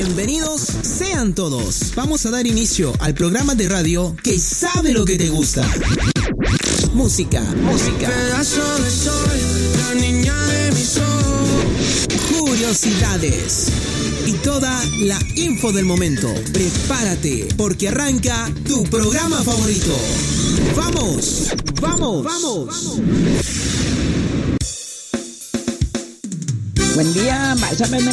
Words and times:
Bienvenidos 0.00 0.60
sean 0.60 1.34
todos. 1.34 1.92
Vamos 1.96 2.24
a 2.24 2.30
dar 2.30 2.46
inicio 2.46 2.92
al 3.00 3.14
programa 3.14 3.56
de 3.56 3.68
radio 3.68 4.14
que 4.22 4.38
sabe 4.38 4.92
lo 4.92 5.04
que 5.04 5.16
te 5.16 5.28
gusta. 5.28 5.68
Música, 6.92 7.42
música. 7.62 8.08
Curiosidades. 12.30 13.72
Y 14.24 14.34
toda 14.34 14.80
la 15.00 15.18
info 15.34 15.72
del 15.72 15.84
momento. 15.84 16.32
Prepárate, 16.52 17.48
porque 17.56 17.88
arranca 17.88 18.48
tu 18.68 18.84
programa 18.84 19.42
favorito. 19.42 19.96
¡Vamos! 20.76 21.48
¡Vamos! 21.80 22.22
¡Vamos! 22.22 23.00
Buen 26.94 27.14
día, 27.14 27.56
vaya 27.60 27.84
a 27.84 27.88
verme 27.88 28.12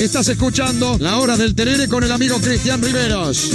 Estás 0.00 0.28
escuchando 0.28 0.96
La 1.00 1.18
Hora 1.18 1.36
del 1.36 1.54
Terere 1.54 1.88
con 1.88 2.04
el 2.04 2.12
amigo 2.12 2.38
Cristian 2.38 2.82
Riveros. 2.82 3.50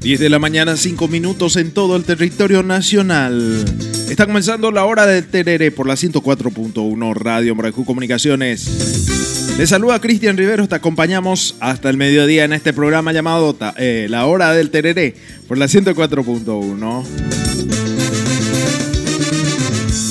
10 0.00 0.20
de 0.20 0.28
la 0.28 0.38
mañana, 0.38 0.76
5 0.76 1.08
minutos 1.08 1.56
en 1.56 1.70
todo 1.70 1.96
el 1.96 2.04
territorio 2.04 2.62
nacional. 2.62 3.64
Está 4.10 4.26
comenzando 4.26 4.70
la 4.70 4.84
hora 4.84 5.06
del 5.06 5.24
Terere 5.24 5.70
por 5.70 5.86
la 5.86 5.94
104.1 5.94 7.14
Radio 7.14 7.54
Marajú 7.54 7.86
Comunicaciones. 7.86 9.33
Les 9.56 9.68
saluda 9.68 10.00
Cristian 10.00 10.36
Riveros, 10.36 10.68
te 10.68 10.74
acompañamos 10.74 11.54
hasta 11.60 11.88
el 11.88 11.96
mediodía 11.96 12.44
en 12.44 12.52
este 12.52 12.72
programa 12.72 13.12
llamado 13.12 13.56
eh, 13.76 14.08
La 14.10 14.26
Hora 14.26 14.52
del 14.52 14.70
Terere 14.70 15.14
por 15.46 15.58
la 15.58 15.66
104.1. 15.66 17.04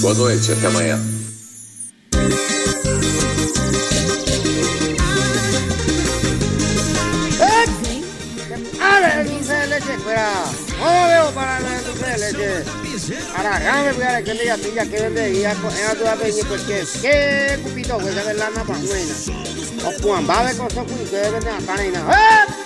Boa 0.01 0.13
noite, 0.13 0.53
até 0.53 0.67
amanhã. 0.67 0.97
¡Ale, 8.79 9.21
el 9.21 9.27
dulce 9.29 9.53
de 9.53 9.67
leche! 9.67 9.93
¡Espera! 9.93 10.29
¡No 10.79 11.07
veo 11.07 11.31
para 11.31 11.57
el 11.57 11.85
dulce 11.85 12.05
de 12.05 12.17
leche! 12.17 12.82
Aragame, 13.35 13.93
pues, 13.93 14.23
que 14.23 14.33
le 14.33 14.45
gatilla 14.45 14.85
que 14.85 15.01
vende 15.01 15.39
y 15.39 15.45
a 15.45 15.53
tu 15.53 16.07
apeñe, 16.07 16.43
pues, 16.47 16.61
que, 16.63 16.83
que 17.01 17.59
cupito, 17.63 17.97
pues, 17.97 18.15
de 18.15 18.33
lana 18.33 18.63
pa' 18.63 18.77
buena. 18.77 19.13
O 19.85 20.01
Juan, 20.01 20.29
va 20.29 20.39
a 20.39 20.43
ver 20.43 20.57
cosas 20.57 20.85
que 20.85 21.15
vende 21.17 21.49
acá, 21.49 21.75
nena. 21.77 21.99
¡Eh! 22.11 22.63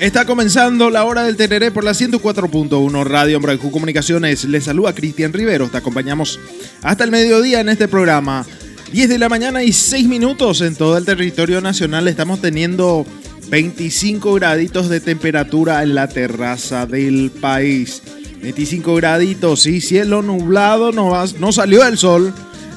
Está 0.00 0.26
comenzando 0.26 0.90
la 0.90 1.04
hora 1.04 1.24
del 1.24 1.36
Tereré 1.36 1.70
por 1.70 1.82
la 1.82 1.92
104.1 1.92 3.04
Radio 3.04 3.40
Marajú 3.40 3.70
Comunicaciones. 3.70 4.44
Les 4.44 4.64
saluda 4.64 4.94
Cristian 4.94 5.32
Riveros, 5.32 5.70
te 5.70 5.78
acompañamos 5.78 6.38
hasta 6.82 7.04
el 7.04 7.10
mediodía 7.10 7.60
en 7.60 7.68
este 7.70 7.88
programa. 7.88 8.46
10 8.92 9.08
de 9.08 9.18
la 9.18 9.28
mañana 9.28 9.62
y 9.62 9.72
6 9.72 10.06
minutos 10.06 10.60
en 10.60 10.76
todo 10.76 10.96
el 10.96 11.04
territorio 11.04 11.60
nacional. 11.60 12.06
Estamos 12.06 12.40
teniendo 12.40 13.06
25 13.50 14.34
graditos 14.34 14.88
de 14.88 15.00
temperatura 15.00 15.82
en 15.82 15.94
la 15.94 16.08
terraza 16.08 16.86
del 16.86 17.30
país. 17.30 18.02
25 18.42 18.94
graditos 18.96 19.66
y 19.66 19.80
cielo 19.80 20.22
nublado, 20.22 20.92
no, 20.92 21.12
no 21.38 21.52
salió 21.52 21.84
el 21.86 21.98
sol. 21.98 22.32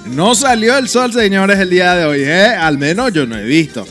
No 0.07 0.33
salió 0.33 0.77
el 0.77 0.89
sol, 0.89 1.13
señores, 1.13 1.59
el 1.59 1.69
día 1.69 1.93
de 1.93 2.05
hoy, 2.05 2.23
¿eh? 2.23 2.47
Al 2.47 2.77
menos 2.77 3.13
yo 3.13 3.27
no 3.27 3.37
he 3.37 3.43
visto. 3.43 3.85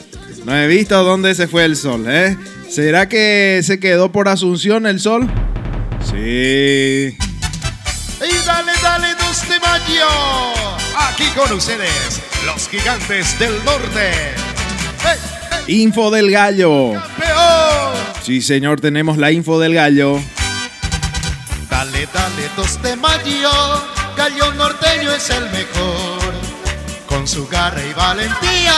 No 0.45 0.57
he 0.57 0.67
visto 0.67 1.03
dónde 1.05 1.35
se 1.35 1.47
fue 1.47 1.65
el 1.65 1.77
sol, 1.77 2.05
¿eh? 2.09 2.37
¿Será 2.69 3.09
que 3.09 3.61
se 3.63 3.79
quedó 3.79 4.11
por 4.11 4.29
Asunción 4.29 4.87
el 4.87 5.01
sol? 5.01 5.31
Sí. 6.05 7.17
Y 8.23 8.47
dale, 8.47 8.73
dale, 8.83 9.15
dos 9.15 9.49
de 9.49 9.61
mayo. 9.61 10.07
Aquí 10.97 11.25
con 11.37 11.53
ustedes, 11.53 12.21
los 12.45 12.69
gigantes 12.69 13.39
del 13.39 13.53
norte. 13.65 14.11
¡Hey, 15.03 15.19
Info 15.71 16.11
del 16.11 16.33
gallo. 16.33 17.01
peor! 17.17 17.95
Sí, 18.25 18.43
señor, 18.43 18.81
tenemos 18.81 19.19
la 19.19 19.31
info 19.31 19.61
del 19.61 19.75
gallo. 19.75 20.21
Dale, 21.71 22.09
dale, 22.13 22.51
dos 22.57 22.83
de 22.83 22.97
mayo. 22.97 23.51
Gallo 24.17 24.53
norteño 24.55 25.13
es 25.13 25.31
el 25.31 25.45
mejor. 25.45 26.35
Con 27.07 27.29
su 27.29 27.47
garra 27.47 27.81
y 27.89 27.93
valentía, 27.93 28.75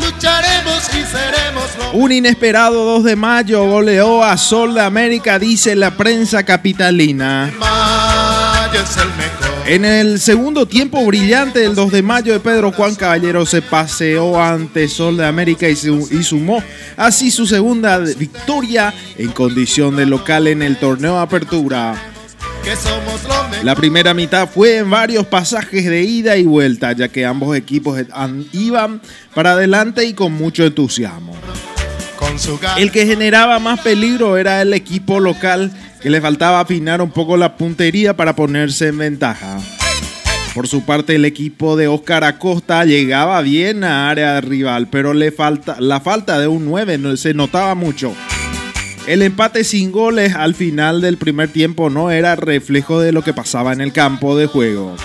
lucharemos 0.00 0.82
y 0.88 1.04
seremos 1.04 1.64
lo 1.78 1.92
Un 1.92 2.10
inesperado 2.10 2.84
2 2.84 3.04
de 3.04 3.14
mayo 3.14 3.64
goleó 3.64 4.24
a 4.24 4.36
Sol 4.36 4.74
de 4.74 4.80
América, 4.80 5.38
dice 5.38 5.76
la 5.76 5.92
prensa 5.92 6.42
capitalina. 6.42 7.52
mayo 7.56 8.82
es 8.82 8.96
el 8.96 9.08
mejor. 9.14 9.43
En 9.66 9.84
el 9.86 10.20
segundo 10.20 10.66
tiempo 10.66 11.04
brillante 11.06 11.60
del 11.60 11.74
2 11.74 11.90
de 11.90 12.02
mayo 12.02 12.34
de 12.34 12.40
Pedro 12.40 12.70
Juan 12.70 12.94
Caballero 12.94 13.46
se 13.46 13.62
paseó 13.62 14.40
ante 14.40 14.88
Sol 14.88 15.16
de 15.16 15.24
América 15.24 15.66
y, 15.68 15.74
su- 15.74 16.06
y 16.10 16.22
sumó 16.22 16.62
así 16.98 17.30
su 17.30 17.46
segunda 17.46 17.98
victoria 17.98 18.92
en 19.16 19.30
condición 19.32 19.96
de 19.96 20.04
local 20.04 20.48
en 20.48 20.60
el 20.60 20.76
torneo 20.76 21.14
de 21.16 21.20
apertura. 21.22 21.94
La 23.62 23.74
primera 23.74 24.12
mitad 24.12 24.48
fue 24.48 24.78
en 24.78 24.90
varios 24.90 25.26
pasajes 25.26 25.86
de 25.86 26.02
ida 26.02 26.36
y 26.36 26.44
vuelta, 26.44 26.92
ya 26.92 27.08
que 27.08 27.24
ambos 27.24 27.56
equipos 27.56 27.98
an- 28.12 28.46
iban 28.52 29.00
para 29.34 29.52
adelante 29.52 30.04
y 30.04 30.12
con 30.12 30.32
mucho 30.34 30.64
entusiasmo. 30.66 31.34
El 32.78 32.90
que 32.90 33.06
generaba 33.06 33.58
más 33.58 33.80
peligro 33.80 34.36
era 34.36 34.60
el 34.62 34.72
equipo 34.74 35.20
local, 35.20 35.70
que 36.04 36.10
le 36.10 36.20
faltaba 36.20 36.60
afinar 36.60 37.00
un 37.00 37.10
poco 37.10 37.36
la 37.38 37.56
puntería 37.56 38.14
para 38.14 38.36
ponerse 38.36 38.88
en 38.88 38.98
ventaja. 38.98 39.58
Por 40.54 40.68
su 40.68 40.84
parte, 40.84 41.14
el 41.14 41.24
equipo 41.24 41.76
de 41.76 41.88
Oscar 41.88 42.24
Acosta 42.24 42.84
llegaba 42.84 43.40
bien 43.40 43.82
a 43.84 44.10
área 44.10 44.38
rival, 44.42 44.88
pero 44.88 45.14
le 45.14 45.32
falta, 45.32 45.76
la 45.80 46.00
falta 46.00 46.38
de 46.38 46.46
un 46.46 46.66
9 46.66 46.98
no- 46.98 47.16
se 47.16 47.32
notaba 47.32 47.74
mucho. 47.74 48.14
El 49.06 49.22
empate 49.22 49.64
sin 49.64 49.92
goles 49.92 50.34
al 50.34 50.54
final 50.54 51.00
del 51.00 51.16
primer 51.16 51.48
tiempo 51.48 51.88
no 51.88 52.10
era 52.10 52.36
reflejo 52.36 53.00
de 53.00 53.12
lo 53.12 53.22
que 53.24 53.32
pasaba 53.32 53.72
en 53.72 53.80
el 53.80 53.92
campo 53.92 54.36
de 54.36 54.44
juego. 54.46 54.96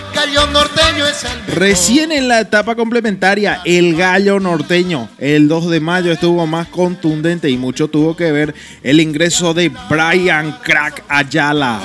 Recién 1.55 2.11
en 2.11 2.27
la 2.27 2.41
etapa 2.41 2.75
complementaria, 2.75 3.61
el 3.65 3.95
gallo 3.95 4.39
norteño, 4.39 5.09
el 5.17 5.47
2 5.47 5.69
de 5.69 5.79
mayo, 5.79 6.11
estuvo 6.11 6.47
más 6.47 6.67
contundente 6.67 7.49
y 7.49 7.57
mucho 7.57 7.87
tuvo 7.87 8.15
que 8.15 8.31
ver 8.31 8.55
el 8.83 8.99
ingreso 8.99 9.53
de 9.53 9.71
Brian 9.89 10.57
Crack 10.63 11.03
Ayala. 11.07 11.79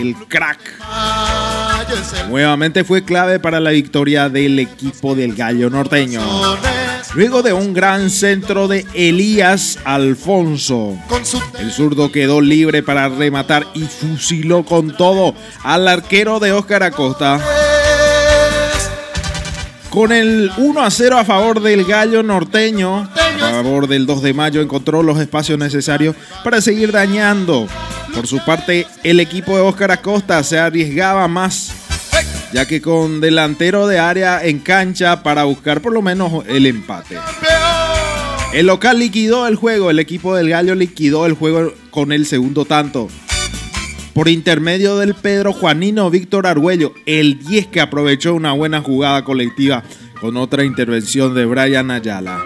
El 0.00 0.14
crack. 0.28 0.58
Nuevamente 2.28 2.84
fue 2.84 3.04
clave 3.04 3.38
para 3.38 3.60
la 3.60 3.70
victoria 3.70 4.28
del 4.28 4.58
equipo 4.58 5.14
del 5.14 5.34
gallo 5.34 5.70
norteño. 5.70 6.20
Luego 7.14 7.42
de 7.42 7.52
un 7.52 7.72
gran 7.72 8.10
centro 8.10 8.68
de 8.68 8.84
Elías 8.94 9.78
Alfonso. 9.84 10.98
El 11.58 11.70
zurdo 11.70 12.10
quedó 12.10 12.40
libre 12.40 12.82
para 12.82 13.08
rematar 13.08 13.66
y 13.74 13.82
fusiló 13.84 14.64
con 14.64 14.96
todo 14.96 15.34
al 15.62 15.88
arquero 15.88 16.40
de 16.40 16.52
Oscar 16.52 16.82
Acosta. 16.82 17.40
Con 19.96 20.12
el 20.12 20.50
1 20.58 20.82
a 20.82 20.90
0 20.90 21.16
a 21.16 21.24
favor 21.24 21.62
del 21.62 21.86
gallo 21.86 22.22
norteño, 22.22 22.98
a 22.98 23.50
favor 23.50 23.88
del 23.88 24.04
2 24.04 24.20
de 24.20 24.34
mayo, 24.34 24.60
encontró 24.60 25.02
los 25.02 25.18
espacios 25.18 25.58
necesarios 25.58 26.14
para 26.44 26.60
seguir 26.60 26.92
dañando. 26.92 27.66
Por 28.14 28.26
su 28.26 28.44
parte, 28.44 28.86
el 29.02 29.20
equipo 29.20 29.56
de 29.56 29.62
Oscar 29.62 29.92
Acosta 29.92 30.42
se 30.44 30.58
arriesgaba 30.58 31.26
más, 31.28 31.72
ya 32.52 32.66
que 32.66 32.82
con 32.82 33.22
delantero 33.22 33.86
de 33.86 33.98
área 33.98 34.44
en 34.44 34.58
cancha 34.58 35.22
para 35.22 35.44
buscar 35.44 35.80
por 35.80 35.94
lo 35.94 36.02
menos 36.02 36.44
el 36.46 36.66
empate. 36.66 37.16
El 38.52 38.66
local 38.66 38.98
liquidó 38.98 39.46
el 39.46 39.56
juego, 39.56 39.88
el 39.88 39.98
equipo 39.98 40.36
del 40.36 40.50
Gallo 40.50 40.74
liquidó 40.74 41.24
el 41.24 41.32
juego 41.32 41.72
con 41.90 42.12
el 42.12 42.26
segundo 42.26 42.66
tanto. 42.66 43.08
Por 44.16 44.28
intermedio 44.28 44.96
del 44.96 45.12
Pedro 45.12 45.52
Juanino 45.52 46.08
Víctor 46.08 46.46
Argüello, 46.46 46.94
el 47.04 47.38
10 47.38 47.66
que 47.66 47.82
aprovechó 47.82 48.32
una 48.32 48.52
buena 48.52 48.80
jugada 48.80 49.22
colectiva 49.24 49.82
con 50.22 50.38
otra 50.38 50.64
intervención 50.64 51.34
de 51.34 51.44
Brian 51.44 51.90
Ayala. 51.90 52.42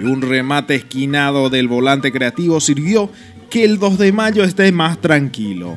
Y 0.00 0.04
un 0.04 0.22
remate 0.22 0.76
esquinado 0.76 1.50
del 1.50 1.66
volante 1.66 2.12
creativo 2.12 2.60
sirvió 2.60 3.10
que 3.50 3.64
el 3.64 3.80
2 3.80 3.98
de 3.98 4.12
mayo 4.12 4.44
esté 4.44 4.70
más 4.70 5.00
tranquilo. 5.00 5.76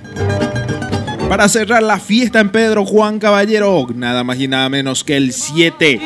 Para 1.27 1.49
cerrar 1.49 1.81
la 1.81 1.97
fiesta 1.97 2.39
en 2.39 2.49
Pedro 2.49 2.85
Juan 2.85 3.17
Caballero, 3.17 3.87
nada 3.95 4.23
más 4.23 4.39
y 4.39 4.47
nada 4.47 4.69
menos 4.69 5.03
que 5.03 5.17
el 5.17 5.33
7. 5.33 6.01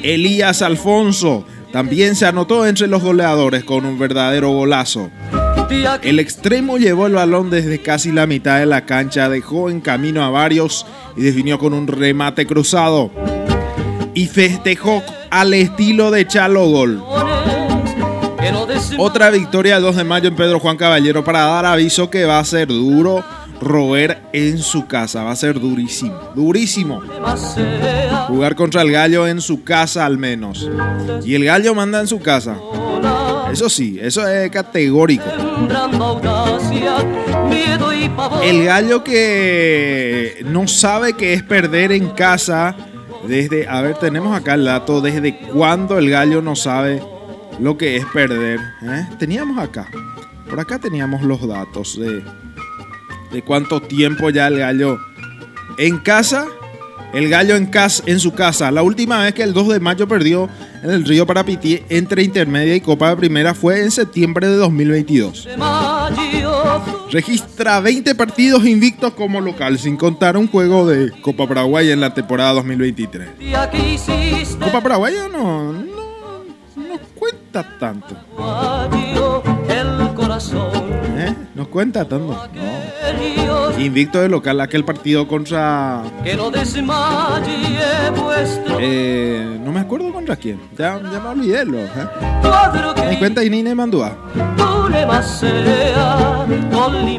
Elías 0.00 0.62
Alfonso 0.62 1.44
también 1.74 2.14
se 2.14 2.24
anotó 2.24 2.64
entre 2.68 2.86
los 2.86 3.02
goleadores 3.02 3.64
con 3.64 3.84
un 3.84 3.98
verdadero 3.98 4.50
golazo. 4.50 5.10
El 6.04 6.20
extremo 6.20 6.78
llevó 6.78 7.08
el 7.08 7.14
balón 7.14 7.50
desde 7.50 7.82
casi 7.82 8.12
la 8.12 8.28
mitad 8.28 8.60
de 8.60 8.66
la 8.66 8.86
cancha, 8.86 9.28
dejó 9.28 9.68
en 9.68 9.80
camino 9.80 10.22
a 10.22 10.30
varios 10.30 10.86
y 11.16 11.22
definió 11.22 11.58
con 11.58 11.74
un 11.74 11.88
remate 11.88 12.46
cruzado. 12.46 13.10
Y 14.14 14.28
festejó 14.28 15.02
al 15.30 15.52
estilo 15.52 16.12
de 16.12 16.28
Chalo 16.28 16.64
Gol. 16.68 17.02
Otra 18.96 19.30
victoria 19.30 19.78
el 19.78 19.82
2 19.82 19.96
de 19.96 20.04
mayo 20.04 20.28
en 20.28 20.36
Pedro 20.36 20.60
Juan 20.60 20.76
Caballero 20.76 21.24
para 21.24 21.40
dar 21.40 21.66
aviso 21.66 22.08
que 22.08 22.24
va 22.24 22.38
a 22.38 22.44
ser 22.44 22.68
duro 22.68 23.24
roer 23.60 24.22
en 24.32 24.58
su 24.58 24.86
casa. 24.86 25.22
Va 25.22 25.32
a 25.32 25.36
ser 25.36 25.60
durísimo, 25.60 26.18
durísimo. 26.34 27.02
Jugar 28.28 28.54
contra 28.54 28.82
el 28.82 28.90
gallo 28.90 29.26
en 29.26 29.40
su 29.40 29.64
casa 29.64 30.06
al 30.06 30.18
menos. 30.18 30.68
Y 31.24 31.34
el 31.34 31.44
gallo 31.44 31.74
manda 31.74 32.00
en 32.00 32.06
su 32.06 32.20
casa. 32.20 32.56
Eso 33.52 33.68
sí, 33.68 33.98
eso 34.00 34.26
es 34.26 34.50
categórico. 34.50 35.24
El 38.42 38.64
gallo 38.64 39.04
que 39.04 40.44
no 40.46 40.66
sabe 40.68 41.14
qué 41.14 41.34
es 41.34 41.42
perder 41.42 41.92
en 41.92 42.10
casa. 42.10 42.76
Desde, 43.28 43.66
a 43.68 43.80
ver, 43.80 43.94
tenemos 43.94 44.36
acá 44.36 44.54
el 44.54 44.64
dato. 44.64 45.00
Desde 45.00 45.38
cuándo 45.38 45.98
el 45.98 46.10
gallo 46.10 46.42
no 46.42 46.56
sabe 46.56 47.02
lo 47.58 47.78
que 47.78 47.96
es 47.96 48.04
perder. 48.06 48.60
¿eh? 48.82 49.08
Teníamos 49.18 49.58
acá. 49.58 49.88
Por 50.48 50.60
acá 50.60 50.78
teníamos 50.78 51.22
los 51.22 51.46
datos 51.46 51.98
de, 51.98 52.22
de 53.34 53.42
cuánto 53.42 53.82
tiempo 53.82 54.30
ya 54.30 54.46
el 54.46 54.58
gallo 54.58 54.98
en 55.76 55.98
casa. 55.98 56.46
El 57.12 57.28
gallo 57.28 57.54
en, 57.54 57.66
casa, 57.66 58.02
en 58.06 58.18
su 58.18 58.32
casa. 58.32 58.72
La 58.72 58.82
última 58.82 59.22
vez 59.22 59.34
que 59.34 59.44
el 59.44 59.52
2 59.52 59.68
de 59.68 59.80
mayo 59.80 60.08
perdió 60.08 60.48
en 60.82 60.90
el 60.90 61.04
Río 61.04 61.24
Parapití 61.26 61.80
entre 61.88 62.24
intermedia 62.24 62.74
y 62.74 62.80
Copa 62.80 63.10
de 63.10 63.16
Primera 63.16 63.54
fue 63.54 63.82
en 63.82 63.92
septiembre 63.92 64.48
de 64.48 64.56
2022. 64.56 65.48
Registra 67.12 67.78
20 67.78 68.16
partidos 68.16 68.66
invictos 68.66 69.14
como 69.14 69.40
local, 69.40 69.78
sin 69.78 69.96
contar 69.96 70.36
un 70.36 70.48
juego 70.48 70.88
de 70.88 71.12
Copa 71.20 71.46
Paraguay 71.46 71.90
en 71.90 72.00
la 72.00 72.12
temporada 72.12 72.54
2023. 72.54 73.28
Copa 74.58 74.80
Paraguay 74.80 75.14
no, 75.32 75.72
no, 75.72 75.72
no 75.72 76.98
cuenta 77.14 77.78
tanto. 77.78 78.16
¿Eh? 81.54 81.56
No 81.56 81.70
cuenta 81.70 82.04
tanto. 82.04 82.48
No. 82.54 83.80
Invicto 83.80 84.20
de 84.20 84.28
local, 84.28 84.60
aquel 84.60 84.84
partido 84.84 85.26
contra. 85.26 86.02
Eh, 88.80 89.58
no 89.64 89.72
me 89.72 89.80
acuerdo 89.80 90.12
contra 90.12 90.36
quién. 90.36 90.60
Ya, 90.76 91.00
ya 91.00 91.20
me 91.20 91.28
olvidé. 91.28 91.64
Lo, 91.64 91.78
¿eh? 91.78 91.88
Me 93.08 93.18
cuenta 93.18 93.44
Inine 93.44 93.74
Mandúa. 93.74 94.16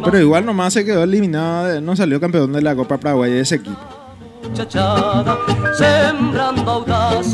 Pero 0.04 0.20
igual 0.20 0.46
nomás 0.46 0.74
se 0.74 0.86
quedó 0.86 1.04
eliminado, 1.04 1.82
no 1.82 1.96
salió 1.96 2.20
campeón 2.20 2.54
de 2.54 2.62
la 2.62 2.76
Copa 2.76 2.98
Paraguay 2.98 3.32
de 3.32 3.42
ese 3.42 3.56
equipo. 3.56 3.80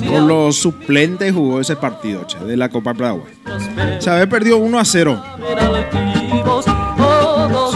Por 0.08 0.22
los 0.22 0.56
suplentes 0.58 1.34
jugó 1.34 1.60
ese 1.60 1.76
partido 1.76 2.26
che, 2.26 2.40
de 2.40 2.58
la 2.58 2.70
Copa 2.70 2.94
Paraguay. 2.94 3.34
Se 4.00 4.10
había 4.10 4.28
perdido 4.28 4.58
1 4.58 4.80
a 4.80 4.86
0. 4.86 5.24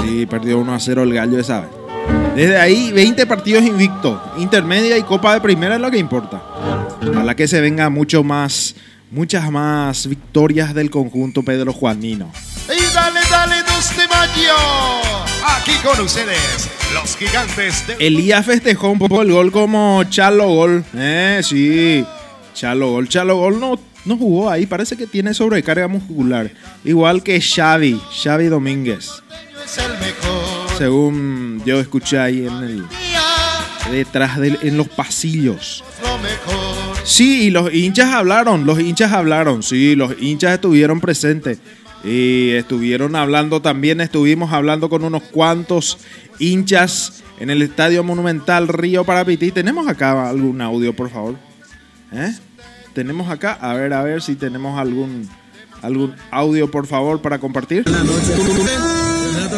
Sí, 0.06 0.26
perdió 0.28 0.60
1 0.60 0.74
a 0.74 0.80
0 0.80 1.04
el 1.04 1.14
gallo 1.14 1.40
esa 1.40 1.62
vez. 1.62 1.70
Desde 2.36 2.58
ahí, 2.58 2.92
20 2.92 3.26
partidos 3.26 3.64
invictos. 3.64 4.20
Intermedia 4.38 4.98
y 4.98 5.04
Copa 5.04 5.34
de 5.34 5.42
Primera 5.42 5.76
es 5.76 5.82
lo 5.82 5.90
que 5.90 5.98
importa. 5.98 6.44
A 7.18 7.24
la 7.24 7.36
que 7.36 7.48
se 7.48 7.60
venga 7.60 7.90
mucho 7.90 8.24
más, 8.24 8.76
muchas 9.10 9.50
más 9.50 10.06
victorias 10.08 10.76
del 10.76 10.92
conjunto 10.92 11.42
Pedro 11.44 11.74
Juanino. 11.74 12.32
Y 12.68 12.94
dale, 12.94 13.20
dale, 13.32 13.56
2 13.66 13.98
de 13.98 14.08
mayo. 14.08 14.56
Aquí 15.48 15.72
con 15.84 16.00
ustedes, 16.06 16.70
los 16.94 17.16
gigantes 17.16 17.88
de... 17.88 18.06
Elías 18.06 18.46
festejó 18.46 18.90
un 18.90 19.00
poco 19.00 19.22
el 19.22 19.32
gol 19.32 19.52
como 19.52 20.04
Chalo 20.10 20.48
Gol. 20.50 20.84
Eh, 20.94 21.42
sí. 21.44 22.06
Chalo 22.54 22.92
Gol. 22.92 23.08
Chalo 23.08 23.38
Gol 23.38 23.60
no, 23.60 23.80
no 24.06 24.18
jugó 24.18 24.50
ahí. 24.50 24.66
Parece 24.66 24.98
que 24.98 25.08
tiene 25.08 25.34
sobrecarga 25.34 25.88
muscular. 25.88 26.52
Igual 26.84 27.24
que 27.24 27.40
Xavi. 27.40 28.00
Xavi 28.24 28.48
Domínguez. 28.48 29.24
Según 30.78 31.62
yo 31.66 31.80
escuché 31.80 32.20
ahí 32.20 32.46
en 32.46 32.54
el... 32.64 32.86
Detrás 33.92 34.40
de, 34.40 34.58
en 34.64 34.78
los 34.78 34.88
pasillos. 34.90 35.84
Sí, 37.04 37.44
y 37.44 37.50
los 37.52 37.72
hinchas 37.72 38.14
hablaron, 38.14 38.66
los 38.66 38.80
hinchas 38.80 39.14
hablaron, 39.14 39.62
sí, 39.62 39.96
los 39.96 40.16
hinchas 40.20 40.54
estuvieron 40.54 41.00
presentes. 41.00 41.60
Y 42.04 42.52
estuvieron 42.52 43.16
hablando 43.16 43.62
también, 43.62 44.02
estuvimos 44.02 44.52
hablando 44.54 44.90
con 44.90 45.04
unos 45.04 45.24
cuantos 45.24 46.00
hinchas 46.40 47.24
en 47.40 47.50
el 47.50 47.62
Estadio 47.62 48.04
Monumental 48.04 48.68
Río 48.68 49.04
Parapití. 49.04 49.52
¿Tenemos 49.52 49.88
acá 49.88 50.30
algún 50.30 50.62
audio, 50.62 50.96
por 50.96 51.10
favor? 51.10 51.36
¿Eh? 52.12 52.34
¿Tenemos 52.94 53.30
acá? 53.30 53.58
A 53.60 53.74
ver, 53.74 53.94
a 53.94 54.04
ver 54.04 54.22
si 54.22 54.36
tenemos 54.36 54.80
algún, 54.80 55.30
algún 55.82 56.16
audio, 56.32 56.70
por 56.70 56.88
favor, 56.88 57.22
para 57.22 57.40
compartir. 57.40 57.86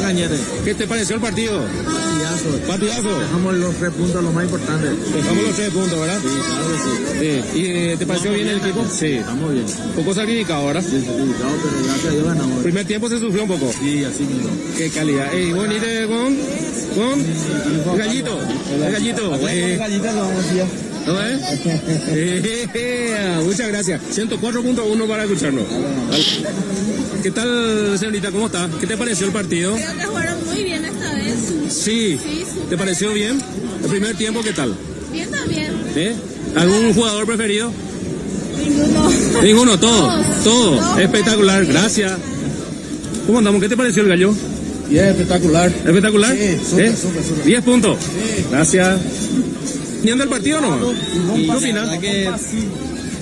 Cañete. 0.01 0.37
¿Qué 0.63 0.73
te 0.73 0.87
pareció 0.87 1.15
el 1.15 1.21
partido? 1.21 1.61
Partidazo. 1.61 2.67
Partidazo. 2.67 3.19
Dejamos 3.19 3.55
los 3.55 3.75
tres 3.75 3.91
puntos, 3.91 4.23
lo 4.23 4.31
más 4.31 4.43
importante. 4.45 4.89
Dejamos 4.89 5.43
los 5.43 5.55
tres 5.55 5.69
puntos, 5.71 5.99
¿verdad? 5.99 6.19
Sí, 6.21 6.27
claro 6.27 6.67
que 6.67 6.77
sí. 6.77 7.43
Sí. 7.53 7.59
¿Y 7.59 7.65
eh, 7.65 7.95
te 7.97 8.05
pareció 8.05 8.31
bien 8.31 8.47
el 8.47 8.57
equipo? 8.57 8.85
Sí. 8.89 9.13
Estamos 9.13 9.53
bien. 9.53 9.65
Un 9.65 9.91
poco 9.93 10.13
sacrificado 10.13 10.61
ahora. 10.61 10.81
Sí, 10.81 11.01
sacrificado, 11.05 11.51
pero 11.63 11.83
gracias 11.85 12.05
a 12.05 12.11
Dios 12.11 12.25
ganamos. 12.25 12.63
Primer 12.63 12.85
tiempo 12.85 13.09
se 13.09 13.19
sufrió 13.19 13.43
un 13.43 13.49
poco. 13.49 13.71
Sí, 13.79 14.03
así 14.03 14.23
mismo. 14.23 14.49
Qué 14.77 14.89
calidad. 14.89 15.33
Ey, 15.33 15.51
veniste 15.51 16.07
con, 16.07 16.37
con 16.95 17.19
el 17.91 17.97
gallito. 17.97 18.39
El 18.73 18.91
gallito. 18.91 19.35
Eh, 19.47 19.77
vamos 19.77 20.35
a 20.35 20.39
hacer. 20.39 20.96
¿No 21.07 21.21
es? 21.21 21.41
Eh, 22.09 23.39
Muchas 23.45 23.67
gracias. 23.69 24.01
104.1 24.13 25.07
para 25.07 25.23
escucharnos. 25.23 25.63
¿Qué 27.23 27.31
tal, 27.31 27.97
señorita? 27.97 28.31
¿Cómo 28.31 28.47
está? 28.47 28.69
¿Qué 28.79 28.85
te 28.87 28.97
pareció 28.97 29.25
el 29.25 29.31
partido? 29.33 29.75
Creo 29.75 29.97
que 29.97 30.05
jugaron 30.05 30.45
muy 30.45 30.63
bien 30.63 30.83
esta 30.85 31.13
vez. 31.15 31.35
Sí. 31.69 32.19
¿Te 32.69 32.77
pareció 32.77 33.13
bien? 33.13 33.41
El 33.83 33.89
primer 33.89 34.15
tiempo, 34.17 34.41
¿qué 34.41 34.51
tal? 34.53 34.75
Bien 35.11 35.29
también. 35.31 35.71
¿Algún 36.55 36.93
jugador 36.93 37.25
preferido? 37.25 37.71
Ninguno. 38.57 39.09
Ninguno, 39.41 39.79
todo. 39.79 40.07
Todos. 40.07 40.43
Todo. 40.43 40.77
Todos. 40.77 40.99
Espectacular, 40.99 41.65
gracias. 41.65 42.11
¿Cómo 43.25 43.39
andamos? 43.39 43.61
¿Qué 43.61 43.69
te 43.69 43.77
pareció 43.77 44.03
el 44.03 44.09
gallo? 44.09 44.33
Es 44.91 44.97
espectacular. 45.01 45.69
¿Espectacular? 45.69 46.35
Sí, 46.35 46.57
súper, 46.69 46.85
¿Eh? 46.85 46.95
súper, 46.95 47.23
súper. 47.23 47.43
10 47.45 47.63
puntos. 47.63 47.97
Gracias. 48.51 48.99
¿Viendo 50.03 50.23
el 50.23 50.29
partido 50.29 50.61
no? 50.61 50.79
¿Qué 51.35 51.51
opinas? 51.51 51.97
que 51.99 52.29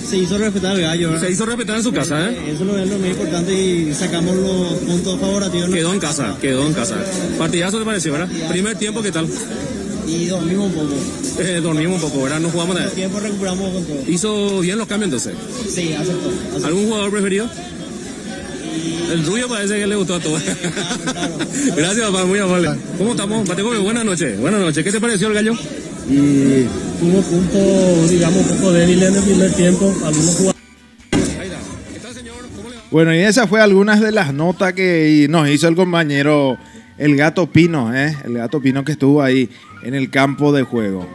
se 0.08 0.17
hizo 0.17 0.38
respetar 0.38 0.75
el 0.75 0.82
gallo, 0.84 1.20
Se 1.20 1.32
hizo 1.32 1.46
respetar 1.46 1.77
en 1.77 1.84
su 1.84 1.91
casa, 1.91 2.29
¿eh? 2.29 2.38
Eso 2.48 2.62
es 2.63 2.67
lo, 2.67 2.77
es 2.77 2.88
lo 2.88 3.00
más 3.00 3.10
importante 3.10 3.53
y 3.53 3.94
sacamos 3.94 4.36
los 4.36 4.74
puntos 4.79 5.20
favorativos. 5.20 5.70
Quedó 5.70 5.94
en 5.94 6.00
casa, 6.00 6.38
quedó 6.39 6.65
en 6.67 6.74
casa. 6.74 6.96
Partidazo 7.39 7.79
te 7.79 7.86
pareció, 7.86 8.13
¿verdad? 8.13 8.29
Primer 8.50 8.77
tiempo, 8.77 9.01
¿qué 9.01 9.12
tal? 9.12 9.27
Y 10.08 10.25
dormimos 10.25 10.67
un 10.67 10.74
poco. 10.74 10.94
Eh, 11.39 11.60
dormimos 11.62 12.03
un 12.03 12.10
poco, 12.10 12.24
¿verdad? 12.24 12.39
No 12.39 12.50
jugamos 12.50 12.75
nada. 12.75 12.89
tiempo 12.91 13.20
recuperamos 13.20 13.74
con 13.74 13.84
todo. 13.86 13.98
¿Hizo 14.08 14.60
bien 14.60 14.77
los 14.77 14.88
cambios 14.88 15.08
entonces? 15.08 15.34
Sí, 15.74 15.94
aceptó. 15.94 16.29
aceptó. 16.29 16.67
¿Algún 16.67 16.86
jugador 16.86 17.10
preferido? 17.12 17.50
El 19.12 19.25
rubio 19.25 19.48
parece 19.48 19.79
que 19.79 19.88
le 19.88 19.96
gustó 19.96 20.15
a 20.15 20.20
todos. 20.20 20.41
Gracias, 21.75 22.05
papá, 22.12 22.25
muy 22.25 22.39
amable. 22.39 22.70
¿Cómo 22.98 23.12
estamos? 23.12 23.48
Mateo, 23.48 23.82
buenas 23.82 24.05
noches. 24.05 24.39
Buenas 24.39 24.60
noches. 24.60 24.84
¿Qué 24.84 24.91
te 24.91 25.01
pareció 25.01 25.27
el 25.29 25.34
gallo? 25.34 25.53
Y 26.07 26.65
tuvo 27.00 27.21
puntos, 27.21 28.09
digamos, 28.09 28.51
un 28.51 28.57
poco 28.57 28.71
débiles 28.71 29.09
en 29.09 29.15
el 29.15 29.24
primer 29.24 29.53
tiempo. 29.53 29.93
Algunos 30.05 30.35
jugadores. 30.35 30.55
Bueno, 32.91 33.13
y 33.13 33.19
esas 33.19 33.50
fue 33.50 33.62
algunas 33.62 34.00
de 34.00 34.12
las 34.12 34.33
notas 34.33 34.74
que 34.74 35.27
nos 35.29 35.50
hizo 35.50 35.67
el 35.67 35.75
compañero 35.75 36.57
El 36.97 37.17
Gato 37.17 37.47
Pino, 37.47 37.93
¿eh? 37.93 38.15
El 38.24 38.35
Gato 38.35 38.62
Pino 38.62 38.85
que 38.85 38.93
estuvo 38.93 39.21
ahí 39.21 39.50
en 39.83 39.95
el 39.95 40.09
campo 40.09 40.53
de 40.53 40.63
juego. 40.63 41.05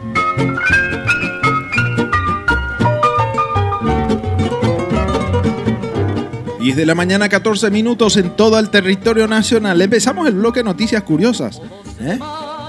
Y 6.59 6.73
de 6.73 6.85
la 6.85 6.93
mañana 6.93 7.27
14 7.27 7.71
minutos 7.71 8.17
en 8.17 8.35
todo 8.35 8.59
el 8.59 8.69
territorio 8.69 9.27
nacional. 9.27 9.81
Empezamos 9.81 10.27
el 10.27 10.35
bloque 10.35 10.63
noticias 10.63 11.01
curiosas. 11.01 11.59
¿eh? 11.99 12.19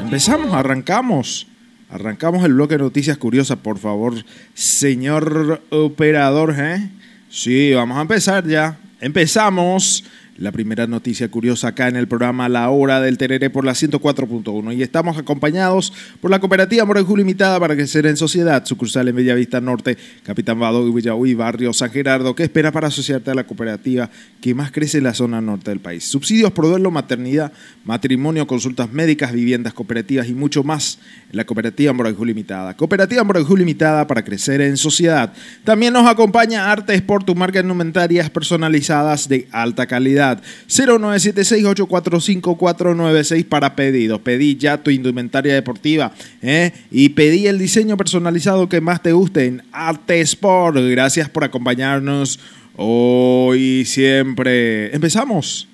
Empezamos, 0.01 0.55
arrancamos. 0.55 1.52
Arrancamos 1.93 2.43
el 2.47 2.55
bloque 2.55 2.79
de 2.79 2.85
noticias 2.85 3.19
curiosas, 3.19 3.59
por 3.59 3.79
favor, 3.79 4.15
señor 4.55 5.61
operador. 5.69 6.55
¿eh? 6.57 6.89
Sí, 7.29 7.75
vamos 7.75 7.99
a 7.99 8.01
empezar 8.01 8.47
ya. 8.47 8.79
Empezamos 8.99 10.03
la 10.37 10.51
primera 10.51 10.87
noticia 10.87 11.31
curiosa 11.31 11.69
acá 11.69 11.89
en 11.89 11.97
el 11.97 12.09
programa 12.09 12.49
La 12.49 12.69
Hora 12.71 13.01
del 13.01 13.19
Tereré 13.19 13.51
por 13.51 13.65
la 13.65 13.73
104.1. 13.73 14.77
Y 14.77 14.83
estamos 14.83 15.19
acompañados 15.19 15.93
por 16.21 16.31
la 16.31 16.41
cooperativa 16.41 16.85
Morejú 16.85 17.17
Limitada 17.17 17.61
para 17.61 17.75
crecer 17.75 18.07
en 18.07 18.17
sociedad, 18.17 18.65
sucursal 18.65 19.09
en 19.09 19.17
Bellavista 19.17 19.61
Norte, 19.61 19.99
Capitán 20.23 20.59
Bado 20.59 20.87
y 20.89 20.93
Villahuí, 20.93 21.35
barrio 21.35 21.73
San 21.73 21.91
Gerardo. 21.91 22.35
¿Qué 22.35 22.45
espera 22.45 22.73
para 22.73 22.89
asociarte 22.89 23.31
a 23.31 23.35
la 23.35 23.45
cooperativa 23.45 24.11
que 24.41 24.55
más 24.55 24.73
crece 24.73 24.99
en 24.99 25.05
la 25.05 25.15
zona 25.15 25.41
norte 25.41 25.71
del 25.71 25.81
país? 25.81 26.05
Subsidios 26.05 26.53
por 26.53 26.67
duelo, 26.67 26.91
maternidad, 26.91 27.53
matrimonio, 27.85 28.47
consultas 28.47 28.93
médicas, 28.93 29.33
viviendas 29.33 29.75
cooperativas 29.75 30.29
y 30.29 30.35
mucho 30.35 30.65
más 30.65 30.99
en 31.31 31.37
la 31.37 31.45
cooperativa 31.45 31.93
Morejú 31.93 32.25
Limitada. 32.25 32.77
Cooperativa 32.77 33.23
Morejú 33.23 33.57
Limitada 33.57 34.07
para 34.07 34.25
crecer 34.25 34.61
en 34.61 34.77
sociedad. 34.77 35.33
También 35.65 35.93
nos 35.93 36.07
acompaña 36.07 36.71
Arte 36.73 36.95
Sport, 36.95 37.27
tu 37.27 37.35
marca 37.35 37.63
de 37.63 38.31
personalizadas 38.31 39.29
de 39.29 39.49
alta 39.53 39.87
calidad. 40.23 40.43
0976-845-496 40.69 43.45
para 43.47 43.75
pedidos. 43.75 44.21
Pedí 44.21 44.57
ya 44.57 44.83
tu 44.83 44.91
indumentaria 44.91 45.55
deportiva 45.55 46.13
¿eh? 46.41 46.73
y 46.91 47.11
pedí 47.11 47.47
el 47.47 47.59
diseño 47.59 47.97
personalizado 47.97 48.69
que 48.69 48.81
más 48.81 49.03
te 49.03 49.13
guste 49.13 49.47
en 49.47 49.63
Arte 49.73 50.21
Sport. 50.21 50.79
Gracias 50.79 51.29
por 51.29 51.45
acompañarnos 51.45 52.41
hoy 52.77 53.81
y 53.81 53.85
siempre. 53.85 54.95
Empezamos 54.95 55.69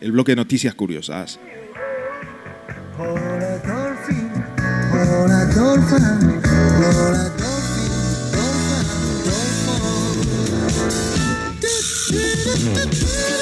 el 0.00 0.12
bloque 0.12 0.32
de 0.32 0.36
noticias 0.36 0.74
curiosas. 0.74 1.38
minute. 12.64 13.37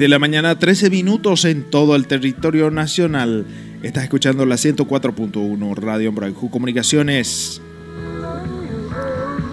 De 0.00 0.08
la 0.08 0.18
mañana, 0.18 0.58
13 0.58 0.88
minutos 0.88 1.44
en 1.44 1.62
todo 1.62 1.94
el 1.94 2.06
territorio 2.06 2.70
nacional. 2.70 3.44
Estás 3.82 4.04
escuchando 4.04 4.46
la 4.46 4.54
104.1 4.54 5.74
Radio 5.76 6.08
Embrajú 6.08 6.48
Comunicaciones. 6.48 7.60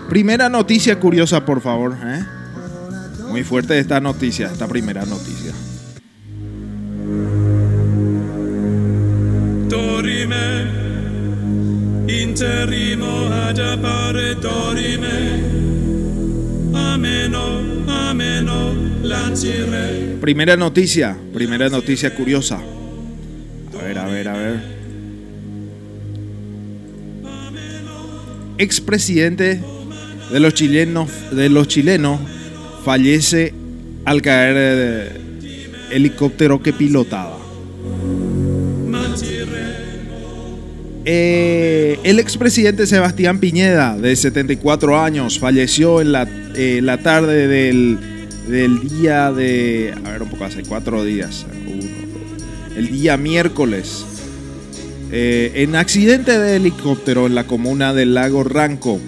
Primera 0.08 0.48
noticia 0.48 1.02
curiosa, 1.02 1.44
por 1.44 1.60
favor. 1.60 1.98
¿eh? 2.02 2.24
Muy 3.30 3.44
fuerte 3.44 3.78
esta 3.78 4.00
noticia, 4.00 4.48
esta 4.48 4.70
primera 4.70 5.06
noticia. 5.06 5.52
Lancire. 14.98 15.57
Primera 20.22 20.58
noticia, 20.58 21.18
primera 21.34 21.70
noticia 21.70 22.14
curiosa. 22.14 22.60
A 23.80 23.84
ver, 23.84 23.98
a 23.98 24.06
ver, 24.06 24.28
a 24.28 24.34
ver. 24.34 24.78
Expresidente 28.58 29.62
de 30.32 30.40
los 30.40 30.54
chilenos, 30.54 31.10
de 31.32 31.50
los 31.50 31.68
chilenos 31.68 32.20
fallece 32.84 33.54
al 34.06 34.22
caer 34.22 34.56
eh, 34.58 35.22
helicóptero 35.92 36.62
que 36.62 36.74
pilotaba. 36.74 37.37
Eh, 41.10 42.02
el 42.04 42.20
expresidente 42.20 42.86
Sebastián 42.86 43.40
Piñeda, 43.40 43.96
de 43.96 44.14
74 44.14 45.00
años, 45.00 45.40
falleció 45.40 46.02
en 46.02 46.12
la, 46.12 46.28
eh, 46.54 46.82
la 46.84 46.98
tarde 46.98 47.48
del, 47.48 47.98
del, 48.50 48.86
día 48.90 49.32
de. 49.32 49.94
A 50.04 50.12
ver, 50.12 50.24
un 50.24 50.30
poco 50.30 50.44
hace 50.44 50.64
cuatro 50.64 51.06
días. 51.06 51.46
el 52.76 52.90
día 52.90 53.16
miércoles. 53.16 54.04
Eh, 55.14 55.54
en 55.56 55.78
accidente 55.78 56.38
de 56.38 56.58
helicóptero 56.58 57.26
en 57.26 57.36
la 57.36 57.46
comuna 57.46 57.94
del 57.94 58.14
lago 58.14 58.44
Ranco, 58.44 59.00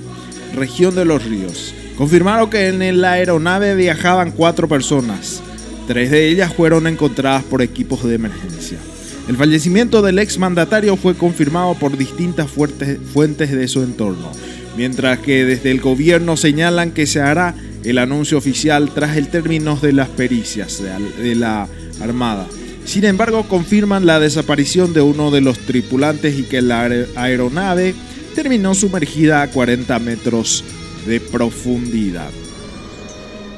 región 0.56 0.96
de 0.96 1.04
los 1.04 1.26
ríos. 1.26 1.76
Confirmaron 1.98 2.50
que 2.50 2.70
en 2.70 3.02
la 3.02 3.12
aeronave 3.12 3.76
viajaban 3.76 4.32
cuatro 4.32 4.70
personas. 4.70 5.42
Tres 5.86 6.12
de 6.12 6.30
ellas 6.30 6.54
fueron 6.54 6.88
encontradas 6.88 7.44
por 7.44 7.62
equipos 7.62 8.06
de 8.06 8.16
emergencia. 8.16 8.78
El 9.30 9.38
fallecimiento 9.38 10.02
del 10.02 10.18
exmandatario 10.18 10.98
fue 10.98 11.14
confirmado 11.14 11.76
por 11.76 11.96
distintas 11.96 12.50
fuentes 12.50 13.52
de 13.52 13.68
su 13.68 13.84
entorno, 13.84 14.32
mientras 14.76 15.20
que 15.20 15.46
desde 15.46 15.70
el 15.70 15.82
gobierno 15.82 16.36
señalan 16.36 16.90
que 16.90 17.06
se 17.06 17.22
hará 17.22 17.54
el 17.84 18.00
anuncio 18.00 18.40
oficial 18.40 18.90
tras 18.92 19.18
el 19.18 19.28
término 19.28 19.76
de 19.76 19.94
las 19.94 20.10
pericias 20.10 20.82
de 21.22 21.36
la 21.36 21.68
Armada. 22.02 22.48
Sin 22.86 23.06
embargo, 23.06 23.44
confirman 23.48 24.08
la 24.08 24.20
desaparición 24.20 24.94
de 24.94 25.02
uno 25.02 25.30
de 25.30 25.42
los 25.42 25.60
tripulantes 25.60 26.40
y 26.40 26.44
que 26.44 26.64
la 26.64 26.90
aeronave 27.16 27.94
terminó 28.34 28.74
sumergida 28.74 29.44
a 29.44 29.48
40 29.52 30.00
metros 30.00 30.64
de 31.06 31.20
profundidad. 31.20 32.32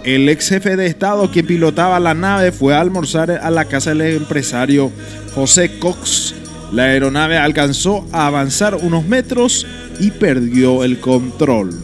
El 0.03 0.27
ex 0.29 0.49
jefe 0.49 0.75
de 0.75 0.87
Estado 0.87 1.29
quien 1.29 1.45
pilotaba 1.45 1.99
la 1.99 2.15
nave 2.15 2.51
fue 2.51 2.73
a 2.73 2.81
almorzar 2.81 3.29
a 3.31 3.51
la 3.51 3.65
casa 3.65 3.91
del 3.91 4.15
empresario 4.15 4.91
José 5.33 5.79
Cox. 5.79 6.35
La 6.71 6.83
aeronave 6.83 7.37
alcanzó 7.37 8.07
a 8.11 8.27
avanzar 8.27 8.75
unos 8.75 9.05
metros 9.05 9.67
y 9.99 10.11
perdió 10.11 10.83
el 10.83 10.99
control 10.99 11.83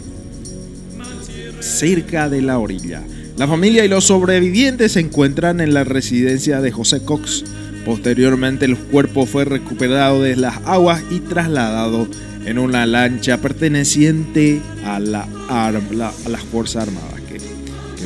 cerca 1.59 2.29
de 2.29 2.41
la 2.41 2.59
orilla. 2.59 3.03
La 3.35 3.47
familia 3.47 3.83
y 3.83 3.89
los 3.89 4.05
sobrevivientes 4.05 4.93
se 4.93 5.01
encuentran 5.01 5.59
en 5.59 5.73
la 5.73 5.83
residencia 5.83 6.61
de 6.61 6.71
José 6.71 7.03
Cox. 7.03 7.43
Posteriormente 7.85 8.65
el 8.65 8.77
cuerpo 8.77 9.25
fue 9.25 9.45
recuperado 9.45 10.21
de 10.21 10.35
las 10.35 10.57
aguas 10.65 11.03
y 11.09 11.19
trasladado 11.19 12.07
en 12.45 12.59
una 12.59 12.85
lancha 12.85 13.37
perteneciente 13.39 14.61
a, 14.85 14.99
la, 14.99 15.27
a 15.49 15.71
las 15.71 16.43
Fuerzas 16.43 16.87
Armadas 16.87 17.17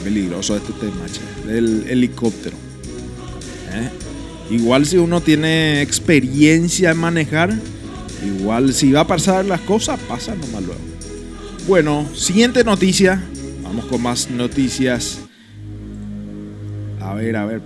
peligroso 0.02 0.56
este 0.56 0.74
tema, 0.74 1.06
del 1.46 1.86
helicóptero. 1.88 2.58
¿Eh? 3.74 3.90
Igual 4.52 4.86
si 4.86 4.98
uno 4.98 5.22
tiene 5.22 5.82
experiencia 5.82 6.92
en 6.92 6.98
manejar, 6.98 7.54
igual 8.26 8.74
si 8.74 8.92
va 8.92 9.02
a 9.02 9.08
pasar 9.08 9.46
las 9.46 9.62
cosas, 9.62 9.98
pasa 10.10 10.36
nomás 10.36 10.62
luego. 10.64 10.82
Bueno, 11.68 12.06
siguiente 12.14 12.64
noticia. 12.66 13.24
Vamos 13.64 13.86
con 13.86 14.02
más 14.02 14.30
noticias. 14.30 15.20
A 17.00 17.14
ver, 17.14 17.38
a 17.38 17.46
ver, 17.46 17.62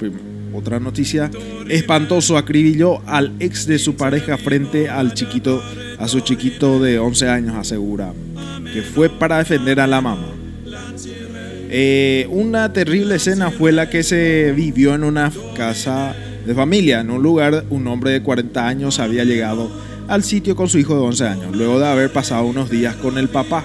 otra 0.54 0.80
noticia. 0.80 1.32
Espantoso 1.68 2.38
acribilló 2.38 3.02
al 3.08 3.34
ex 3.40 3.66
de 3.66 3.80
su 3.80 3.96
pareja 3.96 4.38
frente 4.38 4.88
al 4.88 5.16
chiquito, 5.16 5.64
a 5.98 6.08
su 6.08 6.20
chiquito 6.20 6.80
de 6.80 7.00
11 7.00 7.30
años, 7.30 7.56
asegura, 7.56 8.14
que 8.72 8.84
fue 8.84 9.10
para 9.10 9.40
defender 9.40 9.80
a 9.80 9.88
la 9.88 10.02
mamá. 10.02 10.28
Eh, 11.68 12.28
una 12.30 12.72
terrible 12.72 13.16
escena 13.16 13.50
fue 13.50 13.72
la 13.72 13.90
que 13.90 14.04
se 14.04 14.54
vivió 14.56 14.94
en 14.94 15.04
una 15.04 15.32
casa 15.56 16.16
de 16.46 16.54
familia. 16.54 17.02
En 17.02 17.12
un 17.12 17.24
lugar, 17.24 17.66
un 17.70 17.88
hombre 17.88 18.12
de 18.12 18.22
40 18.22 18.68
años 18.68 19.00
había 19.00 19.24
llegado 19.24 19.70
al 20.08 20.24
sitio 20.24 20.56
con 20.56 20.70
su 20.70 20.78
hijo 20.78 20.96
de 20.96 21.02
11 21.02 21.28
años, 21.28 21.56
luego 21.56 21.80
de 21.80 21.88
haber 21.88 22.12
pasado 22.12 22.46
unos 22.46 22.70
días 22.70 22.96
con 22.96 23.18
el 23.18 23.28
papá. 23.28 23.64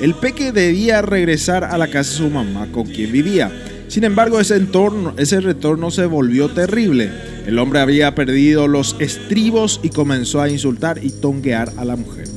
El 0.00 0.14
peque 0.14 0.52
debía 0.52 1.02
regresar 1.02 1.64
a 1.64 1.76
la 1.78 1.88
casa 1.88 2.10
de 2.10 2.16
su 2.18 2.30
mamá 2.30 2.68
con 2.70 2.86
quien 2.86 3.10
vivía. 3.10 3.50
Sin 3.88 4.04
embargo, 4.04 4.38
ese, 4.38 4.56
entorno, 4.56 5.14
ese 5.16 5.40
retorno 5.40 5.90
se 5.90 6.04
volvió 6.06 6.50
terrible. 6.50 7.10
El 7.46 7.58
hombre 7.58 7.80
había 7.80 8.14
perdido 8.14 8.68
los 8.68 8.96
estribos 9.00 9.80
y 9.82 9.88
comenzó 9.88 10.42
a 10.42 10.50
insultar 10.50 11.00
y 11.02 11.10
tonguear 11.10 11.72
a 11.78 11.84
la 11.84 11.96
mujer. 11.96 12.28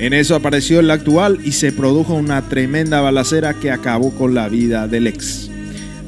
En 0.00 0.12
eso 0.12 0.34
apareció 0.34 0.80
el 0.80 0.90
actual 0.90 1.40
y 1.44 1.52
se 1.52 1.72
produjo 1.72 2.14
una 2.14 2.48
tremenda 2.48 3.00
balacera 3.00 3.54
que 3.54 3.70
acabó 3.70 4.10
con 4.10 4.34
la 4.34 4.48
vida 4.48 4.86
del 4.86 5.06
ex. 5.06 5.47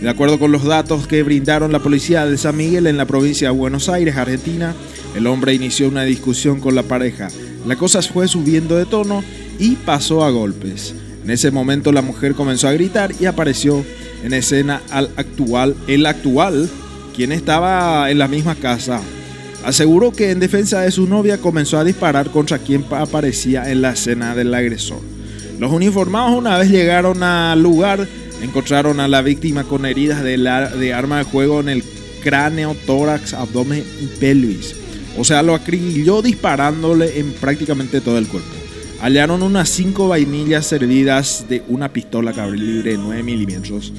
De 0.00 0.08
acuerdo 0.08 0.38
con 0.38 0.50
los 0.50 0.64
datos 0.64 1.06
que 1.06 1.22
brindaron 1.22 1.72
la 1.72 1.80
policía 1.80 2.24
de 2.24 2.38
San 2.38 2.56
Miguel 2.56 2.86
en 2.86 2.96
la 2.96 3.04
provincia 3.04 3.48
de 3.48 3.56
Buenos 3.56 3.90
Aires, 3.90 4.16
Argentina, 4.16 4.74
el 5.14 5.26
hombre 5.26 5.52
inició 5.52 5.88
una 5.88 6.04
discusión 6.04 6.58
con 6.58 6.74
la 6.74 6.82
pareja. 6.82 7.28
La 7.66 7.76
cosa 7.76 8.00
fue 8.00 8.26
subiendo 8.26 8.76
de 8.76 8.86
tono 8.86 9.22
y 9.58 9.76
pasó 9.76 10.24
a 10.24 10.30
golpes. 10.30 10.94
En 11.22 11.30
ese 11.30 11.50
momento 11.50 11.92
la 11.92 12.00
mujer 12.00 12.34
comenzó 12.34 12.68
a 12.68 12.72
gritar 12.72 13.12
y 13.20 13.26
apareció 13.26 13.84
en 14.24 14.32
escena 14.32 14.80
al 14.90 15.10
actual, 15.16 15.76
el 15.86 16.06
actual 16.06 16.70
quien 17.14 17.32
estaba 17.32 18.10
en 18.10 18.18
la 18.18 18.28
misma 18.28 18.54
casa, 18.54 19.02
aseguró 19.64 20.12
que 20.12 20.30
en 20.30 20.40
defensa 20.40 20.80
de 20.80 20.90
su 20.90 21.06
novia 21.06 21.38
comenzó 21.38 21.78
a 21.78 21.84
disparar 21.84 22.30
contra 22.30 22.58
quien 22.58 22.86
aparecía 22.90 23.70
en 23.70 23.82
la 23.82 23.90
escena 23.90 24.34
del 24.34 24.54
agresor. 24.54 25.00
Los 25.58 25.70
uniformados 25.72 26.38
una 26.38 26.56
vez 26.56 26.70
llegaron 26.70 27.22
al 27.22 27.62
lugar 27.62 28.08
encontraron 28.42 29.00
a 29.00 29.08
la 29.08 29.22
víctima 29.22 29.64
con 29.64 29.86
heridas 29.86 30.22
de, 30.22 30.36
la- 30.36 30.68
de 30.70 30.92
arma 30.94 31.18
de 31.18 31.24
juego 31.24 31.60
en 31.60 31.68
el 31.68 31.84
cráneo, 32.22 32.76
tórax, 32.86 33.34
abdomen 33.34 33.84
y 34.00 34.06
pelvis. 34.18 34.74
O 35.18 35.24
sea, 35.24 35.42
lo 35.42 35.54
acribilló 35.54 36.22
disparándole 36.22 37.18
en 37.18 37.32
prácticamente 37.32 38.00
todo 38.00 38.18
el 38.18 38.26
cuerpo. 38.28 38.48
Hallaron 39.00 39.42
unas 39.42 39.68
5 39.70 40.08
vainillas 40.08 40.66
servidas 40.66 41.46
de 41.48 41.62
una 41.68 41.92
pistola 41.92 42.32
calibre 42.32 42.96
9 42.98 43.22
milímetros. 43.22 43.92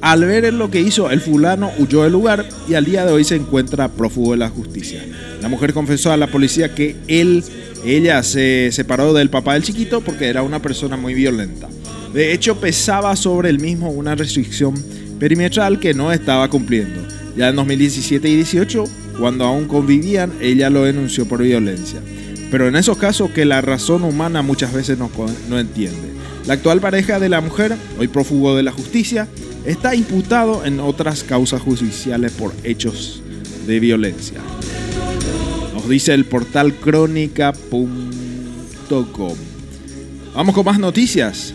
Al 0.00 0.24
ver 0.24 0.52
lo 0.54 0.70
que 0.70 0.80
hizo, 0.80 1.10
el 1.10 1.20
fulano 1.20 1.70
huyó 1.78 2.02
del 2.04 2.12
lugar 2.12 2.48
y 2.68 2.74
al 2.74 2.84
día 2.84 3.04
de 3.04 3.12
hoy 3.12 3.22
se 3.22 3.36
encuentra 3.36 3.88
prófugo 3.88 4.32
de 4.32 4.38
la 4.38 4.48
justicia. 4.48 5.04
La 5.42 5.48
mujer 5.48 5.72
confesó 5.74 6.10
a 6.10 6.16
la 6.16 6.26
policía 6.26 6.74
que 6.74 6.96
él, 7.06 7.44
ella 7.84 8.22
se 8.22 8.70
separó 8.72 9.12
del 9.12 9.30
papá 9.30 9.54
del 9.54 9.62
chiquito 9.62 10.00
porque 10.00 10.26
era 10.28 10.42
una 10.42 10.60
persona 10.60 10.96
muy 10.96 11.14
violenta. 11.14 11.68
De 12.12 12.32
hecho, 12.32 12.58
pesaba 12.58 13.14
sobre 13.14 13.50
el 13.50 13.60
mismo 13.60 13.90
una 13.90 14.14
restricción 14.14 14.74
perimetral 15.18 15.78
que 15.78 15.94
no 15.94 16.12
estaba 16.12 16.48
cumpliendo. 16.48 17.00
Ya 17.36 17.50
en 17.50 17.56
2017 17.56 18.28
y 18.28 18.36
18, 18.36 18.84
cuando 19.18 19.44
aún 19.44 19.68
convivían, 19.68 20.32
ella 20.40 20.70
lo 20.70 20.84
denunció 20.84 21.26
por 21.26 21.42
violencia. 21.42 22.00
Pero 22.50 22.66
en 22.66 22.74
esos 22.74 22.98
casos 22.98 23.30
que 23.30 23.44
la 23.44 23.60
razón 23.60 24.02
humana 24.02 24.42
muchas 24.42 24.72
veces 24.72 24.98
no, 24.98 25.08
entiende. 25.58 26.10
La 26.46 26.54
actual 26.54 26.80
pareja 26.80 27.20
de 27.20 27.28
la 27.28 27.40
mujer, 27.40 27.76
hoy 27.98 28.08
prófugo 28.08 28.56
de 28.56 28.64
la 28.64 28.72
justicia, 28.72 29.28
está 29.64 29.94
imputado 29.94 30.64
en 30.64 30.80
otras 30.80 31.22
causas 31.22 31.62
judiciales 31.62 32.32
por 32.32 32.52
hechos 32.64 33.22
de 33.66 33.78
violencia. 33.78 34.40
Nos 35.74 35.88
dice 35.88 36.12
el 36.12 36.24
portal 36.24 36.74
crónica.com. 36.74 39.36
Vamos 40.34 40.54
con 40.54 40.64
más 40.64 40.78
noticias. 40.80 41.54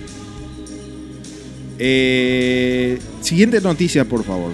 Eh, 1.78 3.00
siguiente 3.22 3.62
noticia, 3.62 4.06
por 4.06 4.24
favor. 4.24 4.52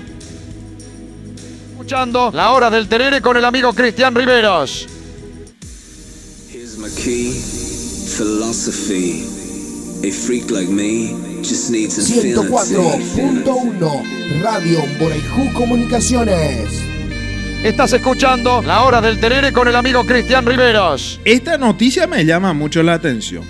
Escuchando 1.72 2.32
la 2.34 2.52
hora 2.52 2.70
del 2.70 2.88
terere 2.88 3.22
con 3.22 3.38
el 3.38 3.46
amigo 3.46 3.74
Cristian 3.74 4.16
Riveros. 4.16 4.88
Here's 6.52 6.78
my 6.78 6.90
key, 6.90 7.32
philosophy. 8.18 9.26
A 10.04 10.12
freak 10.12 10.50
like 10.50 10.72
me 10.72 11.14
just 11.44 11.70
needs 11.70 11.98
infinity. 11.98 12.34
104.1 12.34 14.42
Radio 14.42 14.80
Borajú 15.00 15.54
Comunicaciones. 15.54 16.70
Estás 17.64 17.94
escuchando 17.94 18.64
la 18.64 18.84
hora 18.84 19.02
del 19.02 19.20
terere 19.20 19.54
con 19.54 19.68
el 19.68 19.76
amigo 19.76 20.04
Cristian 20.04 20.46
Riveros. 20.46 21.20
Esta 21.24 21.60
noticia 21.60 22.08
me 22.08 22.26
llama 22.26 22.54
mucho 22.54 22.82
la 22.82 22.94
atención. 22.94 23.44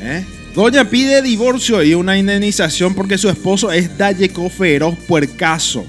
¿Eh? 0.00 0.24
Doña 0.54 0.90
pide 0.90 1.22
divorcio 1.22 1.82
y 1.82 1.94
una 1.94 2.18
indemnización 2.18 2.94
porque 2.94 3.16
su 3.16 3.30
esposo 3.30 3.72
es 3.72 3.96
dalleco 3.96 4.50
feroz 4.50 4.96
puercaso. 5.08 5.86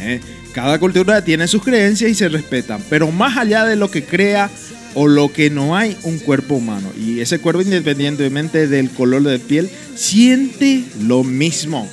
¿Eh? 0.00 0.20
Cada 0.52 0.80
cultura 0.80 1.24
tiene 1.24 1.46
sus 1.46 1.62
creencias 1.62 2.10
y 2.10 2.14
se 2.14 2.28
respetan, 2.28 2.82
pero 2.90 3.12
más 3.12 3.38
allá 3.38 3.64
de 3.64 3.76
lo 3.76 3.88
que 3.88 4.04
crea 4.04 4.50
o 4.94 5.06
lo 5.06 5.32
que 5.32 5.48
no 5.48 5.76
hay 5.76 5.96
un 6.02 6.18
cuerpo 6.18 6.56
humano. 6.56 6.88
Y 6.98 7.20
ese 7.20 7.38
cuerpo, 7.38 7.62
independientemente 7.62 8.66
del 8.66 8.90
color 8.90 9.22
de 9.22 9.38
piel, 9.38 9.70
siente 9.94 10.82
lo 11.00 11.22
mismo. 11.22 11.88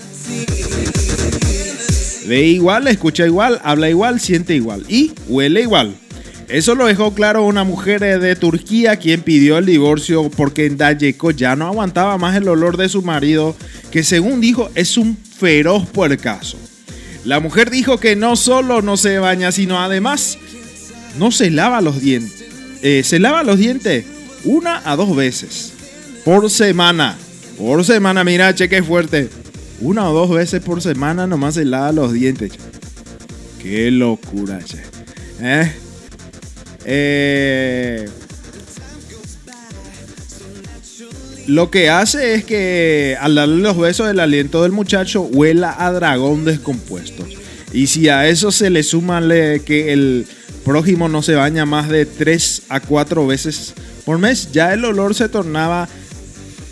Ve 2.28 2.48
igual, 2.48 2.88
escucha 2.88 3.28
igual, 3.28 3.62
habla 3.64 3.90
igual, 3.90 4.20
siente 4.20 4.56
igual 4.56 4.84
y 4.90 5.12
huele 5.28 5.62
igual. 5.62 5.96
Eso 6.50 6.75
lo 6.75 6.86
dejó 6.86 7.13
claro 7.13 7.44
una 7.44 7.66
mujer 7.66 8.00
de 8.20 8.36
Turquía 8.38 8.96
quien 8.96 9.22
pidió 9.22 9.58
el 9.58 9.66
divorcio 9.66 10.30
porque 10.30 10.66
en 10.66 10.77
Dayeko 10.77 11.32
ya 11.32 11.58
no 11.58 11.68
aguantaba 11.68 12.18
más 12.18 12.38
el 12.38 12.48
olor 12.48 12.77
de 12.77 12.88
su 12.88 13.01
marido, 13.01 13.56
que 13.92 14.04
según 14.04 14.39
dijo 14.39 14.70
es 14.74 14.98
un 14.98 15.18
feroz 15.18 15.88
puercaso. 15.89 16.58
La 17.25 17.42
mujer 17.42 17.70
dijo 17.70 18.00
que 18.00 18.16
no 18.16 18.38
solo 18.38 18.82
no 18.82 18.96
se 18.96 19.20
baña, 19.20 19.51
sino 19.51 19.82
además 19.82 20.38
no 21.20 21.32
se 21.32 21.51
lava 21.51 21.82
los 21.82 22.01
dientes. 22.01 22.46
Eh, 22.82 23.04
se 23.04 23.20
lava 23.20 23.44
los 23.44 23.58
dientes 23.58 24.06
una 24.46 24.82
a 24.89 24.96
dos 24.96 25.13
veces 25.13 25.74
por 26.24 26.50
semana. 26.50 27.18
Por 27.58 27.84
semana, 27.84 28.24
mira, 28.24 28.56
cheque 28.56 28.82
fuerte. 28.84 29.30
Una 29.81 30.10
o 30.10 30.14
dos 30.14 30.29
veces 30.29 30.62
por 30.62 30.81
semana 30.81 31.27
nomás 31.27 31.55
se 31.55 31.66
lava 31.66 31.92
los 31.92 32.14
dientes. 32.14 32.53
Qué 33.62 33.92
locura, 33.92 34.60
che. 34.64 34.81
¿Eh? 35.42 35.87
Eh, 36.90 38.08
lo 41.48 41.70
que 41.72 41.90
hace 41.90 42.34
es 42.34 42.44
que 42.44 43.16
al 43.20 43.36
darle 43.36 43.58
los 43.62 43.78
besos 43.78 44.10
el 44.10 44.20
aliento 44.20 44.64
del 44.64 44.72
muchacho 44.72 45.22
huela 45.22 45.76
a 45.78 45.92
dragón 45.92 46.44
descompuesto. 46.46 47.26
Y 47.74 47.88
si 47.88 48.10
a 48.10 48.28
eso 48.28 48.52
se 48.52 48.70
le 48.70 48.84
suma 48.84 49.22
le- 49.22 49.62
que 49.62 49.94
el 49.94 50.26
prójimo 50.66 51.08
no 51.10 51.22
se 51.22 51.36
baña 51.36 51.66
más 51.66 51.90
de 51.90 52.06
3 52.06 52.64
a 52.70 52.80
4 52.80 53.28
veces 53.28 53.74
por 54.06 54.18
mes, 54.20 54.50
ya 54.52 54.74
el 54.74 54.84
olor 54.86 55.14
se 55.16 55.30
tornaba 55.30 55.88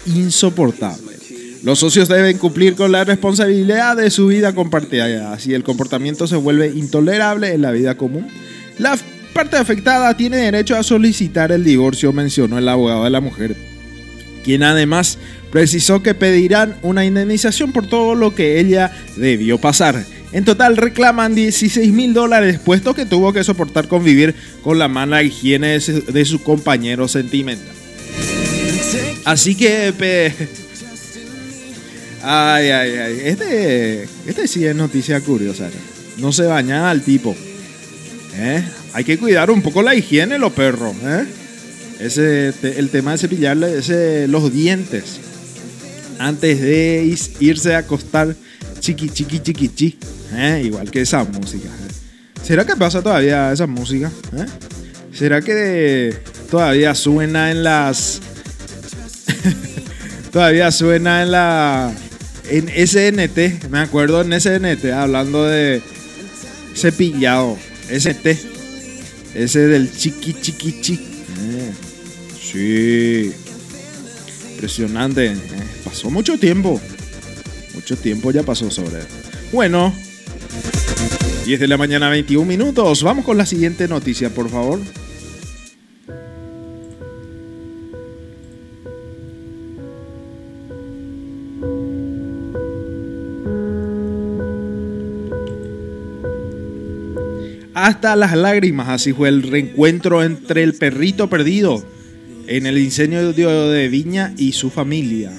insoportable. 0.06 1.16
Los 1.64 1.80
socios 1.80 2.08
deben 2.08 2.38
cumplir 2.38 2.76
con 2.76 2.92
la 2.92 3.04
responsabilidad 3.04 3.98
de 3.98 4.12
su 4.12 4.28
vida 4.28 4.54
compartida. 4.54 5.34
Así 5.34 5.54
el 5.54 5.64
comportamiento 5.64 6.28
se 6.28 6.36
vuelve 6.36 6.68
intolerable 6.70 7.54
en 7.54 7.62
la 7.62 7.72
vida 7.72 7.96
común. 7.98 8.28
La 8.78 8.98
parte 9.36 9.58
afectada 9.58 10.16
tiene 10.16 10.38
derecho 10.38 10.78
a 10.78 10.84
solicitar 10.84 11.52
el 11.52 11.66
divorcio, 11.66 12.14
mencionó 12.14 12.58
el 12.58 12.70
abogado 12.70 13.04
de 13.04 13.10
la 13.10 13.20
mujer, 13.20 13.54
quien 14.46 14.64
además 14.64 15.18
precisó 15.52 16.02
que 16.02 16.14
pedirán 16.14 16.78
una 16.84 17.04
indemnización 17.04 17.74
por 17.74 17.86
todo 17.86 18.16
lo 18.16 18.34
que 18.34 18.62
ella 18.62 18.96
debió 19.18 19.58
pasar. 19.58 20.06
En 20.32 20.46
total 20.46 20.78
reclaman 20.78 21.36
16 21.36 21.92
mil 21.92 22.14
dólares, 22.14 22.62
puesto 22.64 22.94
que 22.94 23.06
tuvo 23.06 23.34
que 23.34 23.44
soportar 23.44 23.90
convivir 23.90 24.34
con 24.64 24.80
la 24.80 24.88
mala 24.88 25.22
higiene 25.22 25.80
de 25.80 26.26
su, 26.26 26.42
compañero 26.42 27.10
sentimental. 27.10 27.76
Así 29.26 29.56
que... 29.56 29.94
Ay, 32.24 32.70
ay, 32.70 32.92
ay. 32.92 33.20
Este, 33.26 34.04
este 34.26 34.48
sí 34.48 34.66
es 34.66 34.76
noticia 34.76 35.20
curiosa. 35.20 35.70
No 36.20 36.32
se 36.32 36.46
baña 36.46 36.90
al 36.90 37.02
tipo. 37.02 37.36
¿Eh? 38.34 38.64
Hay 38.96 39.04
que 39.04 39.18
cuidar 39.18 39.52
un 39.52 39.62
poco 39.62 39.82
la 39.82 39.94
higiene, 39.94 40.38
los 40.38 40.54
perros. 40.54 40.96
¿eh? 41.04 41.26
Ese, 42.00 42.54
el 42.80 42.90
tema 42.90 43.12
de 43.12 43.18
cepillarle 43.18 43.80
ese, 43.80 44.26
los 44.30 44.54
dientes 44.54 45.20
antes 46.18 46.62
de 46.62 47.14
irse 47.42 47.76
a 47.76 47.80
acostar 47.80 48.34
chiqui, 48.80 49.10
chiqui, 49.10 49.40
chiqui, 49.42 49.68
chi. 49.68 50.00
¿eh? 50.34 50.62
Igual 50.64 50.90
que 50.92 51.02
esa 51.02 51.26
música. 51.26 51.68
¿eh? 51.68 51.94
¿Será 52.42 52.66
que 52.66 52.78
pasa 52.78 53.02
todavía 53.02 53.52
esa 53.52 53.68
música? 53.68 54.10
¿eh? 54.34 54.46
¿Será 55.14 55.42
que 55.42 56.16
todavía 56.50 56.96
suena 56.96 57.52
en 57.52 57.66
las... 57.66 58.22
todavía 60.32 60.72
suena 60.72 61.22
en 61.22 61.32
la... 61.32 61.94
En 62.50 62.70
SNT, 62.70 63.70
me 63.70 63.80
acuerdo 63.80 64.22
en 64.22 64.40
SNT, 64.40 64.86
hablando 64.94 65.44
de 65.44 65.82
cepillado. 66.76 67.58
ST. 67.90 68.55
Ese 69.36 69.68
del 69.68 69.92
chiqui 69.92 70.34
chiqui 70.34 70.82
chi. 70.82 70.94
Eh, 70.94 71.72
sí. 72.42 73.32
Impresionante. 74.54 75.26
eh. 75.28 75.38
Pasó 75.84 76.10
mucho 76.10 76.38
tiempo. 76.38 76.80
Mucho 77.74 77.98
tiempo 77.98 78.32
ya 78.32 78.44
pasó 78.44 78.72
sobre. 78.72 79.02
Bueno. 79.52 79.94
10 81.46 81.60
de 81.60 81.68
la 81.68 81.78
mañana, 81.78 82.10
21 82.10 82.46
minutos. 82.46 83.04
Vamos 83.04 83.24
con 83.26 83.38
la 83.38 83.46
siguiente 83.46 83.88
noticia, 83.88 84.30
por 84.30 84.50
favor. 84.50 84.80
Hasta 97.86 98.16
las 98.16 98.36
lágrimas, 98.36 98.90
así 98.90 99.14
fue 99.14 99.30
el 99.30 99.44
reencuentro 99.44 100.24
entre 100.24 100.64
el 100.64 100.74
perrito 100.74 101.30
perdido 101.30 101.86
en 102.48 102.66
el 102.66 102.80
incendio 102.80 103.32
de 103.32 103.90
Viña 103.90 104.34
y 104.40 104.54
su 104.54 104.72
familia. 104.72 105.32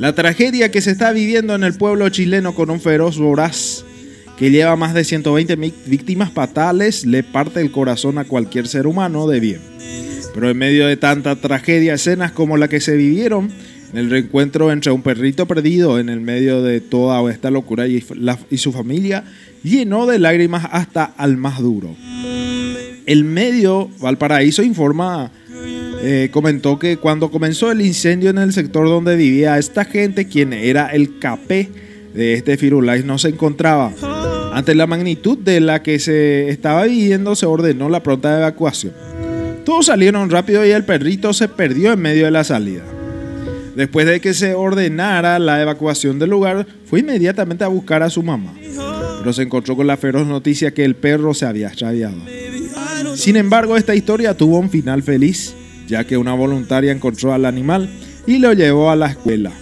La 0.00 0.16
tragedia 0.16 0.72
que 0.72 0.80
se 0.80 0.90
está 0.90 1.12
viviendo 1.12 1.54
en 1.54 1.62
el 1.62 1.74
pueblo 1.74 2.08
chileno 2.08 2.56
con 2.56 2.70
un 2.70 2.80
feroz 2.80 3.18
voraz 3.18 3.84
que 4.36 4.50
lleva 4.50 4.74
más 4.74 4.94
de 4.94 5.04
120 5.04 5.56
mi- 5.56 5.72
víctimas 5.86 6.32
fatales 6.32 7.06
le 7.06 7.22
parte 7.22 7.60
el 7.60 7.70
corazón 7.70 8.18
a 8.18 8.24
cualquier 8.24 8.66
ser 8.66 8.88
humano 8.88 9.28
de 9.28 9.38
bien. 9.38 9.60
Pero 10.34 10.50
en 10.50 10.58
medio 10.58 10.88
de 10.88 10.96
tanta 10.96 11.36
tragedia, 11.36 11.94
escenas 11.94 12.32
como 12.32 12.56
la 12.56 12.66
que 12.66 12.80
se 12.80 12.96
vivieron 12.96 13.52
En 13.92 13.98
el 14.00 14.10
reencuentro 14.10 14.72
entre 14.72 14.90
un 14.90 15.02
perrito 15.02 15.46
perdido 15.46 16.00
en 16.00 16.08
el 16.08 16.20
medio 16.20 16.62
de 16.64 16.80
toda 16.80 17.30
esta 17.30 17.52
locura 17.52 17.86
y 17.86 18.00
su 18.58 18.72
familia 18.72 19.22
llenó 19.64 20.06
de 20.06 20.20
lágrimas 20.20 20.68
hasta 20.70 21.04
al 21.04 21.36
más 21.36 21.58
duro. 21.58 21.96
El 23.06 23.24
medio 23.24 23.90
Valparaíso 24.00 24.62
informa, 24.62 25.32
eh, 26.02 26.28
comentó 26.30 26.78
que 26.78 26.98
cuando 26.98 27.30
comenzó 27.30 27.72
el 27.72 27.80
incendio 27.80 28.30
en 28.30 28.38
el 28.38 28.52
sector 28.52 28.86
donde 28.86 29.16
vivía 29.16 29.58
esta 29.58 29.84
gente, 29.84 30.28
quien 30.28 30.52
era 30.52 30.88
el 30.88 31.18
capé 31.18 31.70
de 32.14 32.34
este 32.34 32.56
Firulais, 32.56 33.04
no 33.04 33.18
se 33.18 33.30
encontraba. 33.30 33.92
Ante 34.52 34.74
la 34.74 34.86
magnitud 34.86 35.36
de 35.36 35.60
la 35.60 35.82
que 35.82 35.98
se 35.98 36.48
estaba 36.48 36.84
viviendo, 36.84 37.34
se 37.34 37.46
ordenó 37.46 37.88
la 37.88 38.02
pronta 38.02 38.38
evacuación. 38.38 38.92
Todos 39.64 39.86
salieron 39.86 40.30
rápido 40.30 40.64
y 40.64 40.70
el 40.70 40.84
perrito 40.84 41.32
se 41.32 41.48
perdió 41.48 41.92
en 41.92 42.00
medio 42.00 42.26
de 42.26 42.30
la 42.30 42.44
salida. 42.44 42.84
Después 43.76 44.06
de 44.06 44.20
que 44.20 44.34
se 44.34 44.54
ordenara 44.54 45.38
la 45.38 45.60
evacuación 45.60 46.18
del 46.18 46.30
lugar, 46.30 46.66
fue 46.86 47.00
inmediatamente 47.00 47.64
a 47.64 47.68
buscar 47.68 48.02
a 48.02 48.10
su 48.10 48.22
mamá. 48.22 48.54
Pero 49.18 49.32
se 49.32 49.42
encontró 49.42 49.76
con 49.76 49.86
la 49.86 49.96
feroz 49.96 50.26
noticia 50.26 50.72
que 50.72 50.84
el 50.84 50.94
perro 50.94 51.34
se 51.34 51.46
había 51.46 51.68
extraviado. 51.68 52.18
Sin 53.16 53.36
embargo, 53.36 53.76
esta 53.76 53.94
historia 53.94 54.36
tuvo 54.36 54.58
un 54.58 54.70
final 54.70 55.02
feliz, 55.02 55.54
ya 55.88 56.04
que 56.04 56.16
una 56.16 56.34
voluntaria 56.34 56.92
encontró 56.92 57.32
al 57.32 57.44
animal 57.44 57.88
y 58.26 58.38
lo 58.38 58.52
llevó 58.52 58.90
a 58.90 58.96
la 58.96 59.08
escuela, 59.08 59.52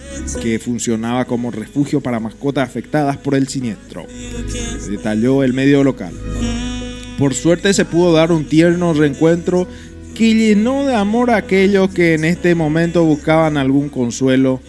que 0.41 0.59
funcionaba 0.59 1.25
como 1.25 1.51
refugio 1.51 2.01
para 2.01 2.19
mascotas 2.19 2.67
afectadas 2.67 3.17
por 3.17 3.35
el 3.35 3.47
siniestro. 3.47 4.05
Detalló 4.89 5.43
el 5.43 5.53
medio 5.53 5.83
local. 5.83 6.13
Por 7.17 7.33
suerte 7.33 7.73
se 7.73 7.85
pudo 7.85 8.13
dar 8.13 8.31
un 8.31 8.45
tierno 8.45 8.93
reencuentro 8.93 9.67
que 10.13 10.33
llenó 10.33 10.85
de 10.85 10.95
amor 10.95 11.31
a 11.31 11.37
aquellos 11.37 11.89
que 11.89 12.13
en 12.13 12.25
este 12.25 12.55
momento 12.55 13.03
buscaban 13.03 13.57
algún 13.57 13.89
consuelo 13.89 14.61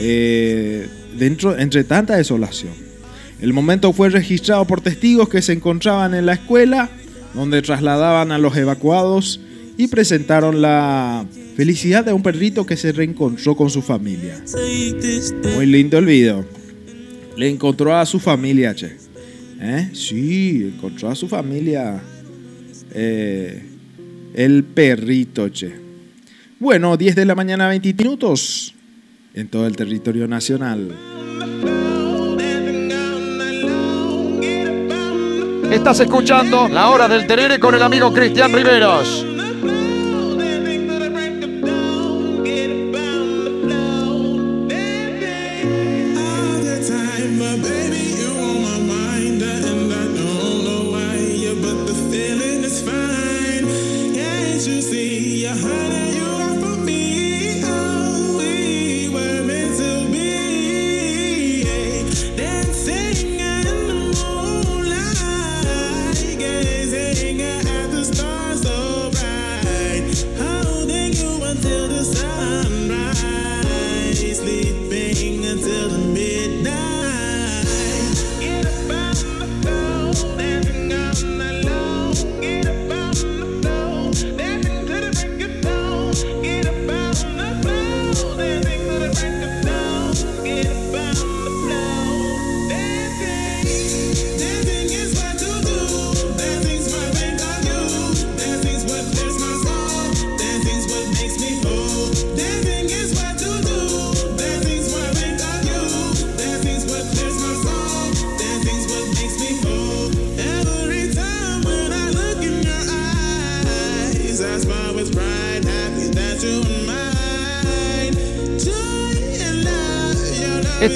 eh, 0.00 0.88
dentro, 1.18 1.58
entre 1.58 1.84
tanta 1.84 2.16
desolación. 2.16 2.72
El 3.40 3.52
momento 3.52 3.92
fue 3.92 4.10
registrado 4.10 4.64
por 4.66 4.80
testigos 4.80 5.28
que 5.28 5.42
se 5.42 5.52
encontraban 5.52 6.14
en 6.14 6.26
la 6.26 6.34
escuela, 6.34 6.90
donde 7.34 7.62
trasladaban 7.62 8.32
a 8.32 8.38
los 8.38 8.56
evacuados 8.56 9.40
y 9.76 9.88
presentaron 9.88 10.60
la 10.60 11.24
felicidad 11.56 12.04
de 12.04 12.12
un 12.12 12.22
perrito 12.22 12.66
que 12.66 12.76
se 12.76 12.92
reencontró 12.92 13.56
con 13.56 13.70
su 13.70 13.82
familia. 13.82 14.42
Muy 15.54 15.66
lindo 15.66 15.98
el 15.98 16.06
video. 16.06 16.44
Le 17.36 17.48
encontró 17.48 17.96
a 17.96 18.04
su 18.06 18.18
familia, 18.18 18.74
che. 18.74 18.96
¿Eh? 19.60 19.90
Sí, 19.92 20.72
encontró 20.74 21.08
a 21.10 21.14
su 21.14 21.28
familia. 21.28 22.00
eh, 22.92 23.62
el 24.38 24.62
perrito, 24.62 25.48
che. 25.48 25.74
Bueno, 26.60 26.96
10 26.96 27.16
de 27.16 27.24
la 27.24 27.34
mañana, 27.34 27.66
20 27.66 27.92
minutos 27.94 28.72
en 29.34 29.48
todo 29.48 29.66
el 29.66 29.74
territorio 29.74 30.28
nacional. 30.28 30.94
Estás 35.72 35.98
escuchando 35.98 36.68
La 36.68 36.88
Hora 36.88 37.08
del 37.08 37.26
Terere 37.26 37.58
con 37.58 37.74
el 37.74 37.82
amigo 37.82 38.12
Cristian 38.12 38.52
Riveros. 38.52 39.26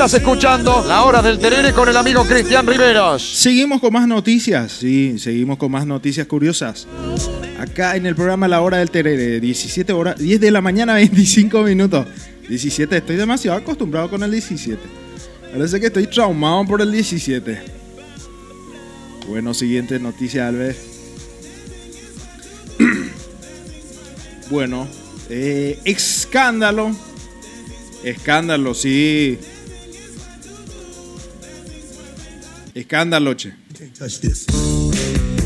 Estás 0.05 0.21
escuchando 0.21 0.85
La 0.89 1.05
Hora 1.05 1.23
del 1.23 1.39
Terere 1.39 1.73
con 1.73 1.89
el 1.89 1.97
amigo 1.97 2.25
Cristian 2.25 2.67
Riveros. 2.67 3.23
Seguimos 3.23 3.81
con 3.81 3.93
más 3.93 4.09
noticias, 4.09 4.73
sí, 4.73 5.17
seguimos 5.17 5.59
con 5.59 5.71
más 5.71 5.87
noticias 5.87 6.27
curiosas. 6.27 6.89
Acá 7.61 7.95
en 7.95 8.07
el 8.07 8.17
programa 8.17 8.49
La 8.49 8.63
Hora 8.63 8.79
del 8.79 8.91
Terere, 8.91 9.39
17 9.39 9.93
horas, 9.93 10.19
10 10.19 10.41
de 10.41 10.51
la 10.51 10.61
mañana, 10.61 10.95
25 10.97 11.63
minutos. 11.63 12.09
17, 12.49 12.97
estoy 12.97 13.15
demasiado 13.15 13.57
acostumbrado 13.57 14.11
con 14.11 14.25
el 14.25 14.33
17. 14.33 14.77
Parece 15.53 15.79
que 15.79 15.87
estoy 15.87 16.09
traumado 16.09 16.65
por 16.65 16.83
el 16.83 16.91
17. 16.91 17.63
Bueno, 19.29 19.55
siguiente 19.55 20.01
noticia, 20.01 20.49
Alves. 20.49 20.79
bueno, 24.51 24.89
eh, 25.31 25.79
escándalo. 25.85 26.91
Escándalo, 28.03 28.75
sí. 28.75 29.39
Escándalo, 32.75 33.35
che. 33.35 33.53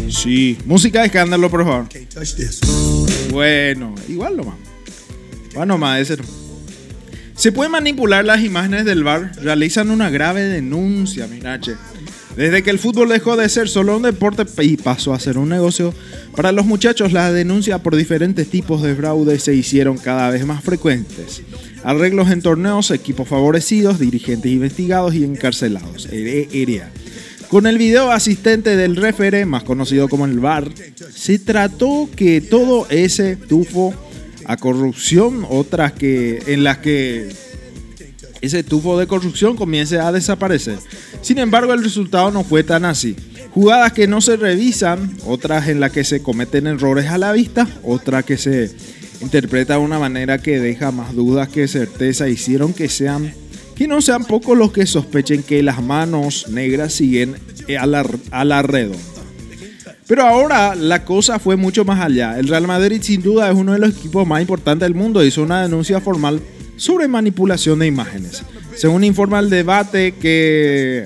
Sí, 0.09 0.57
música 0.65 1.01
de 1.01 1.07
escándalo, 1.07 1.51
por 1.51 1.65
favor. 1.65 1.89
Bueno, 3.31 3.95
igual 4.09 4.37
nomás. 4.37 4.55
Va 5.57 5.67
nomás, 5.67 6.01
ese 6.01 6.17
no. 6.17 6.25
Se 7.35 7.53
pueden 7.53 7.73
manipular 7.73 8.25
las 8.25 8.43
imágenes 8.43 8.85
del 8.85 9.05
bar. 9.05 9.33
Realizan 9.43 9.91
una 9.91 10.09
grave 10.11 10.43
denuncia, 10.43 11.27
Minache. 11.27 11.75
Desde 12.37 12.63
que 12.63 12.71
el 12.71 12.79
fútbol 12.79 13.09
dejó 13.09 13.37
de 13.37 13.49
ser 13.49 13.69
solo 13.69 13.97
un 13.97 14.03
deporte 14.03 14.45
y 14.63 14.77
pasó 14.77 15.15
a 15.15 15.21
ser 15.21 15.39
un 15.39 15.49
negocio, 15.49 15.95
para 16.35 16.53
los 16.53 16.67
muchachos 16.67 17.13
las 17.13 17.33
denuncias 17.33 17.81
por 17.81 17.97
diferentes 17.97 18.49
tipos 18.49 18.83
de 18.83 18.95
fraude 18.95 19.39
se 19.39 19.55
hicieron 19.55 19.97
cada 19.97 20.29
vez 20.29 20.45
más 20.45 20.63
frecuentes. 20.63 21.43
Arreglos 21.83 22.31
en 22.31 22.43
torneos, 22.43 22.91
equipos 22.91 23.27
favorecidos, 23.27 23.99
dirigentes 23.99 24.53
investigados 24.53 25.15
y 25.15 25.25
encarcelados. 25.25 26.09
Con 27.49 27.67
el 27.67 27.79
video 27.79 28.11
asistente 28.11 28.77
del 28.77 28.97
refere, 28.97 29.47
más 29.47 29.63
conocido 29.63 30.09
como 30.09 30.27
el 30.27 30.41
VAR, 30.41 30.69
se 31.15 31.39
trató 31.39 32.09
que 32.15 32.41
todo 32.41 32.89
ese 32.91 33.37
tufo 33.37 33.95
a 34.47 34.57
corrupción, 34.57 35.47
otras 35.49 35.93
que 35.93 36.43
en 36.49 36.65
las 36.65 36.79
que 36.79 37.29
ese 38.41 38.65
tufo 38.65 38.99
de 38.99 39.07
corrupción 39.07 39.57
comience 39.57 39.99
a 39.99 40.11
desaparecer. 40.11 40.79
Sin 41.23 41.39
embargo, 41.39 41.73
el 41.73 41.85
resultado 41.85 42.33
no 42.33 42.43
fue 42.43 42.65
tan 42.65 42.85
así. 42.85 43.17
Jugadas 43.53 43.93
que 43.93 44.09
no 44.09 44.21
se 44.21 44.37
revisan, 44.37 45.17
otras 45.25 45.69
en 45.69 45.79
las 45.79 45.93
que 45.93 46.05
se 46.05 46.23
cometen 46.23 46.67
errores 46.67 47.07
a 47.07 47.17
la 47.17 47.33
vista, 47.33 47.67
otra 47.85 48.25
que 48.25 48.37
se 48.39 48.75
interpreta 49.21 49.75
de 49.75 49.81
una 49.81 49.99
manera 49.99 50.39
que 50.39 50.59
deja 50.59 50.91
más 50.91 51.15
dudas 51.15 51.49
que 51.49 51.69
certeza, 51.69 52.29
hicieron 52.29 52.75
que 52.75 52.89
sean 52.89 53.33
que 53.77 53.87
no 53.87 54.01
sean 54.01 54.25
pocos 54.25 54.57
los 54.57 54.73
que 54.73 54.87
sospechen 54.87 55.43
que 55.43 55.63
las 55.63 55.83
manos 55.83 56.49
negras 56.49 56.95
siguen 56.95 57.37
a 57.79 57.87
la. 57.87 58.65
Pero 60.09 60.23
ahora 60.23 60.75
la 60.75 61.05
cosa 61.05 61.39
fue 61.39 61.57
mucho 61.57 61.85
más 61.85 62.01
allá. 62.01 62.39
El 62.39 62.49
Real 62.49 62.67
Madrid 62.67 63.03
sin 63.03 63.23
duda 63.23 63.51
es 63.51 63.57
uno 63.57 63.75
de 63.75 63.79
los 63.79 63.91
equipos 63.91 64.27
más 64.27 64.41
importantes 64.41 64.87
del 64.87 64.95
mundo. 64.95 65.25
Hizo 65.25 65.43
una 65.43 65.63
denuncia 65.63 66.01
formal 66.01 66.41
sobre 66.77 67.07
manipulación 67.07 67.79
de 67.81 67.87
imágenes. 67.87 68.43
Según 68.75 69.05
informa 69.05 69.41
el 69.41 69.51
debate 69.51 70.13
que 70.13 71.05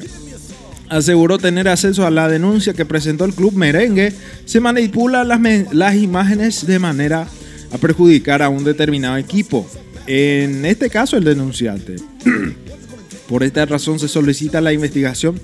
aseguró 0.88 1.38
tener 1.38 1.68
acceso 1.68 2.06
a 2.06 2.10
la 2.10 2.28
denuncia 2.28 2.74
que 2.74 2.84
presentó 2.84 3.24
el 3.24 3.34
club 3.34 3.54
merengue, 3.54 4.12
se 4.44 4.60
manipulan 4.60 5.26
las, 5.28 5.40
las 5.72 5.96
imágenes 5.96 6.66
de 6.66 6.78
manera 6.78 7.26
a 7.72 7.78
perjudicar 7.78 8.42
a 8.42 8.48
un 8.48 8.64
determinado 8.64 9.16
equipo. 9.16 9.66
En 10.06 10.64
este 10.66 10.90
caso 10.90 11.16
el 11.16 11.24
denunciante. 11.24 11.96
Por 13.28 13.42
esta 13.44 13.64
razón 13.66 13.98
se 14.00 14.08
solicita 14.08 14.60
la 14.60 14.72
investigación 14.72 15.40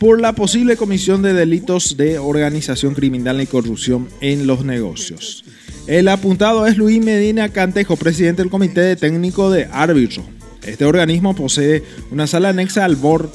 por 0.00 0.20
la 0.20 0.32
posible 0.32 0.76
comisión 0.76 1.20
de 1.22 1.32
delitos 1.34 1.96
de 1.96 2.18
organización 2.18 2.94
criminal 2.94 3.40
y 3.40 3.46
corrupción 3.46 4.08
en 4.20 4.46
los 4.46 4.64
negocios. 4.64 5.44
El 5.86 6.08
apuntado 6.08 6.66
es 6.66 6.76
Luis 6.78 7.04
Medina 7.04 7.50
Cantejo, 7.50 7.96
presidente 7.96 8.42
del 8.42 8.50
Comité 8.50 8.96
Técnico 8.96 9.50
de 9.50 9.66
Árbitro. 9.70 10.24
Este 10.64 10.86
organismo 10.86 11.36
posee 11.36 11.84
una 12.10 12.26
sala 12.26 12.48
anexa 12.48 12.84
al 12.84 12.96
BOR, 12.96 13.30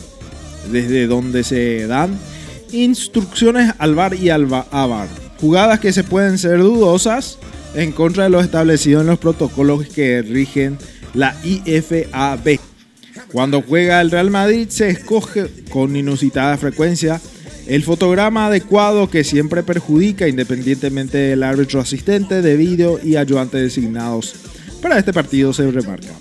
desde 0.71 1.05
donde 1.07 1.43
se 1.43 1.85
dan 1.87 2.17
instrucciones 2.71 3.73
al 3.77 3.95
VAR 3.95 4.15
y 4.15 4.29
al 4.29 4.51
va- 4.51 4.67
a 4.71 4.85
VAR. 4.87 5.07
Jugadas 5.39 5.79
que 5.79 5.93
se 5.93 6.03
pueden 6.03 6.37
ser 6.37 6.59
dudosas 6.59 7.37
en 7.75 7.91
contra 7.91 8.23
de 8.25 8.29
lo 8.29 8.41
establecido 8.41 9.01
en 9.01 9.07
los 9.07 9.19
protocolos 9.19 9.87
que 9.87 10.21
rigen 10.21 10.77
la 11.13 11.35
IFAB. 11.43 12.59
Cuando 13.31 13.61
juega 13.61 14.01
el 14.01 14.11
Real 14.11 14.31
Madrid 14.31 14.67
se 14.69 14.89
escoge 14.89 15.47
con 15.69 15.95
inusitada 15.95 16.57
frecuencia 16.57 17.19
el 17.67 17.83
fotograma 17.83 18.47
adecuado 18.47 19.09
que 19.09 19.23
siempre 19.23 19.63
perjudica 19.63 20.27
independientemente 20.27 21.17
del 21.17 21.43
árbitro 21.43 21.79
asistente 21.79 22.41
de 22.41 22.55
vídeo 22.55 22.99
y 23.03 23.15
ayudante 23.15 23.57
designados. 23.57 24.35
Para 24.81 24.99
este 24.99 25.13
partido 25.13 25.51
se 25.51 25.69
remarca. 25.71 26.13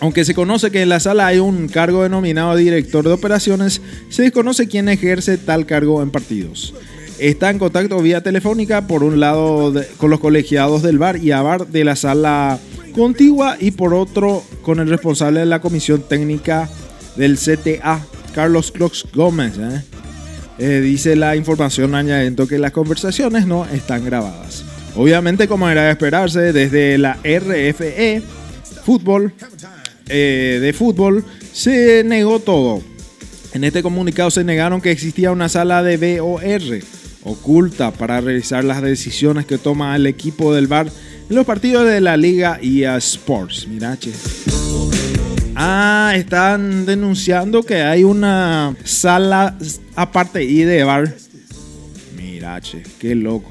Aunque 0.00 0.24
se 0.24 0.34
conoce 0.34 0.70
que 0.70 0.82
en 0.82 0.88
la 0.88 1.00
sala 1.00 1.26
hay 1.26 1.38
un 1.38 1.68
cargo 1.68 2.02
denominado 2.02 2.56
director 2.56 3.04
de 3.04 3.12
operaciones, 3.12 3.82
se 4.08 4.22
desconoce 4.22 4.66
quién 4.66 4.88
ejerce 4.88 5.36
tal 5.38 5.66
cargo 5.66 6.02
en 6.02 6.10
partidos. 6.10 6.74
Está 7.20 7.50
en 7.50 7.58
contacto 7.58 8.00
vía 8.00 8.22
telefónica 8.22 8.86
por 8.86 9.04
un 9.04 9.20
lado 9.20 9.74
con 9.98 10.08
los 10.08 10.20
colegiados 10.20 10.82
del 10.82 10.96
bar 10.96 11.18
y 11.18 11.32
ABAR 11.32 11.66
de 11.66 11.84
la 11.84 11.94
sala 11.94 12.58
contigua 12.94 13.58
y 13.60 13.72
por 13.72 13.92
otro 13.92 14.42
con 14.62 14.80
el 14.80 14.88
responsable 14.88 15.40
de 15.40 15.46
la 15.46 15.60
comisión 15.60 16.02
técnica 16.08 16.70
del 17.16 17.36
CTA, 17.36 18.00
Carlos 18.34 18.72
Clox 18.72 19.04
Gómez. 19.14 19.58
¿eh? 19.58 19.82
Eh, 20.58 20.80
dice 20.80 21.14
la 21.14 21.36
información 21.36 21.94
añadiendo 21.94 22.48
que 22.48 22.58
las 22.58 22.72
conversaciones 22.72 23.46
no 23.46 23.66
están 23.66 24.02
grabadas. 24.02 24.64
Obviamente, 24.96 25.46
como 25.46 25.68
era 25.68 25.84
de 25.84 25.90
esperarse, 25.90 26.54
desde 26.54 26.96
la 26.96 27.18
RFE, 27.22 28.22
fútbol, 28.82 29.34
eh, 30.08 30.58
de 30.58 30.72
fútbol, 30.72 31.22
se 31.52 32.02
negó 32.02 32.38
todo. 32.40 32.80
En 33.52 33.64
este 33.64 33.82
comunicado 33.82 34.30
se 34.30 34.42
negaron 34.42 34.80
que 34.80 34.90
existía 34.90 35.32
una 35.32 35.50
sala 35.50 35.82
de 35.82 36.18
VOR 36.18 36.99
oculta 37.24 37.90
para 37.90 38.20
revisar 38.20 38.64
las 38.64 38.82
decisiones 38.82 39.46
que 39.46 39.58
toma 39.58 39.94
el 39.96 40.06
equipo 40.06 40.54
del 40.54 40.66
bar 40.66 40.90
en 41.28 41.36
los 41.36 41.46
partidos 41.46 41.86
de 41.86 42.00
la 42.00 42.16
Liga 42.16 42.58
EA 42.62 42.96
Sports. 42.96 43.66
Mira, 43.68 43.96
che. 43.98 44.12
Ah, 45.54 46.12
están 46.16 46.86
denunciando 46.86 47.62
que 47.62 47.82
hay 47.82 48.04
una 48.04 48.74
sala 48.84 49.56
aparte 49.96 50.44
y 50.44 50.62
de 50.62 50.84
bar. 50.84 51.14
Mira, 52.16 52.60
che, 52.60 52.82
qué 52.98 53.14
loco. 53.14 53.50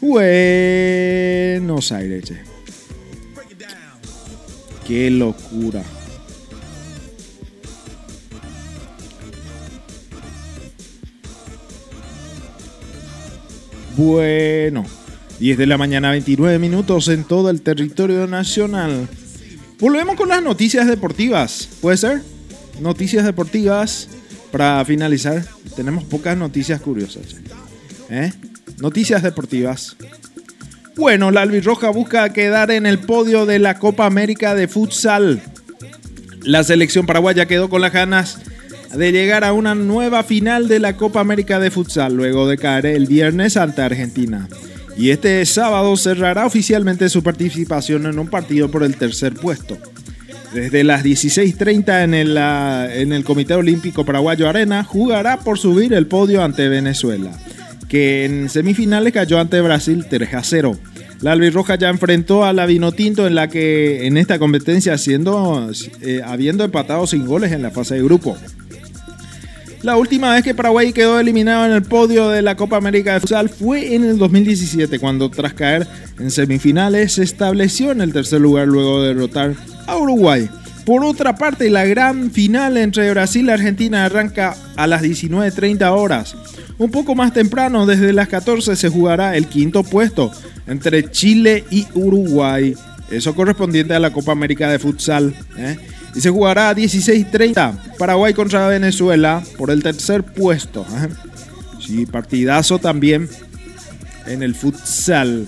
Buenos 0.00 1.92
Aires, 1.92 2.24
che. 2.24 2.42
Qué 4.86 5.10
locura. 5.10 5.82
Bueno, 13.96 14.86
10 15.38 15.58
de 15.58 15.66
la 15.66 15.76
mañana, 15.76 16.10
29 16.12 16.58
minutos 16.58 17.08
en 17.08 17.24
todo 17.24 17.50
el 17.50 17.60
territorio 17.60 18.26
nacional. 18.26 19.08
Volvemos 19.78 20.16
con 20.16 20.28
las 20.28 20.42
noticias 20.42 20.86
deportivas. 20.86 21.68
¿Puede 21.80 21.98
ser? 21.98 22.22
Noticias 22.80 23.24
deportivas 23.24 24.08
para 24.50 24.82
finalizar. 24.84 25.44
Tenemos 25.76 26.04
pocas 26.04 26.36
noticias 26.38 26.80
curiosas. 26.80 27.36
¿Eh? 28.08 28.32
Noticias 28.78 29.22
deportivas. 29.22 29.96
Bueno, 30.96 31.30
la 31.30 31.42
albirroja 31.42 31.90
busca 31.90 32.32
quedar 32.32 32.70
en 32.70 32.86
el 32.86 32.98
podio 32.98 33.44
de 33.44 33.58
la 33.58 33.78
Copa 33.78 34.06
América 34.06 34.54
de 34.54 34.68
Futsal. 34.68 35.42
La 36.42 36.64
selección 36.64 37.06
paraguaya 37.06 37.46
quedó 37.46 37.68
con 37.68 37.82
las 37.82 37.92
ganas 37.92 38.38
de 38.94 39.12
llegar 39.12 39.44
a 39.44 39.52
una 39.52 39.74
nueva 39.74 40.22
final 40.22 40.68
de 40.68 40.78
la 40.78 40.96
Copa 40.96 41.20
América 41.20 41.58
de 41.58 41.70
Futsal 41.70 42.14
luego 42.14 42.46
de 42.46 42.58
caer 42.58 42.86
el 42.86 43.06
viernes 43.06 43.56
ante 43.56 43.82
Argentina. 43.82 44.48
Y 44.96 45.10
este 45.10 45.44
sábado 45.46 45.96
cerrará 45.96 46.44
oficialmente 46.44 47.08
su 47.08 47.22
participación 47.22 48.06
en 48.06 48.18
un 48.18 48.28
partido 48.28 48.70
por 48.70 48.82
el 48.82 48.96
tercer 48.96 49.34
puesto. 49.34 49.78
Desde 50.52 50.84
las 50.84 51.02
16.30 51.02 52.04
en 52.04 52.14
el, 52.14 52.36
en 52.36 53.12
el 53.12 53.24
Comité 53.24 53.54
Olímpico 53.54 54.04
Paraguayo 54.04 54.48
Arena 54.48 54.84
jugará 54.84 55.38
por 55.38 55.58
subir 55.58 55.94
el 55.94 56.06
podio 56.06 56.44
ante 56.44 56.68
Venezuela, 56.68 57.30
que 57.88 58.26
en 58.26 58.50
semifinales 58.50 59.14
cayó 59.14 59.40
ante 59.40 59.62
Brasil 59.62 60.04
3 60.08 60.34
a 60.34 60.44
0. 60.44 60.78
La 61.22 61.32
albirroja 61.32 61.76
ya 61.76 61.88
enfrentó 61.88 62.44
a 62.44 62.52
la 62.52 62.66
Vinotinto 62.66 63.26
en 63.26 63.36
la 63.36 63.48
que 63.48 64.06
en 64.06 64.18
esta 64.18 64.38
competencia 64.38 64.98
siendo, 64.98 65.70
eh, 66.02 66.20
habiendo 66.24 66.64
empatado 66.64 67.06
sin 67.06 67.24
goles 67.24 67.52
en 67.52 67.62
la 67.62 67.70
fase 67.70 67.94
de 67.94 68.02
grupo. 68.02 68.36
La 69.82 69.96
última 69.96 70.32
vez 70.32 70.44
que 70.44 70.54
Paraguay 70.54 70.92
quedó 70.92 71.18
eliminado 71.18 71.66
en 71.66 71.72
el 71.72 71.82
podio 71.82 72.28
de 72.28 72.40
la 72.40 72.56
Copa 72.56 72.76
América 72.76 73.14
de 73.14 73.20
Futsal 73.20 73.48
fue 73.48 73.96
en 73.96 74.04
el 74.04 74.16
2017, 74.16 75.00
cuando 75.00 75.28
tras 75.28 75.54
caer 75.54 75.88
en 76.20 76.30
semifinales 76.30 77.14
se 77.14 77.24
estableció 77.24 77.90
en 77.90 78.00
el 78.00 78.12
tercer 78.12 78.40
lugar 78.40 78.68
luego 78.68 79.02
de 79.02 79.08
derrotar 79.08 79.54
a 79.88 79.96
Uruguay. 79.96 80.48
Por 80.86 81.04
otra 81.04 81.34
parte, 81.34 81.68
la 81.68 81.84
gran 81.84 82.30
final 82.30 82.76
entre 82.76 83.10
Brasil 83.10 83.46
y 83.46 83.50
Argentina 83.50 84.04
arranca 84.04 84.56
a 84.76 84.86
las 84.86 85.02
19.30 85.02 85.90
horas. 85.90 86.36
Un 86.78 86.92
poco 86.92 87.16
más 87.16 87.32
temprano, 87.32 87.84
desde 87.84 88.12
las 88.12 88.28
14, 88.28 88.76
se 88.76 88.88
jugará 88.88 89.36
el 89.36 89.46
quinto 89.46 89.82
puesto 89.82 90.30
entre 90.68 91.10
Chile 91.10 91.64
y 91.70 91.86
Uruguay. 91.94 92.76
Eso 93.10 93.34
correspondiente 93.34 93.94
a 93.94 94.00
la 94.00 94.12
Copa 94.12 94.30
América 94.30 94.70
de 94.70 94.78
Futsal. 94.78 95.34
¿eh? 95.56 95.76
Y 96.14 96.20
se 96.20 96.30
jugará 96.30 96.70
a 96.70 96.74
16.30 96.74 97.96
Paraguay 97.98 98.34
contra 98.34 98.68
Venezuela 98.68 99.42
por 99.56 99.70
el 99.70 99.82
tercer 99.82 100.22
puesto. 100.22 100.84
Sí, 101.80 102.06
partidazo 102.06 102.78
también 102.78 103.28
en 104.26 104.42
el 104.42 104.54
futsal. 104.54 105.46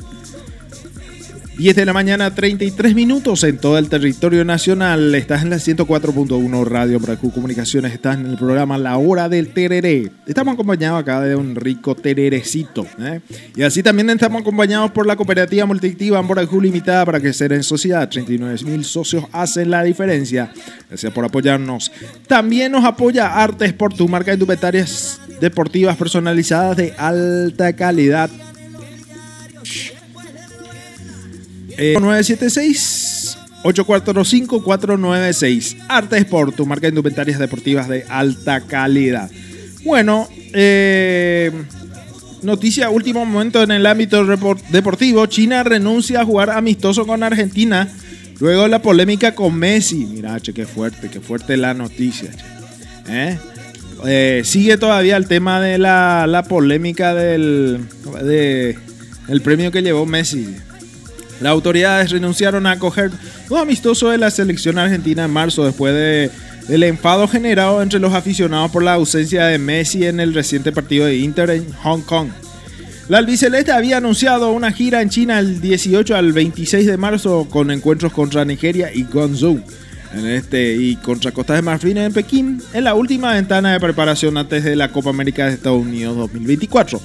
10 1.57 1.77
de 1.77 1.87
la 1.87 1.93
mañana, 1.93 2.35
33 2.35 2.97
minutos 2.97 3.45
en 3.45 3.59
todo 3.59 3.79
el 3.79 3.89
territorio 3.89 4.45
nacional. 4.45 5.15
Estás 5.15 5.43
en 5.43 5.51
la 5.51 5.57
104.1 5.57 6.65
Radio 6.65 6.99
Bracu 6.99 7.31
Comunicaciones. 7.31 7.93
Estás 7.93 8.19
en 8.19 8.27
el 8.27 8.37
programa 8.37 8.77
La 8.77 8.97
Hora 8.97 9.29
del 9.29 9.55
Tereré. 9.55 10.11
Estamos 10.27 10.55
acompañados 10.55 11.01
acá 11.01 11.21
de 11.21 11.37
un 11.37 11.55
rico 11.55 11.95
tererecito. 11.95 12.85
¿eh? 12.99 13.21
Y 13.55 13.63
así 13.63 13.85
también 13.85 14.11
estamos 14.11 14.43
acompañados 14.43 14.91
por 14.91 15.07
la 15.07 15.15
cooperativa 15.15 15.65
multiactiva 15.65 16.19
Amborajú 16.19 16.61
Limitada 16.61 17.07
para 17.07 17.21
crecer 17.21 17.53
en 17.53 17.63
sociedad. 17.63 18.09
39 18.09 18.65
mil 18.65 18.85
socios 18.85 19.25
hacen 19.31 19.71
la 19.71 19.85
diferencia. 19.85 20.53
Gracias 20.89 21.13
por 21.13 21.25
apoyarnos. 21.25 21.93
También 22.27 22.73
nos 22.73 22.85
apoya 22.85 23.33
Arte 23.33 23.65
Sport, 23.67 23.97
tu 23.97 24.09
marca 24.09 24.33
de 24.33 24.35
indumentarias 24.35 25.21
deportivas 25.41 25.97
personalizadas 25.97 26.77
de 26.77 26.95
alta 26.99 27.73
calidad. 27.75 28.29
Eh, 31.77 31.95
976 32.01 33.39
845 33.63 34.63
496 34.63 35.77
Arte 35.89 36.19
Sport, 36.19 36.55
tu 36.57 36.67
marca 36.67 36.83
de 36.83 36.89
indumentarias 36.91 37.39
deportivas 37.39 37.89
de 37.89 38.05
alta 38.09 38.61
calidad. 38.61 39.31
Bueno, 39.85 40.29
eh, 40.53 41.51
noticia 42.43 42.91
último 42.91 43.25
momento 43.25 43.63
en 43.63 43.71
el 43.71 43.87
ámbito 43.87 44.25
deportivo. 44.71 45.27
China 45.27 45.63
renuncia 45.63 46.21
a 46.21 46.25
jugar 46.25 46.51
amistoso 46.51 47.07
con 47.07 47.23
Argentina 47.23 47.89
luego 48.41 48.69
la 48.69 48.83
polémica 48.83 49.35
con 49.35 49.55
Messi. 49.57 50.07
Mira, 50.07 50.39
che, 50.41 50.53
qué 50.53 50.67
fuerte, 50.67 51.09
qué 51.11 51.21
fuerte 51.21 51.57
la 51.57 51.73
noticia. 51.75 52.31
¿Eh? 53.09 53.39
Eh, 54.07 54.43
sigue 54.45 54.77
todavía 54.77 55.17
el 55.17 55.27
tema 55.27 55.61
de 55.61 55.79
la, 55.79 56.27
la 56.27 56.43
polémica 56.43 57.15
del, 57.15 57.81
de- 58.23 58.77
del 59.29 59.41
premio 59.41 59.71
que 59.73 59.83
llevó 59.83 60.05
Messi. 60.05 60.55
Las 61.45 61.51
autoridades 61.51 62.11
renunciaron 62.11 62.67
a 62.67 62.71
acoger 62.71 63.11
un 63.51 63.59
amistoso 63.59 64.09
de 64.09 64.17
la 64.17 64.31
selección 64.31 64.79
argentina 64.79 65.27
en 65.27 65.31
marzo 65.31 65.63
después 65.63 65.93
de, 65.93 66.31
del 66.69 66.85
enfado 66.85 67.29
generado 67.29 67.83
entre 67.83 68.01
los 68.01 68.15
aficionados 68.15 68.71
por 68.71 68.83
la 68.83 68.95
ausencia 68.95 69.45
de 69.45 69.59
Messi 69.59 70.07
en 70.07 70.21
el 70.21 70.33
reciente 70.33 70.73
partido 70.73 71.05
de 71.05 71.19
Inter 71.19 71.51
en 71.51 71.71
Hong 71.83 72.01
Kong. 72.01 72.31
La 73.11 73.19
albiceleste 73.19 73.73
había 73.73 73.99
anunciado 73.99 74.53
una 74.53 74.73
gira 74.73 75.03
en 75.03 75.11
China 75.11 75.39
el 75.39 75.61
18 75.61 76.17
al 76.17 76.33
26 76.33 76.87
de 76.87 76.97
marzo 76.97 77.47
con 77.51 77.71
encuentros 77.71 78.15
contra 78.15 78.47
Nigeria 78.47 78.91
y 78.91 79.03
Guangzhou 79.03 79.63
este, 80.15 80.75
y 80.77 80.97
contra 80.97 81.33
Costa 81.33 81.53
de 81.53 81.61
Marfil 81.61 81.99
en 81.99 82.15
Pekín 82.15 82.63
en 82.73 82.85
la 82.85 82.95
última 82.95 83.35
ventana 83.35 83.75
de 83.75 83.81
preparación 83.81 84.39
antes 84.39 84.65
de 84.65 84.77
la 84.77 84.91
Copa 84.91 85.11
América 85.11 85.45
de 85.45 85.53
Estados 85.53 85.83
Unidos 85.83 86.17
2024 86.17 87.03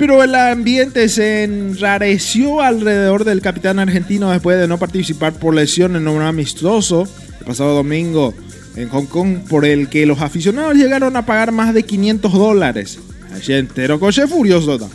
Pero 0.00 0.24
el 0.24 0.34
ambiente 0.34 1.10
se 1.10 1.44
enrareció 1.44 2.62
alrededor 2.62 3.24
del 3.24 3.42
capitán 3.42 3.78
argentino 3.78 4.30
después 4.30 4.58
de 4.58 4.66
no 4.66 4.78
participar 4.78 5.34
por 5.34 5.54
lesión 5.54 5.94
en 5.94 6.08
un 6.08 6.22
amistoso 6.22 7.06
el 7.38 7.44
pasado 7.44 7.74
domingo 7.74 8.32
en 8.76 8.88
Hong 8.88 9.04
Kong, 9.04 9.40
por 9.46 9.66
el 9.66 9.90
que 9.90 10.06
los 10.06 10.22
aficionados 10.22 10.74
llegaron 10.74 11.16
a 11.16 11.26
pagar 11.26 11.52
más 11.52 11.74
de 11.74 11.82
500 11.82 12.32
dólares. 12.32 12.98
Allí 13.34 13.52
entero 13.52 14.00
coche 14.00 14.26
furioso. 14.26 14.78
¿no? 14.78 14.88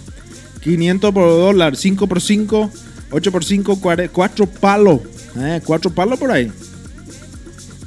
500 0.61 1.13
por 1.13 1.29
dólar, 1.29 1.75
5 1.75 2.07
por 2.07 2.19
5, 2.19 2.71
8 3.11 3.31
por 3.31 3.45
5, 3.45 3.79
4 4.11 4.47
palos. 4.59 5.01
4 5.63 5.91
palos 5.91 6.17
por 6.17 6.31
ahí. 6.31 6.51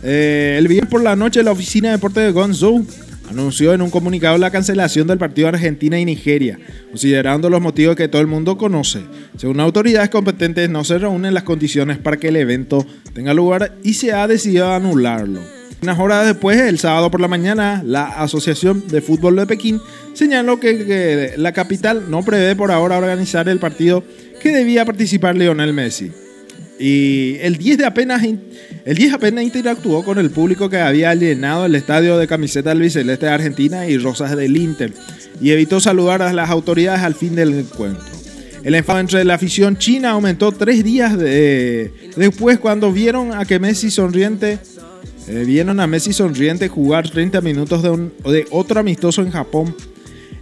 Eh, 0.05 0.55
el 0.57 0.69
viernes 0.69 0.89
por 0.89 1.03
la 1.03 1.17
noche 1.17 1.43
la 1.43 1.51
oficina 1.51 1.89
de 1.89 1.97
deporte 1.97 2.21
de 2.21 2.31
Gonzou 2.31 2.87
anunció 3.31 3.75
en 3.75 3.83
un 3.83 3.91
comunicado 3.91 4.39
la 4.39 4.51
cancelación 4.51 5.07
del 5.07 5.19
partido 5.19 5.49
Argentina 5.49 5.99
y 5.99 6.05
Nigeria, 6.05 6.59
considerando 6.91 7.51
los 7.51 7.61
motivos 7.61 7.97
que 7.97 8.09
todo 8.09 8.23
el 8.23 8.29
mundo 8.29 8.57
conoce. 8.57 9.03
Según 9.37 9.61
autoridades 9.61 10.09
competentes, 10.09 10.69
no 10.71 10.85
se 10.85 10.99
reúnen 10.99 11.35
las 11.35 11.43
condiciones 11.43 11.99
para 11.99 12.17
que 12.17 12.29
el 12.29 12.37
evento 12.37 12.87
tenga 13.13 13.35
lugar 13.35 13.75
y 13.83 13.95
se 13.95 14.13
ha 14.13 14.27
decidido 14.27 14.73
anularlo. 14.73 15.41
Unas 15.81 15.99
horas 15.99 16.27
después, 16.27 16.59
el 16.59 16.79
sábado 16.79 17.11
por 17.11 17.21
la 17.21 17.29
mañana, 17.29 17.83
la 17.85 18.07
Asociación 18.07 18.89
de 18.89 19.01
Fútbol 19.01 19.37
de 19.37 19.47
Pekín 19.47 19.81
señaló 20.13 20.59
que, 20.59 20.85
que 20.85 21.35
la 21.37 21.53
capital 21.53 22.11
no 22.11 22.25
prevé 22.25 22.57
por 22.57 22.73
ahora 22.73 22.99
organizar 22.99 23.49
el 23.49 23.61
partido 23.61 24.03
que 24.43 24.51
debía 24.51 24.85
participar 24.85 25.37
Lionel 25.37 25.73
Messi. 25.73 26.11
Y 26.81 27.37
el 27.41 27.59
10, 27.59 27.79
de 27.79 27.87
apenas, 27.87 28.23
el 28.85 28.97
10 28.97 29.15
apenas 29.15 29.45
interactuó 29.45 30.05
con 30.05 30.19
el 30.19 30.31
público 30.31 30.69
que 30.71 30.79
había 30.79 31.15
llenado 31.15 31.67
el 31.67 31.75
estadio 31.75 32.17
de 32.19 32.27
camiseta 32.27 32.71
albiceleste 32.71 33.27
de 33.27 33.33
Argentina 33.33 33.87
y 33.87 33.99
rosas 33.99 34.37
del 34.37 34.57
Inter 34.57 34.93
y 35.41 35.51
evitó 35.51 35.79
saludar 35.81 36.23
a 36.23 36.33
las 36.33 36.49
autoridades 36.51 37.03
al 37.03 37.15
fin 37.15 37.35
del 37.35 37.55
encuentro. 37.55 38.05
El 38.65 38.75
enfado 38.75 38.99
entre 39.01 39.25
la 39.25 39.35
afición 39.35 39.77
china 39.79 40.11
aumentó 40.11 40.51
tres 40.53 40.83
días 40.83 41.17
de- 41.19 41.93
después 42.17 42.59
cuando 42.59 42.93
vieron 42.93 43.33
a 43.33 43.45
que 43.45 43.59
Messi 43.59 43.91
sonriente 43.91 44.59
eh, 45.29 45.45
vieron 45.47 45.79
a 45.81 45.87
Messi 45.87 46.13
sonriente 46.13 46.69
jugar 46.69 47.09
30 47.09 47.41
minutos 47.41 47.83
de, 47.83 47.91
un- 47.91 48.13
de 48.25 48.47
otro 48.51 48.81
amistoso 48.81 49.23
en 49.23 49.31
Japón. 49.31 49.75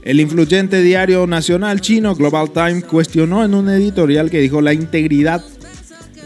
El 0.03 0.21
influyente 0.21 0.81
diario 0.83 1.27
nacional 1.27 1.81
chino 1.81 2.15
Global 2.15 2.51
Times 2.53 2.85
cuestionó 2.85 3.45
en 3.45 3.55
un 3.55 3.69
editorial 3.69 4.31
que 4.31 4.41
dijo 4.41 4.61
la 4.61 4.73
integridad 4.73 5.45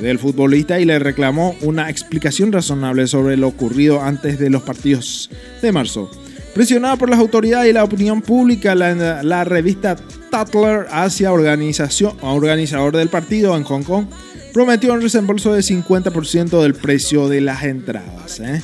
del 0.01 0.19
futbolista 0.19 0.81
y 0.81 0.85
le 0.85 0.99
reclamó 0.99 1.57
una 1.63 1.91
explicación 1.91 2.53
razonable 2.53 3.07
sobre 3.07 3.37
lo 3.37 3.49
ocurrido 3.49 4.03
antes 4.03 4.39
de 4.39 4.51
los 4.51 4.63
partidos 4.63 5.31
de 5.63 5.73
marzo. 5.73 6.11
Presionada 6.55 6.97
por 6.97 7.09
las 7.09 7.21
autoridades 7.21 7.71
y 7.71 7.73
la 7.73 7.85
opinión 7.85 8.23
pública, 8.23 8.75
la, 8.75 9.45
revista 9.45 9.97
Tatler 10.31 10.87
hacia 10.91 11.33
organización, 11.33 12.15
organizador 12.23 12.97
del 12.97 13.09
partido 13.09 13.57
en 13.57 13.63
Hong 13.65 13.83
Kong 13.83 14.07
prometió 14.53 14.93
un 14.93 15.01
resembolso 15.01 15.53
de 15.53 15.61
50% 15.61 16.61
del 16.63 16.75
precio 16.75 17.29
de 17.29 17.41
las 17.41 17.63
entradas. 17.63 18.41
¿eh? 18.41 18.63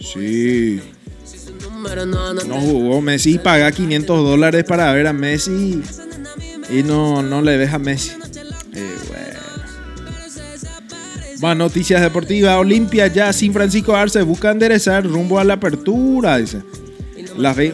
Sí. 0.00 0.80
No 2.46 2.60
jugó 2.60 3.00
Messi 3.00 3.34
y 3.34 3.38
paga 3.38 3.70
500 3.70 4.24
dólares 4.24 4.64
para 4.64 4.92
ver 4.92 5.06
a 5.06 5.12
Messi 5.12 5.80
y 6.70 6.82
no, 6.82 7.22
no 7.22 7.40
le 7.40 7.56
deja 7.56 7.76
a 7.76 7.78
Messi. 7.78 8.10
Eh. 8.74 9.27
Más 11.40 11.56
noticias 11.56 12.02
deportivas. 12.02 12.56
Olimpia 12.56 13.06
ya 13.06 13.32
sin 13.32 13.52
Francisco 13.52 13.94
Arce 13.94 14.22
busca 14.22 14.50
enderezar 14.50 15.04
rumbo 15.04 15.38
a 15.38 15.44
la 15.44 15.54
apertura. 15.54 16.38
Dice. 16.38 16.62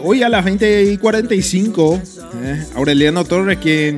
Hoy 0.02 0.22
a 0.22 0.28
las 0.28 0.44
20 0.44 0.92
y 0.92 0.98
45, 0.98 2.02
eh, 2.42 2.66
Aureliano 2.74 3.24
Torres, 3.24 3.58
quien 3.58 3.96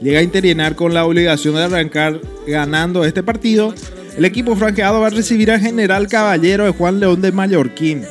llega 0.00 0.20
a 0.20 0.22
interienar 0.22 0.76
con 0.76 0.94
la 0.94 1.04
obligación 1.04 1.56
de 1.56 1.64
arrancar 1.64 2.20
ganando 2.46 3.04
este 3.04 3.24
partido, 3.24 3.74
el 4.16 4.24
equipo 4.24 4.54
franqueado 4.54 5.00
va 5.00 5.08
a 5.08 5.10
recibir 5.10 5.50
al 5.50 5.60
general 5.60 6.06
caballero 6.06 6.66
de 6.66 6.70
Juan 6.70 7.00
León 7.00 7.20
de 7.20 7.32
Mallorquín, 7.32 8.04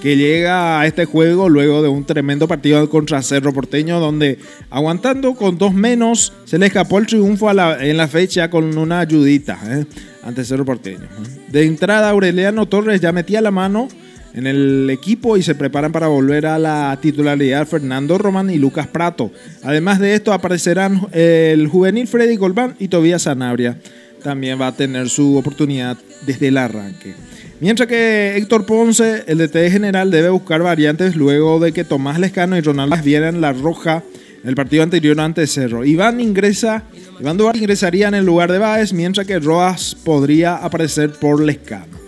que 0.00 0.16
llega 0.16 0.80
a 0.80 0.86
este 0.86 1.04
juego 1.04 1.48
luego 1.48 1.82
de 1.82 1.88
un 1.88 2.04
tremendo 2.04 2.48
partido 2.48 2.88
contra 2.88 3.22
Cerro 3.22 3.52
Porteño, 3.52 4.00
donde 4.00 4.38
aguantando 4.70 5.34
con 5.34 5.58
dos 5.58 5.74
menos, 5.74 6.32
se 6.44 6.58
le 6.58 6.66
escapó 6.66 6.98
el 6.98 7.06
triunfo 7.06 7.50
en 7.50 7.96
la 7.96 8.08
fecha 8.08 8.50
con 8.50 8.76
una 8.76 9.00
ayudita 9.00 9.58
eh, 9.64 9.84
ante 10.22 10.44
Cerro 10.44 10.64
Porteño. 10.64 11.06
De 11.48 11.64
entrada, 11.64 12.10
Aureliano 12.10 12.66
Torres 12.66 13.00
ya 13.00 13.12
metía 13.12 13.40
la 13.40 13.50
mano 13.50 13.88
en 14.34 14.46
el 14.46 14.88
equipo 14.90 15.36
y 15.36 15.42
se 15.42 15.54
preparan 15.54 15.92
para 15.92 16.08
volver 16.08 16.46
a 16.46 16.58
la 16.58 16.96
titularidad 17.00 17.66
Fernando 17.66 18.16
Román 18.18 18.50
y 18.50 18.56
Lucas 18.56 18.86
Prato. 18.86 19.30
Además 19.62 19.98
de 19.98 20.14
esto 20.14 20.32
aparecerán 20.32 21.08
el 21.12 21.66
juvenil 21.68 22.06
Freddy 22.06 22.36
Golbán 22.36 22.76
y 22.78 22.88
Tobías 22.88 23.22
Sanabria. 23.22 23.78
También 24.22 24.60
va 24.60 24.68
a 24.68 24.76
tener 24.76 25.08
su 25.08 25.36
oportunidad 25.36 25.96
desde 26.26 26.48
el 26.48 26.58
arranque. 26.58 27.14
Mientras 27.60 27.88
que 27.88 28.36
Héctor 28.38 28.64
Ponce, 28.64 29.24
el 29.26 29.36
DT 29.36 29.70
general, 29.70 30.10
debe 30.10 30.30
buscar 30.30 30.62
variantes 30.62 31.14
luego 31.14 31.60
de 31.60 31.72
que 31.72 31.84
Tomás 31.84 32.18
Lescano 32.18 32.56
y 32.56 32.62
Ronaldo 32.62 32.96
vieran 33.04 33.42
la 33.42 33.52
roja 33.52 34.02
en 34.42 34.48
el 34.48 34.54
partido 34.54 34.82
anterior 34.82 35.20
ante 35.20 35.46
Cerro. 35.46 35.84
Iván 35.84 36.22
ingresa, 36.22 36.84
Iván 37.20 37.36
Duarte 37.36 37.58
ingresaría 37.58 38.08
en 38.08 38.14
el 38.14 38.24
lugar 38.24 38.50
de 38.50 38.58
Báez, 38.58 38.94
mientras 38.94 39.26
que 39.26 39.38
Roas 39.38 39.94
podría 39.94 40.56
aparecer 40.56 41.12
por 41.12 41.42
Lescano. 41.42 41.99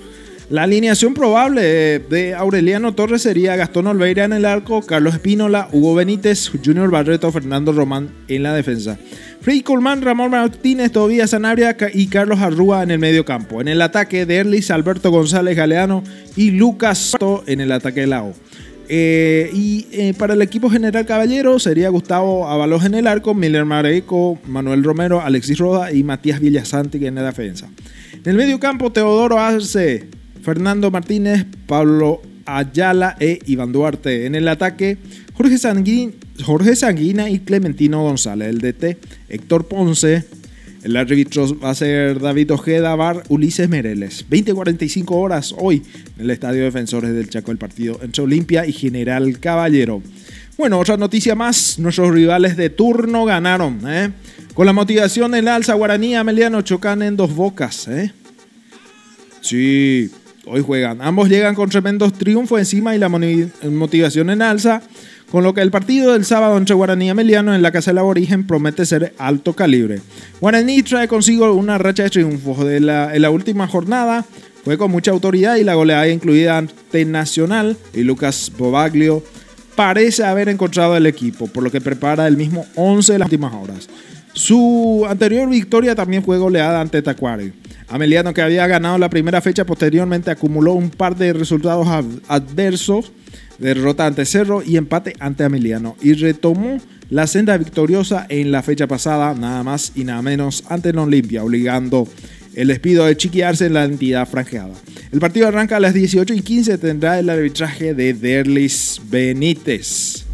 La 0.52 0.64
alineación 0.64 1.14
probable 1.14 1.98
de 1.98 2.34
Aureliano 2.34 2.94
Torres 2.94 3.22
sería 3.22 3.56
Gastón 3.56 3.86
Olveira 3.86 4.24
en 4.24 4.34
el 4.34 4.44
arco, 4.44 4.82
Carlos 4.82 5.14
Espínola, 5.14 5.70
Hugo 5.72 5.94
Benítez, 5.94 6.50
Junior 6.62 6.90
Barreto, 6.90 7.32
Fernando 7.32 7.72
Román 7.72 8.10
en 8.28 8.42
la 8.42 8.52
defensa. 8.52 8.98
Freddy 9.40 9.62
Colmán, 9.62 10.02
Ramón 10.02 10.30
Martínez, 10.30 10.92
Tobías 10.92 11.30
Sanabria 11.30 11.74
y 11.94 12.06
Carlos 12.08 12.40
Arrúa 12.40 12.82
en 12.82 12.90
el 12.90 12.98
medio 12.98 13.24
campo. 13.24 13.62
En 13.62 13.68
el 13.68 13.80
ataque 13.80 14.26
de 14.26 14.36
Erlis, 14.36 14.70
Alberto 14.70 15.10
González 15.10 15.56
Galeano 15.56 16.04
y 16.36 16.50
Lucas 16.50 16.98
Soto 16.98 17.44
en 17.46 17.62
el 17.62 17.72
ataque 17.72 18.00
de 18.00 18.08
la 18.08 18.22
O. 18.22 18.34
Eh, 18.90 19.48
y 19.54 19.86
eh, 19.90 20.12
para 20.18 20.34
el 20.34 20.42
equipo 20.42 20.68
general 20.68 21.06
caballero 21.06 21.58
sería 21.60 21.88
Gustavo 21.88 22.46
Avalos 22.46 22.84
en 22.84 22.92
el 22.92 23.06
arco, 23.06 23.32
Miller 23.32 23.64
Mareco, 23.64 24.38
Manuel 24.46 24.84
Romero, 24.84 25.22
Alexis 25.22 25.56
Roda 25.56 25.92
y 25.92 26.02
Matías 26.02 26.40
Villasanti 26.40 27.06
en 27.06 27.14
la 27.14 27.22
defensa. 27.22 27.70
En 28.12 28.32
el 28.32 28.36
medio 28.36 28.60
campo, 28.60 28.92
Teodoro 28.92 29.38
Arce, 29.38 30.08
Fernando 30.42 30.90
Martínez, 30.90 31.46
Pablo 31.66 32.20
Ayala 32.46 33.16
e 33.20 33.38
Iván 33.46 33.72
Duarte. 33.72 34.26
En 34.26 34.34
el 34.34 34.48
ataque, 34.48 34.98
Jorge, 35.34 35.54
Sanguin- 35.56 36.14
Sanguina 36.74 37.30
y 37.30 37.38
Clementino 37.40 38.02
González. 38.02 38.48
El 38.48 38.58
DT, 38.60 38.98
Héctor 39.28 39.68
Ponce. 39.68 40.24
El 40.82 40.96
árbitro 40.96 41.56
va 41.60 41.70
a 41.70 41.74
ser 41.76 42.18
David 42.18 42.52
Ojeda, 42.52 42.96
Bar 42.96 43.22
Ulises 43.28 43.68
Mereles. 43.68 44.26
20.45 44.28 45.04
horas 45.14 45.54
hoy 45.56 45.80
en 46.16 46.22
el 46.24 46.30
Estadio 46.30 46.64
Defensores 46.64 47.14
del 47.14 47.30
Chaco, 47.30 47.52
el 47.52 47.58
partido 47.58 48.00
entre 48.02 48.24
Olimpia 48.24 48.66
y 48.66 48.72
General 48.72 49.38
Caballero. 49.38 50.02
Bueno, 50.58 50.80
otra 50.80 50.96
noticia 50.96 51.36
más. 51.36 51.78
Nuestros 51.78 52.12
rivales 52.12 52.56
de 52.56 52.68
turno 52.68 53.24
ganaron. 53.24 53.78
¿eh? 53.86 54.10
Con 54.54 54.66
la 54.66 54.72
motivación 54.72 55.30
del 55.30 55.46
alza 55.46 55.74
guaraní 55.74 56.16
Ameliano 56.16 56.62
chocan 56.62 57.00
en 57.02 57.16
dos 57.16 57.32
bocas. 57.32 57.86
¿eh? 57.86 58.12
Sí, 59.40 60.10
hoy 60.46 60.62
juegan. 60.62 61.00
Ambos 61.00 61.28
llegan 61.28 61.54
con 61.54 61.68
tremendos 61.68 62.12
triunfos 62.14 62.58
encima 62.58 62.94
y 62.94 62.98
la 62.98 63.08
motivación 63.08 64.30
en 64.30 64.42
alza, 64.42 64.82
con 65.30 65.44
lo 65.44 65.54
que 65.54 65.60
el 65.60 65.70
partido 65.70 66.12
del 66.12 66.24
sábado 66.24 66.56
entre 66.58 66.74
Guaraní 66.74 67.06
y 67.06 67.08
Ameliano 67.10 67.54
en 67.54 67.62
la 67.62 67.72
Casa 67.72 67.90
del 67.90 67.98
Aborigen 67.98 68.46
promete 68.46 68.84
ser 68.84 69.14
alto 69.18 69.54
calibre. 69.54 70.00
Guaraní 70.40 70.82
trae 70.82 71.08
consigo 71.08 71.52
una 71.52 71.78
racha 71.78 72.04
de 72.04 72.10
triunfos 72.10 72.58
la, 72.80 73.14
en 73.14 73.22
la 73.22 73.30
última 73.30 73.66
jornada. 73.66 74.24
Fue 74.64 74.78
con 74.78 74.90
mucha 74.90 75.10
autoridad 75.10 75.56
y 75.56 75.64
la 75.64 75.74
goleada 75.74 76.08
incluida 76.08 76.58
ante 76.58 77.04
Nacional 77.04 77.76
y 77.94 78.02
Lucas 78.02 78.52
Bobaglio 78.56 79.24
parece 79.74 80.24
haber 80.24 80.48
encontrado 80.48 80.96
el 80.96 81.06
equipo, 81.06 81.46
por 81.48 81.64
lo 81.64 81.70
que 81.70 81.80
prepara 81.80 82.28
el 82.28 82.36
mismo 82.36 82.66
11 82.76 83.14
de 83.14 83.18
las 83.18 83.26
últimas 83.26 83.54
horas. 83.54 83.88
Su 84.34 85.04
anterior 85.08 85.48
victoria 85.48 85.94
también 85.94 86.22
fue 86.22 86.38
goleada 86.38 86.80
ante 86.80 87.02
Tacuare. 87.02 87.52
Ameliano, 87.88 88.32
que 88.34 88.42
había 88.42 88.66
ganado 88.66 88.98
la 88.98 89.10
primera 89.10 89.40
fecha, 89.40 89.64
posteriormente 89.64 90.30
acumuló 90.30 90.72
un 90.72 90.90
par 90.90 91.16
de 91.16 91.32
resultados 91.32 91.86
ad- 91.88 92.04
adversos, 92.28 93.12
derrota 93.58 94.06
ante 94.06 94.24
Cerro 94.24 94.62
y 94.64 94.76
empate 94.76 95.14
ante 95.20 95.44
Ameliano, 95.44 95.96
y 96.02 96.14
retomó 96.14 96.78
la 97.10 97.26
senda 97.26 97.56
victoriosa 97.58 98.26
en 98.28 98.50
la 98.52 98.62
fecha 98.62 98.86
pasada, 98.86 99.34
nada 99.34 99.62
más 99.62 99.92
y 99.94 100.04
nada 100.04 100.22
menos, 100.22 100.64
ante 100.68 100.90
el 100.90 100.98
Olimpia, 100.98 101.44
obligando 101.44 102.08
el 102.54 102.68
despido 102.68 103.04
de 103.06 103.16
Chiqui 103.16 103.42
Arce 103.42 103.66
en 103.66 103.74
la 103.74 103.84
entidad 103.84 104.26
franjeada. 104.28 104.72
El 105.10 105.20
partido 105.20 105.48
arranca 105.48 105.76
a 105.76 105.80
las 105.80 105.92
18 105.94 106.32
y 106.34 106.40
15, 106.40 106.78
tendrá 106.78 107.18
el 107.18 107.28
arbitraje 107.28 107.92
de 107.94 108.14
Derlis 108.14 109.00
Benítez. 109.10 110.24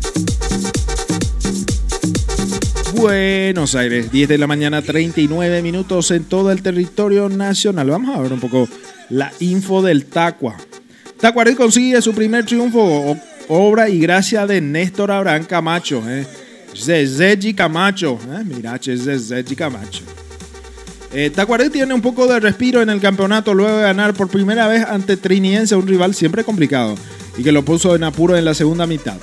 Buenos 2.99 3.77
Aires, 3.77 4.11
10 4.11 4.29
de 4.29 4.39
la 4.39 4.49
mañana, 4.49 4.83
39 4.83 5.63
minutos 5.63 6.11
en 6.11 6.25
todo 6.25 6.51
el 6.51 6.63
territorio 6.63 7.29
nacional. 7.29 7.91
Vamos 7.91 8.17
a 8.17 8.21
ver 8.21 8.33
un 8.33 8.41
poco 8.41 8.69
la 9.09 9.33
info 9.39 9.83
del 9.83 10.07
Tacua. 10.07 10.57
Tacuarí 11.21 11.55
consigue 11.55 12.03
su 12.03 12.13
primer 12.13 12.45
triunfo, 12.45 13.17
obra 13.47 13.89
y 13.89 14.01
gracia 14.01 14.49
de 14.49 14.61
Néstor 14.61 15.13
Abraham 15.13 15.45
Camacho. 15.45 16.03
¿eh? 16.09 16.27
Zezé 16.77 17.39
Camacho. 17.55 18.19
¿eh? 18.33 18.43
Mira, 18.45 18.81
che, 18.81 18.97
Zezé 18.97 19.45
Camacho. 19.55 20.03
Eh, 21.13 21.33
tiene 21.73 21.95
un 21.95 22.03
poco 22.03 22.27
de 22.27 22.41
respiro 22.41 22.83
en 22.83 22.91
el 22.91 23.01
campeonato 23.01 23.55
luego 23.55 23.77
de 23.77 23.83
ganar 23.85 24.13
por 24.13 24.29
primera 24.29 24.67
vez 24.67 24.85
ante 24.85 25.17
Triniense, 25.17 25.77
un 25.77 25.87
rival 25.87 26.17
siempre 26.17 26.43
complicado 26.43 26.97
y 27.37 27.45
que 27.45 27.53
lo 27.53 27.65
puso 27.65 27.95
en 27.95 28.03
apuro 28.03 28.37
en 28.37 28.45
la 28.45 28.55
segunda 28.55 28.89
mitad. 28.89 29.19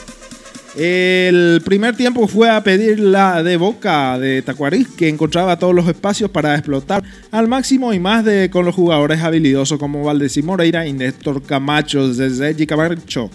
El 0.78 1.61
primer 1.63 1.95
tiempo 1.95 2.28
fue 2.28 2.49
a 2.49 2.61
pedir 2.61 2.99
la 2.99 3.41
de 3.43 3.55
boca 3.55 4.19
de 4.19 4.41
Tacuarí, 4.41 4.84
que 4.84 5.07
encontraba 5.07 5.57
todos 5.57 5.73
los 5.73 5.88
espacios 5.88 6.30
para 6.30 6.53
explotar 6.53 7.01
al 7.32 7.47
máximo 7.47 7.93
y 7.93 7.99
más 7.99 8.26
de 8.26 8.49
con 8.49 8.65
los 8.65 8.76
jugadores 8.76 9.21
habilidosos 9.21 9.80
como 9.80 10.03
Valdeci 10.03 10.41
Moreira 10.41 10.86
y 10.86 10.91
Néstor 10.91 11.41
Camacho 11.43 12.13
desde 12.13 12.57
G. 12.57 12.67
Camacho. 12.67 13.30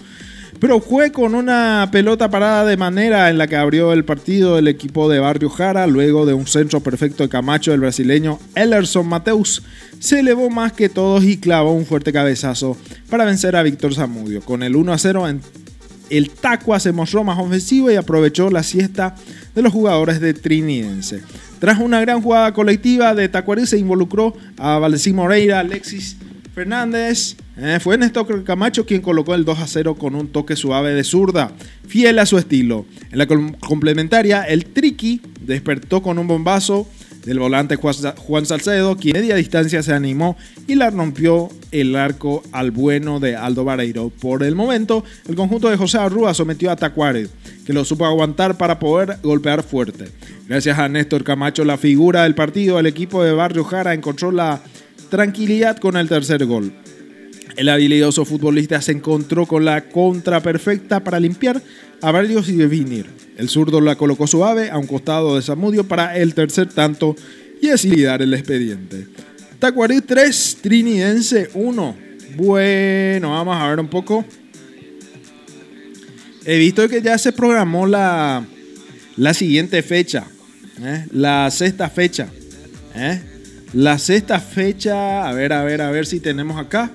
Pero 0.59 0.81
fue 0.81 1.13
con 1.13 1.35
una 1.35 1.89
pelota 1.91 2.29
parada 2.29 2.67
de 2.67 2.77
manera 2.77 3.31
en 3.31 3.39
la 3.39 3.47
que 3.47 3.57
abrió 3.57 3.95
el 3.95 4.05
partido 4.05 4.59
el 4.59 4.69
equipo 4.69 5.09
de 5.09 5.21
Barrio 5.21 5.49
Jara, 5.49 5.87
luego 5.87 6.27
de 6.27 6.35
un 6.35 6.47
centro 6.47 6.81
perfecto 6.81 7.23
de 7.23 7.31
Camacho, 7.31 7.73
el 7.73 7.81
brasileño 7.81 8.39
Ellerson 8.55 9.09
Mateus 9.09 9.63
se 9.99 10.21
elevó 10.21 10.51
más 10.51 10.73
que 10.73 10.91
todos 10.91 11.25
y 11.25 11.39
clavó 11.39 11.73
un 11.73 11.87
fuerte 11.87 12.13
cabezazo 12.13 12.77
para 13.09 13.25
vencer 13.25 13.57
a 13.57 13.63
Víctor 13.63 13.95
Zamudio. 13.95 14.43
Con 14.43 14.63
el 14.63 14.77
1 14.77 14.93
a 14.93 14.99
0 14.99 15.29
en 15.29 15.41
el 16.11 16.31
Tacua 16.31 16.81
se 16.81 16.93
mostró 16.93 17.25
más 17.25 17.39
ofensivo 17.39 17.91
y 17.91 17.97
aprovechó 17.97 18.51
la 18.51 18.63
siesta 18.63 19.15
de 19.55 19.63
los 19.63 19.73
jugadores 19.73 20.21
de 20.21 20.35
Trinidense. 20.35 21.23
Tras 21.59 21.79
una 21.79 22.01
gran 22.01 22.23
jugada 22.23 22.53
colectiva 22.55 23.15
de 23.15 23.29
Tacuarí 23.29 23.67
se 23.67 23.79
involucró 23.79 24.35
a 24.57 24.79
Valdecín 24.79 25.17
Moreira, 25.17 25.61
Alexis 25.61 26.17
Fernández. 26.55 27.37
Eh, 27.57 27.79
fue 27.81 27.97
Néstor 27.99 28.45
Camacho 28.45 28.87
quien 28.87 29.03
colocó 29.03 29.35
el 29.35 29.45
2 29.45 29.59
a 29.61 29.67
0 29.67 29.95
con 29.97 30.15
un 30.15 30.29
toque 30.29 30.57
suave 30.57 30.95
de 30.95 31.05
zurda, 31.05 31.53
fiel 31.87 32.19
a 32.19 32.27
su 32.27 32.39
estilo. 32.39 32.87
En 33.13 33.19
la 33.19 33.27
com- 33.27 33.53
complementaria, 33.61 34.43
el 34.43 34.65
Triqui 34.67 35.21
despertó 35.43 36.03
con 36.03 36.19
un 36.19 36.27
bombazo 36.27 36.89
del 37.31 37.39
volante 37.39 37.77
Juan- 37.77 38.45
Salcedo, 38.45 38.97
quien 38.97 39.13
media 39.13 39.37
distancia 39.37 39.85
se 39.85 39.93
animó 39.93 40.37
y 40.67 40.75
la 40.75 40.91
rompió 40.91 41.49
el 41.71 41.95
arco 41.95 42.43
al 42.51 42.73
bueno 42.73 43.21
de 43.21 43.37
Aldo 43.37 43.63
Vareiro. 43.65 44.11
Por 44.21 44.43
el 44.43 44.57
momento, 44.57 45.05
el 45.29 45.37
conjunto 45.37 45.71
de 45.71 45.77
José 45.77 45.99
Arrúa 45.99 46.35
sometió 46.35 46.73
a 46.73 46.77
Tacuare, 46.77 47.29
que 47.65 47.73
lo 47.73 47.85
supo 47.85 48.05
aguantar 48.05 48.59
para 48.59 48.81
poder 48.81 49.19
golpear 49.23 49.63
fuerte. 49.63 50.07
Gracias 50.49 50.77
a 50.77 50.89
Néstor 50.89 51.23
Camacho, 51.23 51.65
la 51.65 51.79
figura 51.79 52.25
del 52.25 52.35
partido, 52.35 52.81
el 52.81 52.87
equipo 52.87 53.23
de 53.23 53.31
Barrio 53.31 53.63
Jara 53.63 53.95
encontró 53.95 54.33
la 54.33 54.61
tranquilidad 55.09 55.77
con 55.79 55.97
el 55.97 56.09
tercer 56.09 56.45
gol. 56.47 56.73
El 57.57 57.69
habilidoso 57.69 58.25
futbolista 58.25 58.83
se 58.83 58.91
encontró 58.91 59.47
con 59.47 59.65
la 59.65 59.83
contra 59.83 60.41
perfecta 60.41 61.05
para 61.05 61.21
limpiar 61.21 61.63
a 62.03 62.11
varios 62.11 62.49
y 62.49 62.57
definir. 62.57 63.07
El 63.37 63.49
zurdo 63.49 63.81
la 63.81 63.97
colocó 63.97 64.27
suave 64.27 64.71
a 64.71 64.79
un 64.79 64.87
costado 64.87 65.37
de 65.37 65.43
Zamudio 65.43 65.85
para 65.85 66.17
el 66.17 66.35
tercer 66.35 66.69
tanto 66.69 67.17
y 67.61 67.69
así 67.69 67.89
liquidar 67.89 68.23
el 68.23 68.35
expediente. 68.35 69.07
Tacuarí 69.59 70.01
3, 70.01 70.59
Trinidense 70.63 71.51
1. 71.55 71.97
Bueno, 72.37 73.31
vamos 73.31 73.57
a 73.57 73.69
ver 73.69 73.81
un 73.81 73.89
poco. 73.89 74.25
He 76.45 76.59
visto 76.59 76.89
que 76.89 77.03
ya 77.03 77.19
se 77.19 77.33
programó 77.33 77.87
la, 77.87 78.45
la 79.17 79.35
siguiente 79.35 79.83
fecha. 79.83 80.27
¿eh? 80.83 81.07
La 81.13 81.51
sexta 81.51 81.91
fecha. 81.91 82.29
¿eh? 82.95 83.21
La 83.75 83.99
sexta 83.99 84.41
fecha. 84.41 85.29
A 85.29 85.33
ver, 85.33 85.53
a 85.53 85.63
ver, 85.63 85.83
a 85.83 85.91
ver 85.91 86.07
si 86.07 86.21
tenemos 86.21 86.59
acá. 86.59 86.91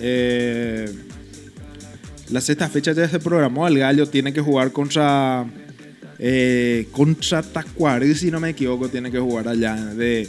Eh, 0.00 0.90
la 2.32 2.40
sexta 2.40 2.68
fecha 2.68 2.92
ya 2.92 3.08
se 3.08 3.18
programó. 3.20 3.68
El 3.68 3.78
Gallo 3.78 4.08
tiene 4.08 4.32
que 4.32 4.40
jugar 4.40 4.72
contra. 4.72 5.44
eh, 6.18 6.88
contra 6.90 7.42
Tacuarí, 7.42 8.14
si 8.14 8.30
no 8.30 8.40
me 8.40 8.50
equivoco, 8.50 8.88
tiene 8.88 9.10
que 9.10 9.18
jugar 9.18 9.48
allá 9.48 9.74
de, 9.76 10.28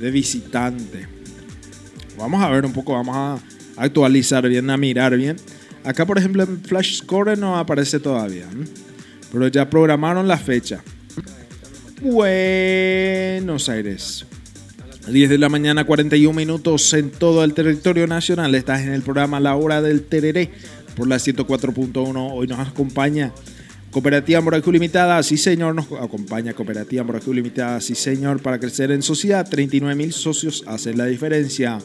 de 0.00 0.10
visitante. 0.10 1.06
Vamos 2.18 2.42
a 2.42 2.48
ver 2.48 2.64
un 2.64 2.72
poco, 2.72 2.94
vamos 2.94 3.14
a 3.16 3.38
actualizar 3.76 4.48
bien, 4.48 4.68
a 4.70 4.76
mirar 4.76 5.16
bien. 5.16 5.36
Acá, 5.84 6.04
por 6.06 6.18
ejemplo, 6.18 6.42
en 6.42 6.62
Flash 6.62 6.98
Score 6.98 7.38
no 7.38 7.56
aparece 7.58 8.00
todavía. 8.00 8.46
Pero 9.30 9.48
ya 9.48 9.68
programaron 9.68 10.26
la 10.26 10.38
fecha. 10.38 10.82
Buenos 12.00 13.68
Aires. 13.68 14.24
10 15.08 15.30
de 15.30 15.38
la 15.38 15.48
mañana, 15.48 15.84
41 15.84 16.34
minutos 16.36 16.92
en 16.94 17.10
todo 17.10 17.44
el 17.44 17.54
territorio 17.54 18.06
nacional. 18.06 18.54
Estás 18.54 18.80
en 18.82 18.92
el 18.92 19.02
programa 19.02 19.38
La 19.38 19.54
Hora 19.54 19.80
del 19.80 20.02
Tereré 20.02 20.50
por 20.96 21.06
la 21.06 21.16
104.1. 21.16 22.30
Hoy 22.32 22.46
nos 22.48 22.58
acompaña 22.58 23.32
Cooperativa 23.90 24.40
Morajú 24.40 24.72
Limitada. 24.72 25.22
Sí, 25.22 25.36
señor, 25.36 25.74
nos 25.74 25.92
acompaña 25.92 26.54
Cooperativa 26.54 27.04
Morajú 27.04 27.32
Limitada. 27.32 27.80
Sí, 27.80 27.94
señor, 27.94 28.42
para 28.42 28.58
crecer 28.58 28.90
en 28.90 29.02
sociedad. 29.02 29.48
39 29.48 29.94
mil 29.94 30.12
socios 30.12 30.64
hacen 30.66 30.98
la 30.98 31.06
diferencia. 31.06 31.78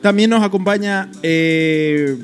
También 0.00 0.30
nos 0.30 0.42
acompaña 0.42 1.10
eh, 1.22 2.18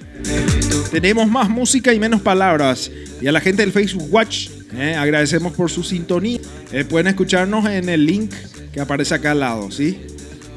Tenemos 0.91 1.29
más 1.29 1.49
música 1.49 1.93
y 1.93 1.99
menos 1.99 2.19
palabras. 2.19 2.91
Y 3.21 3.27
a 3.27 3.31
la 3.31 3.39
gente 3.39 3.61
del 3.61 3.71
Facebook 3.71 4.09
Watch, 4.11 4.49
eh, 4.75 4.93
agradecemos 4.95 5.53
por 5.53 5.71
su 5.71 5.81
sintonía. 5.81 6.41
Eh, 6.73 6.83
pueden 6.83 7.07
escucharnos 7.07 7.65
en 7.69 7.87
el 7.87 8.05
link 8.05 8.33
que 8.73 8.81
aparece 8.81 9.15
acá 9.15 9.31
al 9.31 9.39
lado, 9.39 9.71
¿sí? 9.71 9.97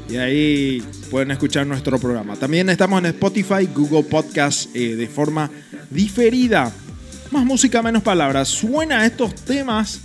Y 0.09 0.17
ahí 0.17 0.83
pueden 1.09 1.31
escuchar 1.31 1.65
nuestro 1.65 1.97
programa. 1.97 2.35
También 2.35 2.69
estamos 2.69 2.99
en 2.99 3.05
Spotify, 3.05 3.69
Google 3.73 4.03
Podcast 4.03 4.75
eh, 4.75 4.97
de 4.97 5.07
forma 5.07 5.49
diferida. 5.89 6.73
Más 7.31 7.45
música, 7.45 7.81
menos 7.81 8.03
palabras. 8.03 8.49
Suena 8.49 9.05
estos 9.05 9.33
temas 9.33 10.01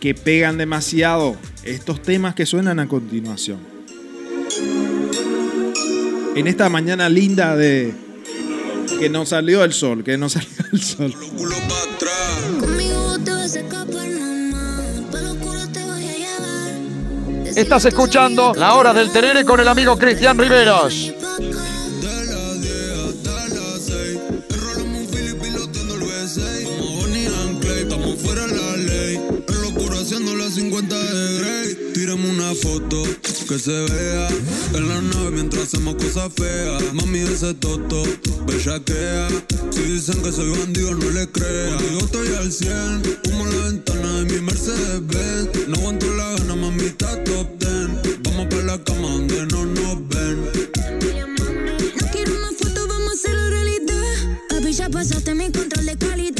que 0.00 0.14
pegan 0.14 0.58
demasiado. 0.58 1.36
Estos 1.64 2.02
temas 2.02 2.34
que 2.34 2.46
suenan 2.46 2.78
a 2.78 2.88
continuación. 2.88 3.58
En 6.34 6.46
esta 6.46 6.68
mañana 6.68 7.08
linda 7.08 7.56
de 7.56 7.92
que 8.98 9.08
nos 9.08 9.30
salió 9.30 9.64
el 9.64 9.72
sol, 9.72 10.04
que 10.04 10.16
nos 10.16 10.32
salió 10.34 10.48
el 10.72 10.82
sol. 10.82 11.14
Estás 17.56 17.86
escuchando 17.86 18.54
La 18.54 18.74
Hora 18.74 18.94
del 18.94 19.10
Terere 19.10 19.44
con 19.44 19.58
el 19.58 19.66
amigo 19.66 19.98
Cristian 19.98 20.38
Riveros. 20.38 21.12
50 30.78 30.96
de 30.96 31.38
Grey. 31.38 31.78
Una 32.08 32.54
foto 32.54 33.02
que 33.48 33.58
se 33.58 33.70
vea 33.70 34.28
en 34.74 34.88
la 34.88 35.00
nave 35.00 35.30
mientras 35.32 35.64
hacemos 35.64 35.96
cosas 35.96 36.32
feas. 36.34 36.82
Mami, 36.94 37.18
ese 37.18 37.52
toto, 37.54 38.02
bellaquea. 38.46 39.28
Si 39.70 39.82
dicen 39.82 40.22
que 40.22 40.32
soy 40.32 40.50
bandido, 40.50 40.94
no 40.94 41.10
le 41.10 41.28
crea. 41.28 41.76
Contigo 41.76 41.98
estoy 41.98 42.28
al 42.34 42.52
100, 42.52 43.18
humo 43.28 43.46
en 43.46 43.58
la 43.58 43.64
ventana 43.66 44.12
de 44.20 44.24
mi 44.24 44.40
Mercedes 44.40 45.06
Benz. 45.06 45.68
No 45.68 45.76
aguanto 45.78 46.06
la 46.14 46.30
gana, 46.34 46.56
mami, 46.56 46.84
está 46.84 47.24
top 47.24 47.58
10. 47.58 48.22
Vamos 48.22 48.46
para 48.46 48.62
la 48.62 48.84
cama 48.84 49.08
donde 49.10 49.46
no 49.46 49.64
nos 49.66 50.08
ven. 50.08 50.44
No 51.96 52.06
quiero 52.12 52.32
una 52.36 52.52
foto, 52.58 52.86
vamos 52.88 53.10
a 53.10 53.14
hacerlo 53.14 53.50
realidad. 53.50 54.38
Papi, 54.48 54.72
ya 54.72 54.88
pasaste 54.88 55.34
mi 55.34 55.50
control 55.50 55.86
de 55.86 55.96
calidad. 55.98 56.37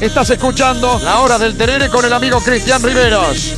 Estás 0.00 0.30
escuchando 0.30 1.00
La 1.02 1.20
Hora 1.20 1.38
del 1.38 1.56
Terere 1.56 1.88
con 1.88 2.04
el 2.04 2.12
amigo 2.12 2.40
Cristian 2.40 2.82
Riveros. 2.82 3.57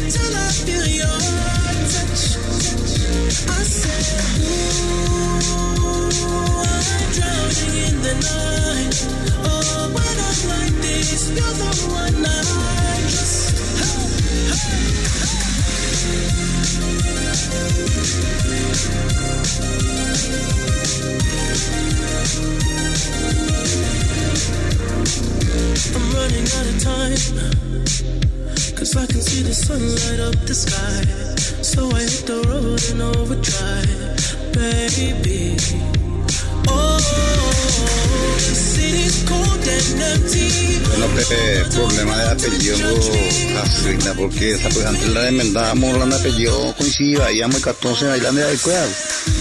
Apellido 46.40 46.74
coincidía, 46.76 47.32
íbamos 47.32 47.56
el 47.56 47.62
14 47.62 48.06
en 48.06 48.16
Islandia 48.16 48.46
del 48.46 48.58
Cuidado. 48.58 48.90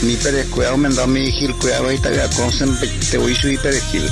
Mi 0.03 0.15
Pérez 0.15 0.47
Cuidado 0.49 0.77
me 0.77 0.89
da 0.89 1.07
mi 1.07 1.31
Gil 1.31 1.55
Cuidado 1.55 1.89
te 2.01 2.35
conocen 2.35 2.77
te 3.11 3.17
voy 3.17 3.33
a 3.33 3.35
subir 3.35 3.59
Pérez 3.59 3.83
Gil. 3.91 4.09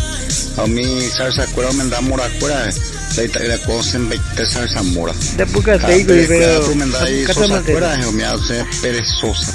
A 0.57 0.67
mi 0.67 1.01
salsa 1.09 1.45
cuidado 1.47 1.73
me 1.73 1.85
da 1.85 2.01
mora 2.01 2.27
cuidado. 2.39 2.69
La 3.15 3.23
Italia 3.23 3.59
conocen 3.65 4.09
20 4.09 4.45
salsa 4.45 4.83
mora. 4.83 5.13
Después 5.35 5.65
que 5.65 5.77
te 5.77 5.97
digo, 5.97 6.25
pero. 6.27 6.75
Me 6.75 6.85
da 6.87 7.03
ahí 7.03 7.21
¿qué 7.21 7.27
te 7.27 7.33
sosa 7.33 7.53
mantienes? 7.55 7.83
cuidado, 7.83 8.11
me 8.11 8.25
hace 8.25 8.65
perezosa. 8.81 9.53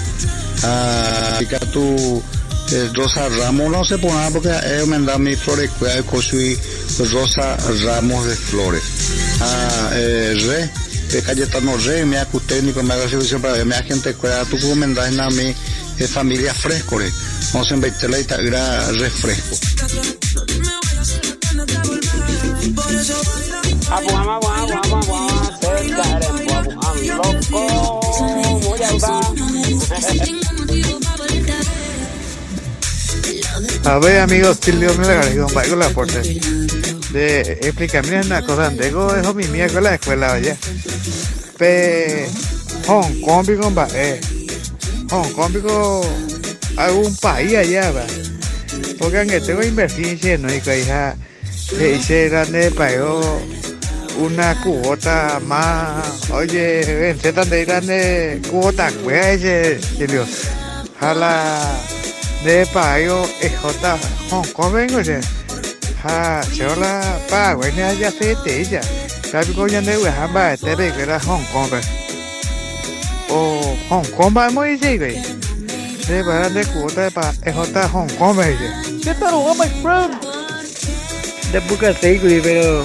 Ah, 0.65 1.41
tu 1.73 2.23
eh, 2.73 2.91
Rosa 2.95 3.29
Ramos 3.29 3.71
no 3.71 3.85
se 3.85 3.99
pone 3.99 4.15
nada 4.15 4.31
porque 4.31 4.51
ellos 4.67 4.89
me 4.89 4.99
dan 5.01 5.23
mi 5.23 5.37
flores 5.37 5.71
cuidado 5.79 6.05
y 6.33 6.59
Rosa 7.11 7.57
Ramos 7.85 8.27
de 8.27 8.37
flores. 8.37 8.83
Ah, 9.41 9.91
eh, 9.95 10.35
re, 10.47 10.65
eh, 10.65 10.71
Cayetano 11.21 11.77
Re, 11.77 12.07
me 12.07 12.17
ni 12.63 12.73
con 12.73 12.87
me 12.87 12.95
haga 12.95 13.07
servicio 13.09 13.39
para 13.39 13.63
me 13.65 13.75
gente 13.83 14.15
cuidado, 14.15 14.47
tú 14.47 14.59
como 14.61 14.77
me 14.77 14.95
das 14.95 15.19
a 15.19 15.29
mi 15.29 15.55
eh, 15.99 16.09
familia 16.09 16.55
fresco, 16.55 16.99
re. 16.99 17.13
Vamos 17.53 17.71
a 17.71 17.75
invertir 17.75 18.09
la 18.09 18.19
itagra 18.19 18.91
refresco. 18.93 19.57
A 33.85 33.99
ver, 33.99 34.21
amigos, 34.21 34.61
Tilio 34.61 34.95
me 34.95 35.07
la 35.07 35.45
un 35.45 35.53
con 35.69 35.79
la 35.79 35.89
puerta. 35.91 36.23
De 37.13 37.41
explicarme 37.61 38.21
una 38.21 38.43
cosa, 38.43 38.71
tengo 38.71 39.15
eso 39.15 39.35
mi 39.35 39.47
miércoles 39.49 39.87
a 39.87 39.91
la 39.91 39.95
escuela, 39.97 40.33
oye. 40.33 40.57
Pe 41.59 42.27
Hong 42.87 43.21
Kong, 43.21 43.47
pico, 43.47 43.73
va, 43.75 43.87
eh. 43.95 44.21
Hong 45.11 45.31
Kong, 45.33 45.53
pico, 45.53 46.01
algún 46.77 47.15
país 47.17 47.55
allá, 47.55 47.91
va. 47.91 48.05
Porque 48.99 49.19
aunque 49.19 49.41
tengo 49.41 49.63
inversión 49.63 50.17
lleno 50.17 50.53
y 50.53 50.61
que 50.61 50.81
hija, 50.81 51.17
se 51.51 51.97
hice 51.97 52.29
grande 52.31 52.71
pagó 52.71 53.41
una 54.19 54.61
cubota 54.63 55.41
más, 55.47 56.31
oye, 56.31 56.85
vente 56.85 57.33
tan 57.33 57.49
de 57.49 57.65
grande 57.65 58.43
cubota, 58.51 58.91
ese, 59.11 59.79
Tilio. 59.99 60.27
Jala 60.99 61.61
de 62.45 62.67
payo 62.67 63.25
EJ 63.41 63.59
Hong 64.31 64.47
Kong 64.53 64.73
vengo 64.73 65.01
Ha, 66.05 66.43
se 66.43 66.65
la 66.77 67.19
pa, 67.31 67.53
güey, 67.55 67.73
ya 67.77 68.11
se 68.11 68.35
te 68.37 68.65
ya. 68.65 68.81
Sabi 69.31 69.53
ko 69.55 69.69
yan 69.69 69.85
de 69.85 69.97
güey, 69.97 70.13
hamba, 70.13 70.57
te 70.57 70.75
que 70.75 71.03
era 71.03 71.21
Hong 71.21 71.45
Kong, 71.53 71.71
güey. 71.71 71.83
O 73.31 73.77
Hong 73.89 74.05
Kong 74.17 74.37
va 74.37 74.51
muy 74.51 74.77
sí, 74.79 74.99
güey. 74.99 75.23
De 76.09 76.25
para 76.25 76.49
de 76.49 76.67
cuota 76.67 77.09
pa 77.11 77.33
EJ 77.45 77.87
Hong 77.93 78.09
Kong, 78.19 78.35
güey. 78.35 78.57
¿Qué 79.01 79.15
tal, 79.15 79.35
oh 79.35 79.55
my 79.55 79.69
friend? 79.81 80.21
De 81.53 81.61
busca 81.61 81.95
sí, 81.95 82.19
güey, 82.19 82.41
pero 82.43 82.85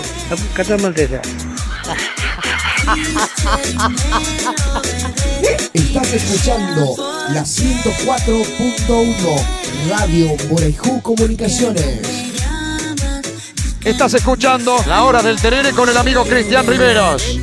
¿qué 0.55 0.63
tal 0.63 0.81
maltesa? 0.81 1.19
Estás 5.73 6.13
escuchando 6.13 6.95
la 7.33 7.43
104.1 7.43 9.41
Radio 9.89 10.35
Morejú 10.49 11.01
Comunicaciones. 11.01 12.26
Estás 13.87 14.15
escuchando 14.15 14.75
La 14.85 15.05
Hora 15.05 15.23
del 15.23 15.39
Terere 15.39 15.71
con 15.71 15.87
el 15.87 15.95
amigo 15.95 16.25
Cristian 16.25 16.67
Riveros. 16.67 17.39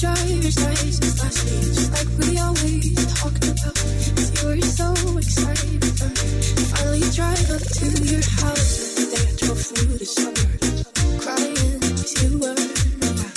Driver's 0.00 0.58
license 0.64 1.22
last 1.22 1.44
week, 1.44 1.60
just 1.74 1.92
like 1.92 2.08
we 2.16 2.38
always 2.38 2.96
talked 3.20 3.44
about. 3.44 3.76
You 4.16 4.48
were 4.48 4.62
so 4.64 4.88
excited 5.18 5.84
for 5.98 6.08
me. 6.08 6.40
Finally 6.72 7.04
drive 7.12 7.50
up 7.52 7.60
to 7.60 7.86
your 8.08 8.24
house. 8.40 8.96
The 8.96 9.04
day 9.12 9.28
I 9.28 9.36
drove 9.36 9.60
through 9.60 9.98
the 10.00 10.06
suburbs, 10.06 10.88
crying 11.20 11.80
'cause 11.80 12.14
you 12.22 12.38
were 12.40 12.56
around. 13.04 13.36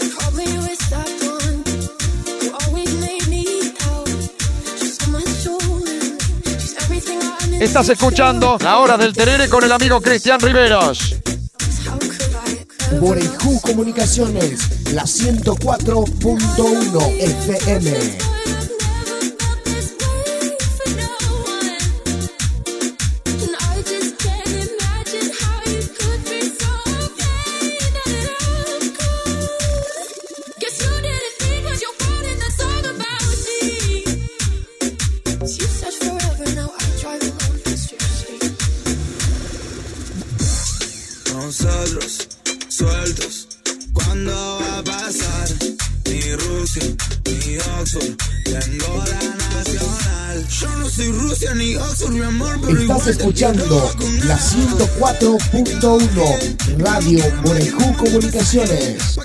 You 0.00 0.08
probably 0.16 0.48
with 0.64 0.82
that 0.88 1.10
one 1.28 1.60
who 2.40 2.48
always 2.64 2.90
made 3.04 3.26
me 3.28 3.44
out. 3.92 4.08
She's 4.80 4.96
on 5.04 5.12
my 5.12 5.24
shoulder. 5.44 6.00
She's 6.58 6.74
everything 6.80 7.20
I 7.20 7.46
need. 7.50 7.62
Estás 7.62 7.90
escuchando 7.90 8.56
La 8.62 8.78
Hora 8.78 8.96
del 8.96 9.12
Terere 9.12 9.46
con 9.50 9.62
el 9.62 9.72
amigo 9.72 10.00
Cristian 10.00 10.40
Riveros. 10.40 11.16
Borejú 13.00 13.60
Comunicaciones, 13.60 14.92
la 14.92 15.04
104.1 15.04 17.20
FM. 17.20 18.23
La 53.44 54.38
104.1 54.38 56.78
Radio 56.78 57.20
Borejú 57.42 57.94
Comunicaciones. 57.98 59.18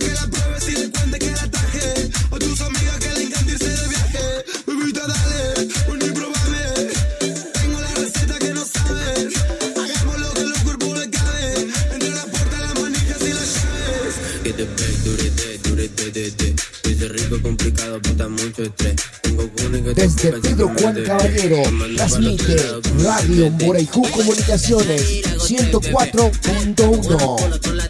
Transmite 21.50 22.56
Radio 23.04 23.50
Borejú 23.50 24.04
Comunicaciones 24.12 25.02
104.1. 25.38 27.89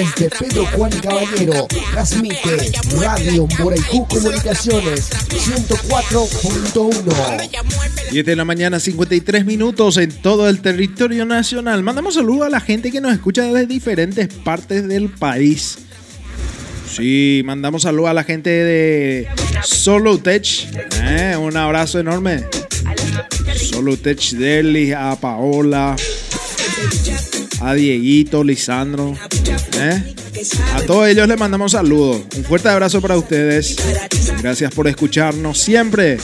Desde 0.00 0.30
Pedro 0.30 0.64
Juan 0.74 0.90
Caballero, 1.02 1.68
transmite 1.92 2.72
Radio 2.98 3.46
Borejú 3.58 4.08
Comunicaciones 4.08 5.10
104.1. 5.10 7.50
7 8.08 8.30
de 8.30 8.36
la 8.36 8.46
mañana, 8.46 8.80
53 8.80 9.44
minutos 9.44 9.98
en 9.98 10.10
todo 10.10 10.48
el 10.48 10.62
territorio 10.62 11.26
nacional. 11.26 11.82
Mandamos 11.82 12.14
saludos 12.14 12.46
a 12.46 12.48
la 12.48 12.60
gente 12.60 12.90
que 12.90 13.02
nos 13.02 13.12
escucha 13.12 13.42
desde 13.42 13.66
diferentes 13.66 14.28
partes 14.28 14.88
del 14.88 15.10
país. 15.10 15.76
Sí, 16.90 17.42
mandamos 17.44 17.82
saludos 17.82 18.08
a 18.08 18.14
la 18.14 18.24
gente 18.24 18.48
de 18.48 19.28
Solutech. 19.62 20.66
Eh, 21.02 21.36
un 21.38 21.58
abrazo 21.58 21.98
enorme. 21.98 22.46
Solutech 23.54 24.30
Deli, 24.30 24.92
a 24.92 25.14
Paola, 25.20 25.94
a 27.60 27.74
Dieguito, 27.74 28.42
Lisandro. 28.42 29.14
eh. 29.78 30.14
A 30.74 30.82
todos 30.82 31.08
ellos 31.08 31.28
les 31.28 31.38
mandamos 31.38 31.72
saludos. 31.72 32.22
Un 32.36 32.44
fuerte 32.44 32.68
abrazo 32.68 33.00
para 33.00 33.16
ustedes. 33.16 33.76
Gracias 34.40 34.72
por 34.72 34.88
escucharnos 34.88 35.58
siempre. 35.58 36.18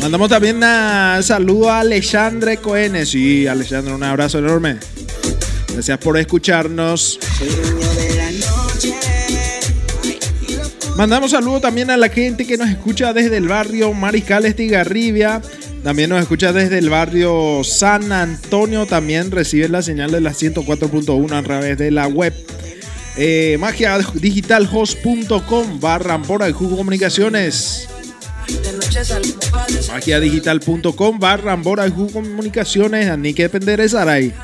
Mandamos 0.00 0.28
también 0.28 0.56
un 0.56 1.22
saludo 1.22 1.70
a 1.70 1.80
Alexandre 1.80 2.58
Cohen. 2.58 3.04
Sí, 3.04 3.46
Alexandre, 3.46 3.92
un 3.94 4.02
abrazo 4.02 4.38
enorme. 4.38 4.76
Gracias 5.72 5.98
por 5.98 6.16
escucharnos. 6.18 7.18
Mandamos 10.96 11.30
saludo 11.30 11.60
también 11.60 11.90
a 11.90 11.96
la 11.96 12.10
gente 12.10 12.46
que 12.46 12.58
nos 12.58 12.68
escucha 12.68 13.12
desde 13.12 13.38
el 13.38 13.48
barrio 13.48 13.92
Mariscal 13.94 14.44
Estigarribia. 14.44 15.40
También 15.82 16.10
nos 16.10 16.20
escucha 16.20 16.52
desde 16.52 16.78
el 16.78 16.90
barrio 16.90 17.62
San 17.64 18.12
Antonio. 18.12 18.84
También 18.86 19.30
recibe 19.30 19.66
la 19.68 19.80
señal 19.82 20.10
de 20.10 20.20
la 20.20 20.32
104.1 20.32 21.32
a 21.32 21.42
través 21.42 21.78
de 21.78 21.90
la 21.90 22.06
web. 22.06 22.34
Eh, 23.16 23.56
magiadigitalhost.com 23.58 25.80
barra 25.80 26.18
Borajú 26.18 26.76
Comunicaciones. 26.76 27.88
Magiadigital.com 29.88 31.18
barra 31.18 31.56
Borajú 31.56 32.12
Comunicaciones. 32.12 33.18
Ni 33.18 33.32
que 33.32 33.44
depender 33.44 33.80
de 33.80 33.88
Saray. 33.88 34.34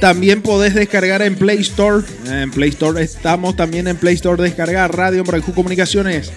También 0.00 0.40
podés 0.42 0.74
descargar 0.74 1.20
en 1.22 1.36
Play 1.36 1.60
Store. 1.60 2.02
En 2.26 2.50
Play 2.50 2.70
Store 2.70 3.00
estamos 3.02 3.54
también 3.56 3.88
en 3.88 3.96
Play 3.96 4.14
Store. 4.14 4.42
Descargar 4.42 4.96
Radio 4.96 5.22
Borajú 5.22 5.52
Comunicaciones. 5.52 6.32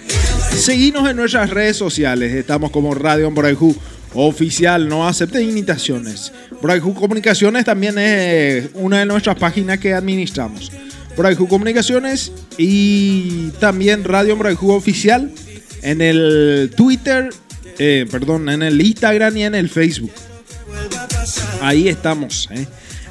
Seguinos 0.56 1.08
en 1.08 1.16
nuestras 1.16 1.50
redes 1.50 1.76
sociales. 1.76 2.32
Estamos 2.34 2.70
como 2.70 2.94
Radio 2.94 3.30
Borajú 3.30 3.74
Oficial. 4.14 4.88
No 4.88 5.06
acepte 5.06 5.42
imitaciones. 5.42 6.32
Borajú 6.60 6.94
Comunicaciones 6.94 7.64
también 7.64 7.98
es 7.98 8.70
una 8.74 8.98
de 8.98 9.06
nuestras 9.06 9.36
páginas 9.36 9.78
que 9.78 9.94
administramos. 9.94 10.72
Borajú 11.16 11.48
Comunicaciones 11.48 12.32
y 12.56 13.50
también 13.60 14.04
Radio 14.04 14.36
Borajú 14.36 14.72
Oficial 14.72 15.32
en 15.82 16.00
el 16.00 16.70
Twitter, 16.76 17.30
eh, 17.78 18.06
perdón, 18.10 18.48
en 18.48 18.62
el 18.62 18.80
Instagram 18.80 19.36
y 19.36 19.44
en 19.44 19.54
el 19.54 19.68
Facebook. 19.68 20.12
Ahí 21.60 21.88
estamos, 21.88 22.48
¿eh? 22.52 22.66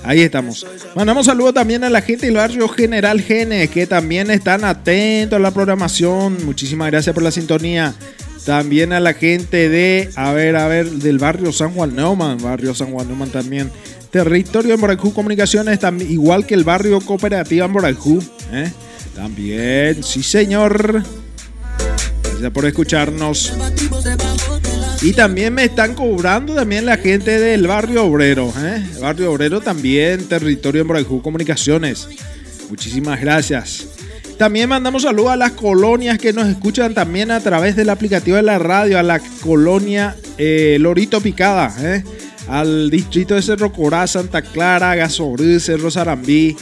Ahí 0.08 0.22
estamos. 0.22 0.66
Mandamos 0.96 1.26
saludos 1.26 1.54
también 1.54 1.84
a 1.84 1.90
la 1.90 2.02
gente 2.02 2.28
del 2.28 2.38
barrio 2.38 2.70
General 2.70 3.20
Gene, 3.20 3.68
que 3.68 3.86
también 3.86 4.32
están 4.32 4.64
atentos 4.64 5.36
a 5.36 5.40
la 5.40 5.52
programación. 5.52 6.46
Muchísimas 6.46 6.90
gracias 6.90 7.14
por 7.14 7.24
la 7.24 7.32
sintonía. 7.32 7.94
También 8.46 8.94
a 8.94 9.02
la 9.02 9.14
gente 9.14 9.68
de, 9.68 10.10
a 10.16 10.32
ver, 10.32 10.56
a 10.56 10.70
ver, 10.70 10.90
del 10.90 11.18
barrio 11.18 11.52
San 11.52 11.74
Juan 11.74 11.94
Neumann, 11.94 12.38
barrio 12.42 12.74
San 12.74 12.94
Juan 12.94 13.06
Neumann 13.08 13.32
también. 13.32 13.70
Territorio 14.10 14.76
en 14.76 14.80
Borajú 14.80 15.12
Comunicaciones, 15.12 15.78
igual 16.08 16.46
que 16.46 16.54
el 16.54 16.64
barrio 16.64 17.02
Cooperativa 17.02 17.66
en 17.66 17.74
Borajú. 17.74 18.24
¿eh? 18.54 18.72
También, 19.14 20.02
sí 20.06 20.24
señor. 20.24 21.04
Gracias 22.24 22.52
por 22.54 22.66
escucharnos. 22.66 23.54
Y 25.02 25.14
también 25.14 25.54
me 25.54 25.66
están 25.66 25.94
cobrando 25.94 26.56
también 26.56 26.86
la 26.86 26.98
gente 26.98 27.40
del 27.40 27.68
barrio 27.68 28.06
obrero. 28.06 28.52
¿eh? 28.58 28.84
Barrio 29.00 29.32
obrero 29.32 29.62
también, 29.62 30.28
territorio 30.28 30.82
en 30.82 30.88
Borajú 30.88 31.22
Comunicaciones. 31.22 32.08
Muchísimas 32.70 33.22
gracias. 33.22 33.88
También 34.38 34.70
mandamos 34.70 35.04
saludos 35.04 35.32
a 35.32 35.36
las 35.36 35.52
colonias 35.52 36.18
que 36.18 36.34
nos 36.34 36.48
escuchan 36.48 36.94
también 36.94 37.32
a 37.32 37.40
través 37.40 37.76
del 37.76 37.90
aplicativo 37.90 38.38
de 38.38 38.44
la 38.44 38.60
radio, 38.60 38.98
a 38.98 39.04
la 39.04 39.20
colonia 39.42 40.16
eh, 40.38 40.78
Lorito 40.80 41.22
Picada, 41.22 41.74
¿eh? 41.80 42.04
al 42.48 42.90
distrito 42.90 43.36
de 43.36 43.42
Cerro 43.42 43.72
Corá, 43.72 44.08
Santa 44.08 44.42
Clara, 44.42 44.96
Gasobrú, 44.96 45.60
Cerro 45.60 45.92
Sarambí, 45.92 46.56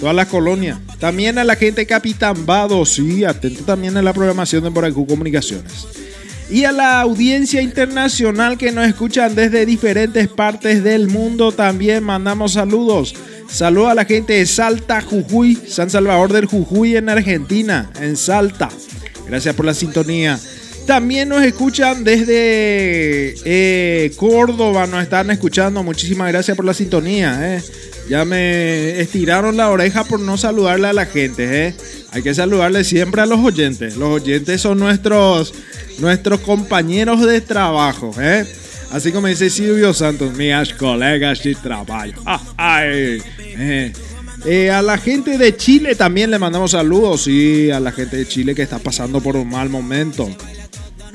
todas 0.00 0.14
las 0.14 0.28
colonias. 0.28 0.78
También 0.98 1.38
a 1.38 1.44
la 1.44 1.56
gente 1.56 1.82
de 1.82 1.86
Capitán 1.86 2.44
Vado, 2.44 2.84
sí, 2.84 3.24
atento 3.24 3.64
también 3.64 3.96
a 3.96 4.02
la 4.02 4.12
programación 4.12 4.64
de 4.64 4.70
Boracú 4.70 5.06
Comunicaciones. 5.06 6.07
Y 6.50 6.64
a 6.64 6.72
la 6.72 7.00
audiencia 7.00 7.60
internacional 7.60 8.56
que 8.56 8.72
nos 8.72 8.86
escuchan 8.86 9.34
desde 9.34 9.66
diferentes 9.66 10.28
partes 10.28 10.82
del 10.82 11.08
mundo 11.08 11.52
también 11.52 12.02
mandamos 12.02 12.54
saludos. 12.54 13.14
Saludos 13.50 13.90
a 13.90 13.94
la 13.94 14.04
gente 14.06 14.32
de 14.34 14.46
Salta, 14.46 15.02
Jujuy, 15.02 15.58
San 15.68 15.90
Salvador 15.90 16.32
del 16.32 16.46
Jujuy 16.46 16.96
en 16.96 17.08
Argentina, 17.10 17.90
en 18.00 18.16
Salta. 18.16 18.70
Gracias 19.26 19.54
por 19.54 19.66
la 19.66 19.74
sintonía. 19.74 20.38
También 20.86 21.28
nos 21.28 21.42
escuchan 21.44 22.02
desde 22.02 23.34
eh, 23.44 24.10
Córdoba, 24.16 24.86
nos 24.86 25.02
están 25.02 25.30
escuchando. 25.30 25.82
Muchísimas 25.82 26.32
gracias 26.32 26.56
por 26.56 26.64
la 26.64 26.72
sintonía. 26.72 27.56
eh. 27.56 27.62
Ya 28.08 28.24
me 28.24 28.98
estiraron 29.00 29.58
la 29.58 29.68
oreja 29.68 30.04
por 30.04 30.18
no 30.18 30.38
saludarle 30.38 30.88
a 30.88 30.94
la 30.94 31.04
gente. 31.04 31.66
eh. 31.68 31.74
Hay 32.10 32.22
que 32.22 32.32
saludarle 32.34 32.84
siempre 32.84 33.20
a 33.20 33.26
los 33.26 33.38
oyentes. 33.40 33.98
Los 33.98 34.22
oyentes 34.22 34.62
son 34.62 34.78
nuestros, 34.78 35.52
nuestros 35.98 36.40
compañeros 36.40 37.24
de 37.24 37.40
trabajo. 37.40 38.12
eh. 38.20 38.46
Así 38.90 39.12
como 39.12 39.26
dice 39.26 39.50
Silvio 39.50 39.92
Santos, 39.92 40.34
mis 40.34 40.72
colegas 40.74 41.42
de 41.42 41.54
trabajo. 41.54 42.22
Ay, 42.56 43.22
eh. 43.38 43.92
Eh, 44.46 44.70
a 44.70 44.80
la 44.82 44.96
gente 44.96 45.36
de 45.36 45.56
Chile 45.56 45.94
también 45.94 46.30
le 46.30 46.38
mandamos 46.38 46.70
saludos. 46.70 47.24
Sí, 47.24 47.70
a 47.70 47.80
la 47.80 47.92
gente 47.92 48.16
de 48.16 48.26
Chile 48.26 48.54
que 48.54 48.62
está 48.62 48.78
pasando 48.78 49.20
por 49.20 49.36
un 49.36 49.48
mal 49.48 49.68
momento. 49.68 50.28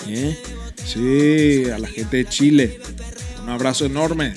¿Eh? 0.08 0.38
Sí, 0.86 1.64
a 1.72 1.80
la 1.80 1.88
gente 1.88 2.18
de 2.18 2.26
Chile. 2.26 2.80
Un 3.42 3.50
abrazo 3.50 3.86
enorme. 3.86 4.34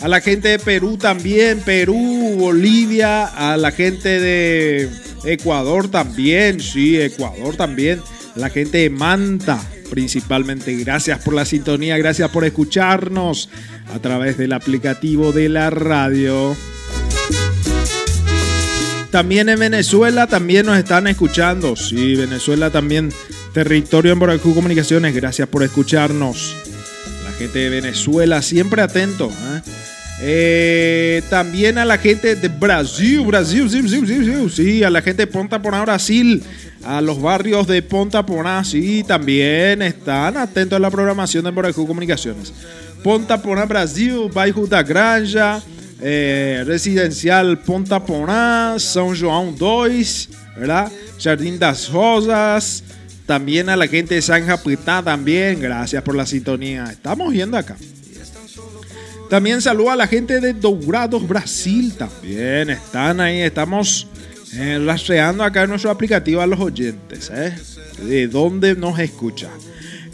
A 0.00 0.08
la 0.08 0.20
gente 0.20 0.48
de 0.48 0.58
Perú 0.58 0.96
también, 0.96 1.60
Perú, 1.60 2.34
Bolivia, 2.38 3.26
a 3.26 3.56
la 3.56 3.70
gente 3.70 4.20
de 4.20 4.90
Ecuador 5.24 5.88
también, 5.88 6.60
sí, 6.60 7.00
Ecuador 7.00 7.56
también, 7.56 8.02
la 8.34 8.50
gente 8.50 8.78
de 8.78 8.90
Manta 8.90 9.62
principalmente. 9.94 10.74
Gracias 10.74 11.20
por 11.22 11.34
la 11.34 11.44
sintonía, 11.44 11.96
gracias 11.96 12.28
por 12.30 12.44
escucharnos 12.44 13.48
a 13.94 14.00
través 14.00 14.36
del 14.36 14.52
aplicativo 14.52 15.30
de 15.30 15.48
la 15.48 15.70
radio. 15.70 16.56
También 19.12 19.48
en 19.48 19.60
Venezuela 19.60 20.26
también 20.26 20.66
nos 20.66 20.76
están 20.76 21.06
escuchando. 21.06 21.76
Sí, 21.76 22.16
Venezuela 22.16 22.70
también, 22.70 23.12
territorio 23.52 24.12
en 24.12 24.18
Boracú 24.18 24.52
Comunicaciones. 24.52 25.14
Gracias 25.14 25.46
por 25.46 25.62
escucharnos. 25.62 26.56
La 27.22 27.30
gente 27.30 27.60
de 27.60 27.70
Venezuela, 27.70 28.42
siempre 28.42 28.82
atento. 28.82 29.30
¿eh? 29.30 29.60
Eh, 30.26 31.22
también 31.28 31.76
a 31.76 31.84
la 31.84 31.98
gente 31.98 32.34
de 32.34 32.48
Brasil, 32.48 33.20
Brasil, 33.26 33.68
sí, 33.68 33.86
sí, 33.86 34.06
sí, 34.06 34.48
sí, 34.48 34.82
a 34.82 34.88
la 34.88 35.02
gente 35.02 35.26
de 35.26 35.26
Ponta 35.26 35.60
Porá, 35.60 35.82
Brasil, 35.82 36.42
a 36.82 37.02
los 37.02 37.20
barrios 37.20 37.66
de 37.66 37.82
Ponta 37.82 38.24
Porá, 38.24 38.64
sí, 38.64 39.04
también 39.06 39.82
están 39.82 40.38
atentos 40.38 40.78
a 40.78 40.80
la 40.80 40.90
programación 40.90 41.44
de 41.44 41.50
Boracú 41.50 41.86
Comunicaciones. 41.86 42.54
Ponta 43.02 43.42
Porá, 43.42 43.66
Brasil, 43.66 44.30
Bairro 44.32 44.66
da 44.66 44.82
Granja, 44.82 45.60
eh, 46.00 46.64
Residencial 46.66 47.58
Ponta 47.58 48.00
Porá, 48.00 48.76
São 48.78 49.14
João 49.14 49.52
2, 49.52 50.30
¿verdad? 50.56 50.90
Jardín 51.20 51.58
das 51.58 51.90
Rosas, 51.90 52.82
también 53.26 53.68
a 53.68 53.76
la 53.76 53.86
gente 53.86 54.14
de 54.14 54.22
San 54.22 54.46
Japitá, 54.46 55.02
también, 55.02 55.60
gracias 55.60 56.02
por 56.02 56.16
la 56.16 56.24
sintonía. 56.24 56.84
Estamos 56.90 57.30
viendo 57.30 57.58
acá. 57.58 57.76
También 59.30 59.60
saludo 59.62 59.90
a 59.90 59.96
la 59.96 60.06
gente 60.06 60.40
de 60.40 60.52
Dourados, 60.52 61.26
Brasil. 61.26 61.92
También 61.96 62.70
están 62.70 63.20
ahí. 63.20 63.40
Estamos 63.40 64.06
eh, 64.54 64.80
rastreando 64.84 65.42
acá 65.42 65.62
en 65.64 65.70
nuestro 65.70 65.90
aplicativo 65.90 66.40
a 66.40 66.46
los 66.46 66.60
oyentes. 66.60 67.30
¿eh? 67.34 67.54
De 68.04 68.28
dónde 68.28 68.74
nos 68.76 68.98
escucha. 68.98 69.48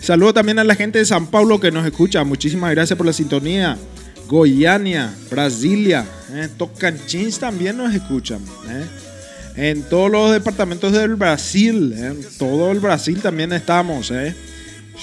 Saludo 0.01 0.33
también 0.33 0.59
a 0.59 0.65
la 0.65 0.75
gente 0.75 0.99
de 0.99 1.05
San 1.05 1.27
Paulo 1.27 1.61
que 1.61 1.71
nos 1.71 1.85
escucha. 1.85 2.25
Muchísimas 2.25 2.71
gracias 2.71 2.97
por 2.97 3.05
la 3.07 3.13
sintonía. 3.13 3.77
Goiânia, 4.29 5.13
Brasilia, 5.31 6.07
eh, 6.33 6.49
Tocantins 6.57 7.39
también 7.41 7.77
nos 7.77 7.93
escuchan. 7.95 8.39
¿eh? 8.69 8.85
En 9.57 9.83
todos 9.83 10.11
los 10.11 10.33
departamentos 10.33 10.93
del 10.93 11.17
Brasil, 11.17 11.93
¿eh? 11.97 12.07
en 12.07 12.25
todo 12.39 12.71
el 12.71 12.79
Brasil 12.79 13.21
también 13.21 13.53
estamos. 13.53 14.07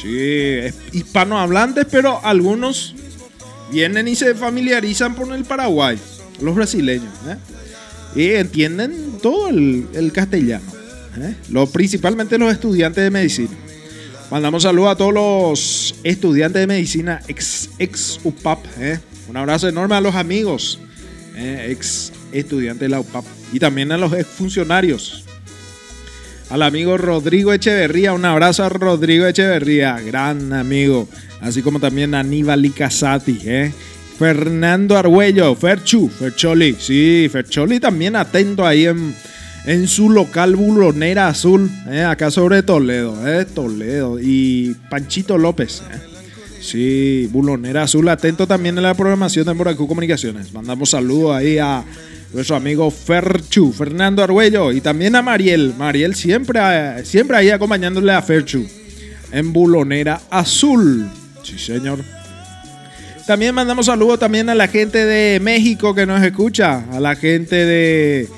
Sí, 0.02 0.18
es- 0.18 0.76
hispanohablantes, 0.94 1.86
pero 1.92 2.24
algunos 2.26 2.96
vienen 3.72 4.08
y 4.08 4.16
se 4.16 4.34
familiarizan 4.36 5.14
con 5.16 5.34
el 5.34 5.44
Paraguay, 5.46 5.98
los 6.42 6.56
brasileños, 6.56 7.14
¿eh? 7.28 7.36
y 8.16 8.30
entienden 8.36 9.20
todo 9.22 9.50
el, 9.50 9.88
el 9.94 10.12
castellano, 10.12 10.66
¿eh? 11.20 11.36
Lo- 11.50 11.68
principalmente 11.68 12.38
los 12.38 12.52
estudiantes 12.52 13.04
de 13.04 13.12
medicina. 13.12 13.52
Mandamos 14.32 14.64
saludos 14.64 14.92
a 14.92 14.96
todos 14.96 15.14
los 15.14 15.96
estudiantes 16.04 16.60
de 16.60 16.68
medicina 16.68 17.22
ex, 17.28 17.70
ex 17.80 18.20
UPAP. 18.24 18.60
¿eh? 18.80 19.00
Un 19.30 19.38
abrazo 19.38 19.70
enorme 19.70 19.96
a 19.96 20.02
los 20.02 20.16
amigos, 20.16 20.80
¿eh? 21.36 21.68
ex 21.70 22.12
estudiantes 22.32 22.82
de 22.82 22.90
la 22.90 23.00
UPAP, 23.00 23.24
y 23.54 23.60
también 23.60 23.92
a 23.92 23.98
los 23.98 24.12
ex 24.14 24.28
funcionarios. 24.28 25.24
Al 26.50 26.62
amigo 26.62 26.98
Rodrigo 26.98 27.52
Echeverría, 27.52 28.14
un 28.14 28.24
abrazo 28.24 28.64
a 28.64 28.70
Rodrigo 28.70 29.28
Echeverría, 29.28 30.00
gran 30.00 30.54
amigo. 30.54 31.10
Así 31.42 31.62
como 31.62 31.80
también 31.80 32.16
a 32.16 32.22
Aníbal 32.22 32.66
Icazati, 32.66 33.40
¿eh? 33.44 33.74
Fernando 34.18 34.98
Argüello, 34.98 35.54
Ferchu, 35.56 36.10
Fercholi, 36.10 36.76
sí, 36.80 37.28
Fercholi 37.32 37.80
también 37.80 38.16
atento 38.16 38.66
ahí 38.66 38.86
en, 38.86 39.14
en 39.66 39.88
su 39.88 40.10
local 40.10 40.56
Bulonera 40.56 41.28
Azul, 41.28 41.70
¿eh? 41.90 42.04
acá 42.04 42.32
sobre 42.32 42.64
Toledo, 42.64 43.28
¿eh? 43.28 43.46
Toledo. 43.46 44.18
Y 44.20 44.76
Panchito 44.90 45.38
López, 45.38 45.84
¿eh? 45.92 46.00
sí, 46.62 47.30
Bulonera 47.30 47.84
Azul, 47.84 48.08
atento 48.08 48.48
también 48.48 48.78
en 48.78 48.84
la 48.84 48.94
programación 48.94 49.46
de 49.46 49.54
Moracú 49.54 49.86
Comunicaciones. 49.86 50.54
Mandamos 50.54 50.90
saludos 50.92 51.36
ahí 51.36 51.58
a 51.60 51.84
nuestro 52.34 52.56
amigo 52.56 52.92
Ferchu, 52.92 53.72
Fernando 53.72 54.24
Argüello, 54.24 54.72
y 54.72 54.82
también 54.82 55.16
a 55.16 55.22
Mariel. 55.22 55.74
Mariel 55.78 56.16
siempre, 56.16 56.60
eh, 56.62 57.06
siempre 57.06 57.38
ahí 57.38 57.50
acompañándole 57.50 58.12
a 58.12 58.22
Ferchu 58.22 58.68
en 59.32 59.54
Bulonera 59.54 60.22
Azul. 60.30 61.10
Sí, 61.44 61.58
señor. 61.58 62.00
También 63.26 63.54
mandamos 63.54 63.88
saludos 63.88 64.20
también 64.20 64.50
a 64.50 64.56
la 64.56 64.68
gente 64.68 65.06
de 65.06 65.40
México 65.42 65.94
que 65.94 66.06
nos 66.06 66.24
escucha, 66.24 66.86
a 66.92 67.00
la 67.00 67.16
gente 67.16 67.56
de 67.56 68.30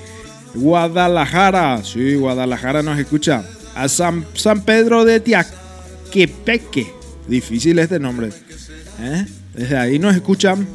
Guadalajara, 0.55 1.83
sí, 1.83 2.15
Guadalajara 2.15 2.81
nos 2.81 2.97
escucha, 2.97 3.43
a 3.75 3.87
San, 3.87 4.25
San 4.33 4.61
Pedro 4.61 5.05
de 5.05 5.19
Tiaquepeque, 5.19 6.91
difícil 7.27 7.77
este 7.77 7.99
nombre, 7.99 8.29
¿eh? 8.99 9.25
desde 9.53 9.77
ahí 9.77 9.99
nos 9.99 10.15
escuchan. 10.15 10.67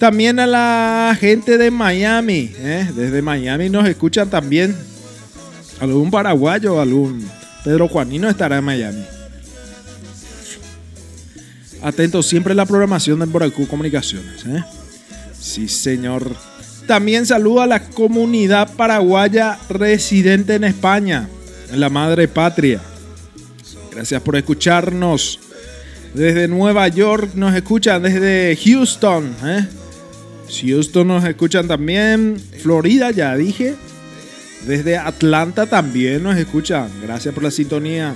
También 0.00 0.40
a 0.40 0.46
la 0.46 1.14
gente 1.20 1.58
de 1.58 1.70
Miami, 1.70 2.50
¿eh? 2.56 2.88
desde 2.96 3.20
Miami 3.20 3.68
nos 3.68 3.86
escuchan 3.86 4.30
también 4.30 4.74
algún 5.78 6.10
paraguayo, 6.10 6.80
algún 6.80 7.28
Pedro 7.62 7.86
Juanino 7.86 8.30
estará 8.30 8.56
en 8.56 8.64
Miami. 8.64 9.04
Atentos 11.82 12.26
siempre 12.26 12.54
a 12.54 12.56
la 12.56 12.64
programación 12.64 13.18
de 13.18 13.26
Boracú 13.26 13.66
Comunicaciones. 13.68 14.46
¿eh? 14.46 14.64
Sí, 15.38 15.68
señor. 15.68 16.34
También 16.86 17.26
saludo 17.26 17.60
a 17.60 17.66
la 17.66 17.84
comunidad 17.90 18.74
paraguaya 18.76 19.58
residente 19.68 20.54
en 20.54 20.64
España, 20.64 21.28
en 21.70 21.78
la 21.78 21.90
madre 21.90 22.26
patria. 22.26 22.80
Gracias 23.92 24.22
por 24.22 24.34
escucharnos. 24.36 25.40
Desde 26.14 26.48
Nueva 26.48 26.88
York 26.88 27.32
nos 27.34 27.54
escuchan, 27.54 28.02
desde 28.02 28.58
Houston. 28.64 29.36
¿eh? 29.44 29.66
Houston 30.50 31.08
nos 31.08 31.24
escuchan 31.24 31.68
también. 31.68 32.36
Florida, 32.62 33.10
ya 33.10 33.36
dije. 33.36 33.74
Desde 34.66 34.98
Atlanta 34.98 35.66
también 35.66 36.22
nos 36.22 36.36
escuchan. 36.36 36.88
Gracias 37.02 37.34
por 37.34 37.44
la 37.44 37.50
sintonía. 37.50 38.14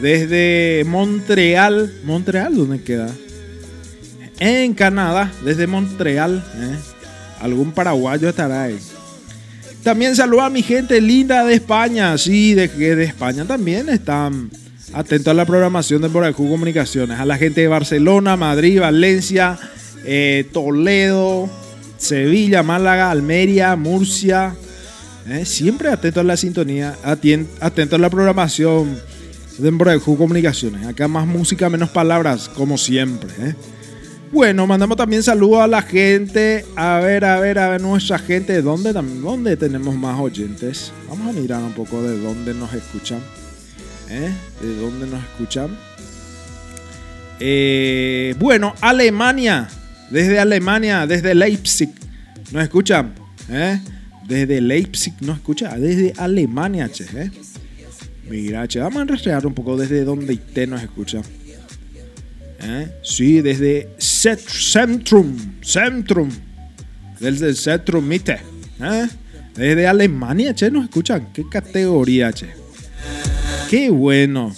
Desde 0.00 0.84
Montreal. 0.86 1.92
¿Montreal 2.04 2.54
dónde 2.54 2.82
queda? 2.82 3.08
En 4.38 4.74
Canadá, 4.74 5.32
desde 5.44 5.66
Montreal. 5.66 6.44
¿eh? 6.56 6.76
Algún 7.40 7.72
paraguayo 7.72 8.28
estará 8.28 8.64
ahí. 8.64 8.78
También 9.82 10.16
saludo 10.16 10.42
a 10.42 10.50
mi 10.50 10.62
gente 10.62 11.00
linda 11.00 11.44
de 11.44 11.54
España. 11.54 12.16
Sí, 12.18 12.54
de, 12.54 12.68
de 12.68 13.04
España 13.04 13.44
también 13.44 13.88
están 13.88 14.50
atentos 14.92 15.30
a 15.30 15.34
la 15.34 15.44
programación 15.44 16.02
de 16.02 16.08
Boracú 16.08 16.48
Comunicaciones. 16.48 17.20
A 17.20 17.24
la 17.24 17.38
gente 17.38 17.60
de 17.60 17.68
Barcelona, 17.68 18.36
Madrid, 18.36 18.80
Valencia, 18.80 19.58
eh, 20.04 20.48
Toledo, 20.52 21.48
Sevilla, 21.96 22.62
Málaga, 22.62 23.10
Almería, 23.10 23.74
Murcia, 23.76 24.54
¿eh? 25.28 25.44
Siempre 25.44 25.88
atento 25.88 26.20
a 26.20 26.24
la 26.24 26.36
sintonía, 26.36 26.96
atento 27.02 27.96
a 27.96 27.98
la 27.98 28.10
programación 28.10 28.98
de 29.58 29.68
Embrejú 29.68 30.16
Comunicaciones. 30.16 30.86
Acá 30.86 31.08
más 31.08 31.26
música, 31.26 31.68
menos 31.68 31.90
palabras, 31.90 32.48
como 32.48 32.78
siempre. 32.78 33.30
¿eh? 33.38 33.54
Bueno, 34.32 34.66
mandamos 34.66 34.96
también 34.96 35.22
saludos 35.22 35.60
a 35.60 35.66
la 35.66 35.82
gente. 35.82 36.64
A 36.76 37.00
ver, 37.00 37.24
a 37.24 37.40
ver, 37.40 37.58
a 37.58 37.70
ver, 37.70 37.80
nuestra 37.80 38.18
gente. 38.18 38.60
¿Dónde, 38.62 38.92
dónde 38.92 39.56
tenemos 39.56 39.94
más 39.94 40.18
oyentes? 40.18 40.92
Vamos 41.08 41.28
a 41.28 41.32
mirar 41.38 41.62
un 41.62 41.72
poco 41.72 42.02
de 42.02 42.18
dónde 42.18 42.54
nos 42.54 42.72
escuchan. 42.74 43.20
¿De 44.08 44.76
dónde 44.76 45.06
nos 45.06 45.22
escuchan? 45.24 45.76
Bueno, 48.38 48.74
Alemania. 48.80 49.68
Desde 50.10 50.38
Alemania, 50.38 51.06
desde 51.06 51.34
Leipzig. 51.34 51.90
¿Nos 52.52 52.62
escuchan? 52.62 53.14
¿eh? 53.50 53.80
Desde 54.26 54.60
Leipzig 54.60 55.14
nos 55.20 55.36
escucha. 55.36 55.76
Desde 55.76 56.12
Alemania, 56.16 56.88
che. 56.90 57.04
¿eh? 57.14 57.30
Mira, 58.28 58.66
che, 58.66 58.80
vamos 58.80 59.02
a 59.02 59.04
rastrear 59.04 59.46
un 59.46 59.54
poco 59.54 59.76
desde 59.76 60.04
donde 60.04 60.34
usted 60.34 60.68
nos 60.68 60.82
escucha. 60.82 61.20
¿Eh? 62.60 62.88
Sí, 63.02 63.40
desde 63.40 63.88
Centrum. 63.98 65.36
Centrum. 65.62 66.30
Desde 67.20 67.54
Centrum 67.54 68.06
Mitte. 68.06 68.38
¿eh? 68.80 69.08
Desde 69.54 69.86
Alemania, 69.86 70.54
che, 70.54 70.70
nos 70.70 70.84
escuchan. 70.84 71.32
¿Qué 71.32 71.48
categoría, 71.48 72.32
che? 72.32 72.48
Qué 73.70 73.90
bueno. 73.90 74.54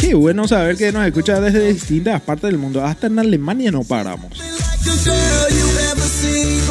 Qué 0.00 0.14
bueno 0.14 0.46
saber 0.46 0.76
que 0.76 0.92
nos 0.92 1.04
escucha 1.06 1.40
desde 1.40 1.72
distintas 1.72 2.20
partes 2.20 2.50
del 2.50 2.58
mundo. 2.58 2.84
Hasta 2.84 3.08
en 3.08 3.18
Alemania 3.18 3.70
no 3.70 3.82
paramos. 3.82 4.30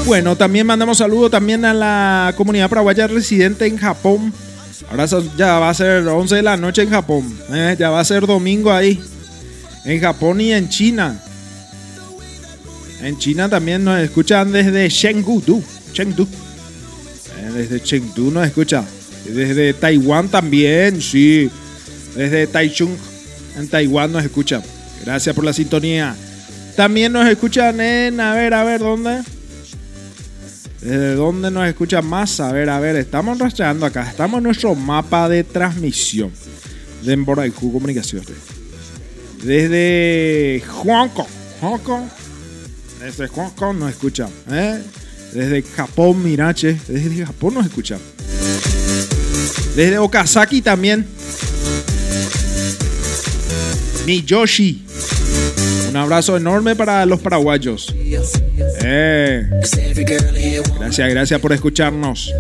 Bueno, 0.05 0.35
también 0.35 0.65
mandamos 0.65 0.97
saludos 0.97 1.31
también 1.31 1.65
a 1.65 1.73
la 1.73 2.33
comunidad 2.37 2.69
paraguaya 2.69 3.07
residente 3.07 3.65
en 3.65 3.77
Japón. 3.77 4.33
Ahora 4.89 5.05
ya 5.37 5.59
va 5.59 5.69
a 5.69 5.73
ser 5.73 6.07
11 6.07 6.35
de 6.35 6.41
la 6.41 6.57
noche 6.57 6.83
en 6.83 6.89
Japón. 6.89 7.37
¿eh? 7.51 7.75
Ya 7.77 7.89
va 7.89 7.99
a 7.99 8.05
ser 8.05 8.25
domingo 8.25 8.71
ahí. 8.71 8.99
En 9.85 9.99
Japón 9.99 10.41
y 10.41 10.53
en 10.53 10.69
China. 10.69 11.21
En 13.01 13.17
China 13.17 13.49
también 13.49 13.83
nos 13.83 13.99
escuchan 13.99 14.51
desde 14.51 14.87
Chengdu. 14.89 15.63
Chengdu. 15.93 16.23
Eh, 16.23 17.51
Desde 17.53 17.81
Chengdu 17.81 18.31
nos 18.31 18.45
escucha. 18.45 18.83
Desde 19.25 19.73
Taiwán 19.73 20.29
también, 20.29 21.01
sí. 21.01 21.49
Desde 22.15 22.47
Taichung, 22.47 22.91
en 23.57 23.67
Taiwán 23.67 24.11
nos 24.11 24.23
escuchan. 24.23 24.61
Gracias 25.03 25.35
por 25.35 25.45
la 25.45 25.53
sintonía. 25.53 26.15
También 26.75 27.11
nos 27.13 27.27
escuchan 27.27 27.79
en, 27.81 28.19
a 28.19 28.33
ver, 28.33 28.53
a 28.53 28.63
ver, 28.63 28.79
¿dónde? 28.79 29.21
¿Desde 30.81 31.15
dónde 31.15 31.51
nos 31.51 31.67
escuchan 31.67 32.05
más? 32.05 32.39
A 32.39 32.51
ver, 32.51 32.69
a 32.69 32.79
ver, 32.79 32.95
estamos 32.95 33.37
rastreando 33.37 33.85
acá. 33.85 34.09
Estamos 34.09 34.39
en 34.39 34.45
nuestro 34.45 34.73
mapa 34.73 35.29
de 35.29 35.43
transmisión 35.43 36.31
de 37.03 37.13
Emboraiku 37.13 37.71
Comunicaciones. 37.71 38.29
Desde 39.43 40.63
Hong 40.67 41.09
Kong. 41.09 41.27
Hong 41.61 41.79
Kong. 41.79 42.03
Desde 42.99 43.27
Hong 43.27 43.51
Kong 43.51 43.77
nos 43.77 43.91
escuchan. 43.91 44.29
¿eh? 44.49 44.81
Desde 45.33 45.61
Japón, 45.61 46.23
Mirache. 46.23 46.77
Desde 46.87 47.25
Japón 47.25 47.55
nos 47.55 47.65
escuchan. 47.65 47.99
Desde 49.75 49.97
Okazaki 49.97 50.61
también. 50.61 51.05
Miyoshi. 54.05 54.85
Un 55.89 55.97
abrazo 55.97 56.37
enorme 56.37 56.75
para 56.75 57.05
los 57.05 57.19
paraguayos. 57.19 57.93
Eh. 58.83 59.49
Gracias, 60.79 61.09
gracias 61.09 61.39
por 61.39 61.53
escucharnos. 61.53 62.33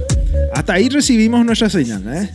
Hasta 0.53 0.73
ahí 0.73 0.89
recibimos 0.89 1.45
nuestra 1.45 1.69
señal, 1.69 2.03
¿eh? 2.13 2.29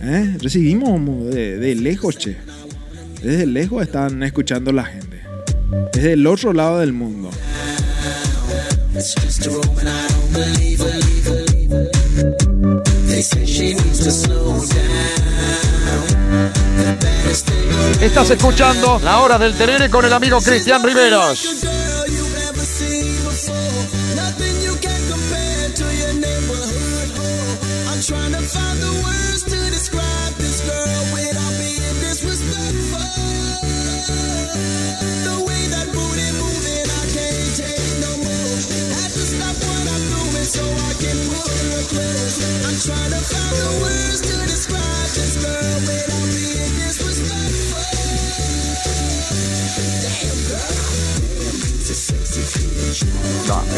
¿Eh? 0.00 0.36
Recibimos 0.40 1.32
de, 1.32 1.58
de 1.58 1.74
lejos, 1.74 2.18
che. 2.18 2.36
Desde 3.22 3.46
lejos 3.46 3.82
están 3.82 4.22
escuchando 4.22 4.72
la 4.72 4.84
gente. 4.84 5.20
Desde 5.92 6.12
el 6.12 6.26
otro 6.26 6.52
lado 6.52 6.78
del 6.78 6.92
mundo. 6.92 7.30
Estás 18.00 18.30
escuchando 18.30 19.00
La 19.02 19.18
Hora 19.18 19.38
del 19.38 19.54
Terere 19.54 19.90
con 19.90 20.04
el 20.04 20.12
amigo 20.12 20.40
Cristian 20.40 20.84
Riveros. 20.84 21.77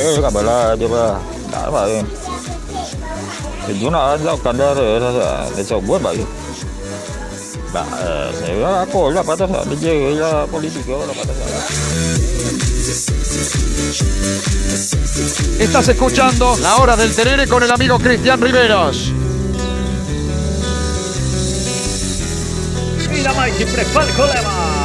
Eh 0.01 0.17
kabala 0.25 0.73
dia 0.81 0.89
ba. 0.89 1.21
Tak 1.53 1.65
apa 1.69 1.81
eh. 1.93 2.03
Itu 3.69 3.93
nak 3.93 4.17
ada 4.17 4.33
kadar 4.41 4.75
dia 4.75 5.63
cakap 5.63 5.85
buat. 5.85 6.01
Bah, 7.71 7.87
saya 8.35 8.83
aku 8.83 9.15
lah 9.15 9.23
saya 9.23 9.63
dia 9.79 9.93
ya 10.17 10.31
politik 10.49 10.89
lah 10.89 11.15
saya. 11.15 11.47
Estás 15.61 15.89
escuchando 15.89 16.57
La 16.59 16.77
Hora 16.77 16.97
del 16.97 17.15
Terere 17.15 17.47
con 17.47 17.63
el 17.63 17.71
amigo 17.71 17.99
Cristian 17.99 18.41
Riveros. 18.41 19.13
Mira, 23.11 23.33
mai 23.35 23.53
sempre 23.53 23.85
falco 23.85 24.25
leva. 24.25 24.80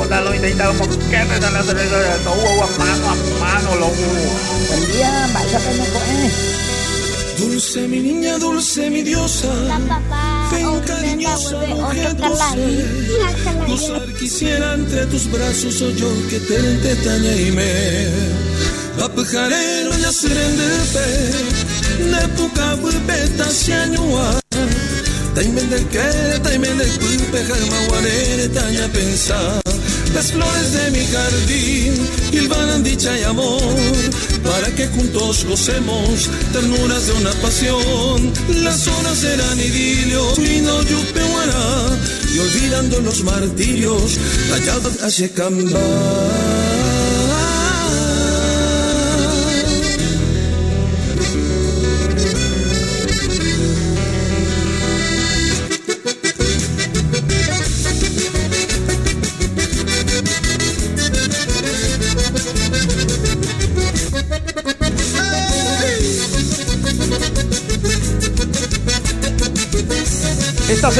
Ya, 0.00 0.06
hola, 0.06 0.20
lo 0.22 0.34
intentamos 0.34 0.88
como 0.88 1.10
que 1.10 1.24
me 1.24 1.38
dan 1.40 1.52
las 1.52 1.66
de 1.66 1.74
todo 2.24 2.68
mano 2.78 3.08
a 3.08 3.14
mano 3.40 3.74
lo. 3.76 3.88
Buen 3.88 4.92
día, 4.92 5.28
vaya 5.34 5.58
pendejo. 5.58 6.00
Dulce 7.38 7.88
mi 7.88 8.00
niña, 8.00 8.38
dulce 8.38 8.88
mi 8.88 9.02
diosa. 9.02 9.48
Ven 10.52 10.80
cariñosa, 10.80 11.56
mujer 11.66 12.16
dulce. 12.16 12.86
Gozar 13.66 14.14
quisiera 14.14 14.74
entre 14.74 15.06
tus 15.06 15.30
brazos, 15.30 15.74
soy 15.74 15.94
yo 15.96 16.08
que 16.30 16.40
te 16.40 16.56
entetaña 16.56 17.32
y 17.36 17.52
me. 17.52 18.08
Papajarero 18.98 19.96
ya 19.98 20.12
serendepe. 20.12 21.06
Nepuka 22.10 22.76
beta 23.06 23.50
sianyua. 23.50 24.40
Taimen 25.34 25.70
del 25.70 25.86
que, 25.88 26.40
taimen 26.42 26.76
del 26.78 26.90
pupe, 26.90 27.44
jalma 27.44 27.86
guarere, 27.88 28.48
taña 28.48 28.88
pensar. 28.88 29.69
Las 30.14 30.32
flores 30.32 30.72
de 30.72 30.90
mi 30.90 31.06
jardín 31.06 31.94
hilvanan 32.32 32.82
dicha 32.82 33.16
y 33.18 33.22
amor 33.22 33.62
para 34.42 34.74
que 34.74 34.88
juntos 34.88 35.44
gocemos 35.44 36.28
ternuras 36.52 37.06
de 37.06 37.12
una 37.12 37.32
pasión. 37.42 38.32
Las 38.62 38.86
horas 38.88 39.18
serán 39.18 39.58
idilio 39.58 40.22
y 40.36 40.60
no 40.60 40.82
yupehuara 40.82 41.98
y 42.34 42.38
olvidando 42.38 43.00
los 43.00 43.24
martirios, 43.24 44.18
tallados 44.50 45.02
hacia 45.02 45.28
cambar. 45.32 46.49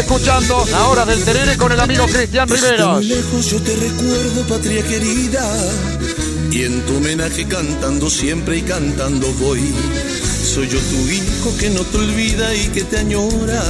Escuchando 0.00 0.64
La 0.70 0.88
Hora 0.88 1.04
del 1.04 1.22
Terere 1.22 1.56
con 1.56 1.72
el 1.72 1.80
amigo 1.80 2.06
Cristian 2.06 2.48
Riveros. 2.48 3.04
lejos 3.04 3.50
yo 3.50 3.60
te 3.62 3.76
recuerdo, 3.76 4.46
patria 4.48 4.82
querida. 4.82 5.42
Y 6.50 6.64
en 6.64 6.80
tu 6.86 6.96
homenaje 6.96 7.46
cantando 7.46 8.10
siempre 8.10 8.58
y 8.58 8.62
cantando 8.62 9.32
voy. 9.34 9.72
Soy 10.42 10.68
yo 10.68 10.78
tu 10.78 11.08
hijo 11.08 11.56
que 11.58 11.70
no 11.70 11.82
te 11.82 11.98
olvida 11.98 12.54
y 12.54 12.68
que 12.68 12.82
te 12.82 12.98
añora. 12.98 13.62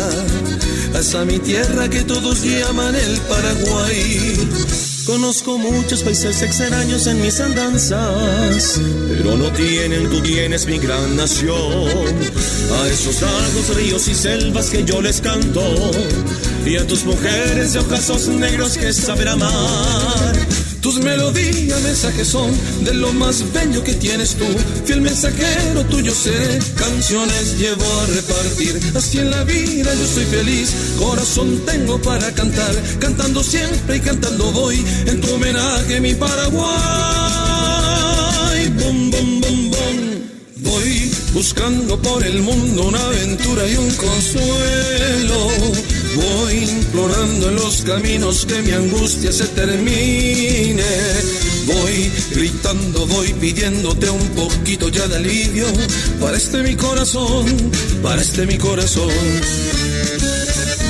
A 0.94 0.98
esa 1.00 1.24
mi 1.24 1.38
tierra 1.38 1.88
que 1.88 2.02
todos 2.02 2.42
llaman 2.42 2.94
el 2.94 3.18
Paraguay. 3.20 4.89
Conozco 5.06 5.58
muchos 5.58 6.02
países 6.02 6.42
extraños 6.42 7.06
en 7.06 7.20
mis 7.20 7.40
andanzas, 7.40 8.80
pero 9.08 9.36
no 9.36 9.50
tienen, 9.52 10.08
tú 10.10 10.20
tienes 10.20 10.66
mi 10.66 10.78
gran 10.78 11.16
nación. 11.16 11.88
A 12.72 12.88
esos 12.88 13.20
largos 13.22 13.76
ríos 13.76 14.08
y 14.08 14.14
selvas 14.14 14.70
que 14.70 14.84
yo 14.84 15.00
les 15.00 15.20
canto, 15.20 15.62
y 16.64 16.76
a 16.76 16.86
tus 16.86 17.04
mujeres 17.04 17.72
de 17.72 17.80
ojazos 17.80 18.28
negros 18.28 18.76
que 18.76 18.92
saber 18.92 19.28
amar. 19.28 20.36
Tus 20.80 20.98
melodías, 20.98 21.82
mensajes 21.82 22.28
son 22.28 22.50
de 22.82 22.94
lo 22.94 23.12
más 23.12 23.44
bello 23.52 23.84
que 23.84 23.92
tienes 23.94 24.34
tú. 24.34 24.46
Fiel 24.86 25.02
mensajero 25.02 25.84
tuyo 25.84 26.14
seré, 26.14 26.58
canciones 26.74 27.58
llevo 27.58 27.84
a 28.00 28.06
repartir. 28.06 28.80
Así 28.94 29.18
en 29.18 29.30
la 29.30 29.44
vida 29.44 29.94
yo 29.94 30.06
soy 30.06 30.24
feliz, 30.24 30.74
corazón 30.98 31.60
tengo 31.66 32.00
para 32.00 32.32
cantar. 32.32 32.74
Cantando 32.98 33.42
siempre 33.44 33.98
y 33.98 34.00
cantando 34.00 34.50
voy, 34.52 34.82
en 35.06 35.20
tu 35.20 35.34
homenaje 35.34 36.00
mi 36.00 36.14
Paraguay. 36.14 36.70
Bum, 38.78 39.10
bum, 39.10 39.40
bum, 39.40 39.70
bum. 39.70 40.30
Voy 40.56 41.10
buscando 41.34 42.00
por 42.00 42.24
el 42.24 42.40
mundo 42.42 42.88
una 42.88 43.04
aventura 43.04 43.68
y 43.68 43.76
un 43.76 43.90
consuelo. 43.96 45.50
Voy 46.14 46.54
implorando 46.54 47.48
en 47.48 47.54
los 47.56 47.82
caminos 47.82 48.44
que 48.44 48.62
mi 48.62 48.72
angustia 48.72 49.30
se 49.32 49.46
termine. 49.48 50.82
Voy 51.66 52.10
gritando, 52.34 53.06
voy 53.06 53.32
pidiéndote 53.34 54.10
un 54.10 54.28
poquito 54.30 54.88
ya 54.88 55.06
de 55.06 55.16
alivio 55.16 55.66
para 56.20 56.36
este 56.36 56.62
mi 56.62 56.74
corazón, 56.74 57.46
para 58.02 58.20
este 58.20 58.44
mi 58.46 58.58
corazón. 58.58 59.10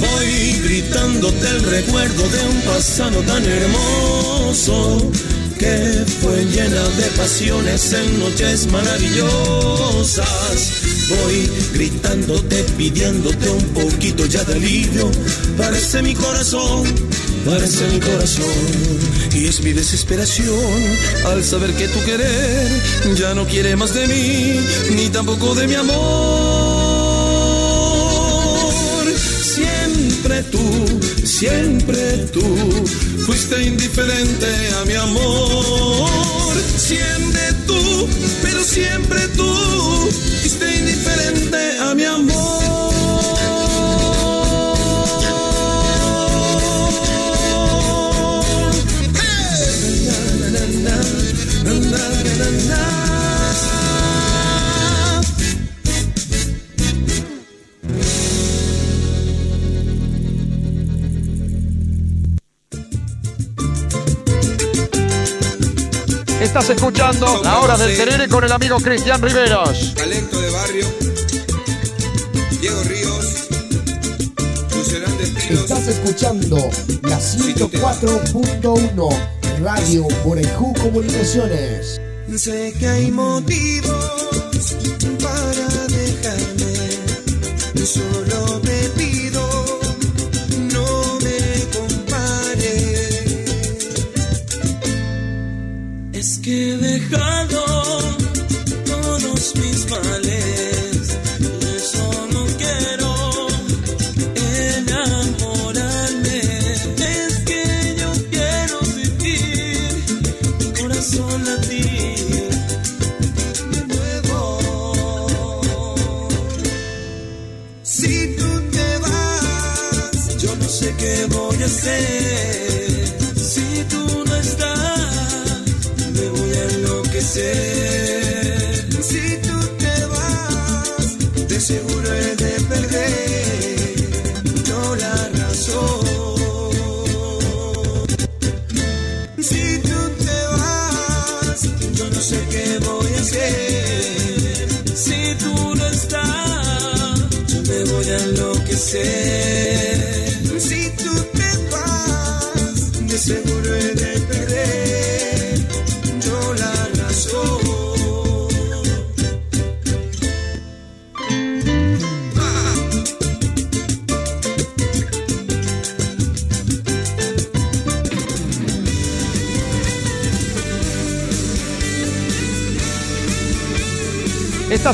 Voy 0.00 0.52
gritándote 0.64 1.48
el 1.48 1.62
recuerdo 1.64 2.28
de 2.28 2.48
un 2.48 2.62
pasado 2.62 3.20
tan 3.22 3.44
hermoso 3.44 5.10
que 5.58 6.04
fue 6.22 6.46
llena 6.46 6.88
de 6.88 7.10
pasiones 7.18 7.92
en 7.92 8.18
noches 8.20 8.66
maravillosas. 8.72 10.20
Voy 11.11 11.50
gritándote, 11.72 12.64
pidiéndote 12.78 13.48
un 13.50 13.64
poquito 13.74 14.26
ya 14.26 14.44
de 14.44 14.54
alivio. 14.54 15.11
Parece 15.58 16.02
mi 16.02 16.14
corazón, 16.14 16.84
parece 17.44 17.86
mi 17.88 17.98
corazón. 17.98 19.00
Y 19.34 19.46
es 19.46 19.61
mi 19.61 19.72
desesperación 19.72 20.72
al 21.26 21.42
saber 21.42 21.72
que 21.74 21.88
tu 21.88 22.00
querer 22.04 22.68
ya 23.16 23.34
no 23.34 23.44
quiere 23.46 23.74
más 23.74 23.92
de 23.92 24.06
mí, 24.06 24.61
ni 24.94 25.08
tampoco 25.08 25.54
de 25.54 25.66
mi 25.66 25.74
amor. 25.74 27.00
Siempre 29.42 30.42
tú, 30.44 31.00
siempre 31.24 32.18
tú, 32.32 32.42
fuiste 33.26 33.62
indiferente 33.64 34.46
a 34.80 34.84
mi 34.84 34.94
amor. 34.94 36.08
Siempre 36.76 37.40
tú, 37.66 38.08
pero 38.42 38.62
siempre 38.64 39.20
tú, 39.36 40.08
mi 41.95 42.05
amor. 42.05 42.70
Estás 66.41 66.70
escuchando 66.70 67.41
La 67.45 67.61
Hora 67.61 67.76
del 67.76 67.97
Terere 67.97 68.28
con 68.28 68.43
el 68.43 68.51
amigo 68.51 68.78
Cristian 68.80 69.22
Riveros. 69.22 69.95
Talento 69.95 70.41
de 70.41 70.51
barrio. 70.51 71.19
Escuchando 75.91 76.57
la 77.03 77.18
104.1 77.18 79.09
Radio 79.61 80.07
Morejú 80.24 80.72
Comunicaciones. 80.74 82.01
Sé 82.36 82.72
que 82.78 82.86
hay 82.86 83.11
motivos 83.11 84.76
para 85.20 85.86
dejarme. 85.88 86.70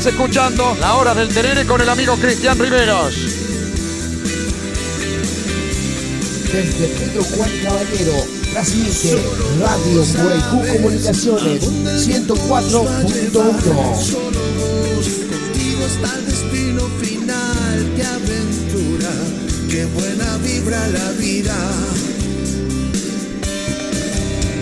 Escuchando 0.09 0.75
La 0.79 0.95
Hora 0.95 1.13
del 1.13 1.27
Terere 1.27 1.65
con 1.65 1.81
el 1.81 1.89
amigo 1.89 2.15
Cristian 2.15 2.57
Riveros. 2.57 3.13
Desde 6.51 6.87
Pedro 6.87 7.23
Juan 7.23 7.49
Caballero 7.63 8.13
transmite 8.53 9.21
Radio 9.59 10.05
Morejú 10.23 10.65
Comunicaciones 10.75 11.63
104.1. 12.07 13.33
Contigo 15.29 15.85
está 15.85 16.09
el 16.17 16.25
destino 16.25 16.87
final, 17.01 17.91
qué 17.95 18.03
aventura, 18.05 19.11
qué 19.69 19.85
buena 19.85 20.37
vibra 20.37 20.87
la 20.87 21.11
vida. 21.13 21.55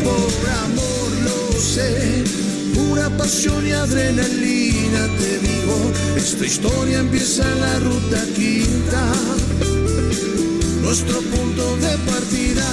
Por 0.03 0.49
amor 0.63 1.11
lo 1.23 1.37
sé, 1.59 2.23
pura 2.73 3.09
pasión 3.17 3.65
y 3.67 3.71
adrenalina, 3.71 4.54
te 4.95 5.39
digo, 5.39 5.91
esta 6.15 6.45
historia 6.45 6.99
empieza 6.99 7.43
en 7.43 7.59
la 7.59 7.79
ruta 7.79 8.23
quinta, 8.35 9.11
nuestro 10.81 11.21
punto 11.21 11.77
de 11.77 11.97
partida. 12.09 12.65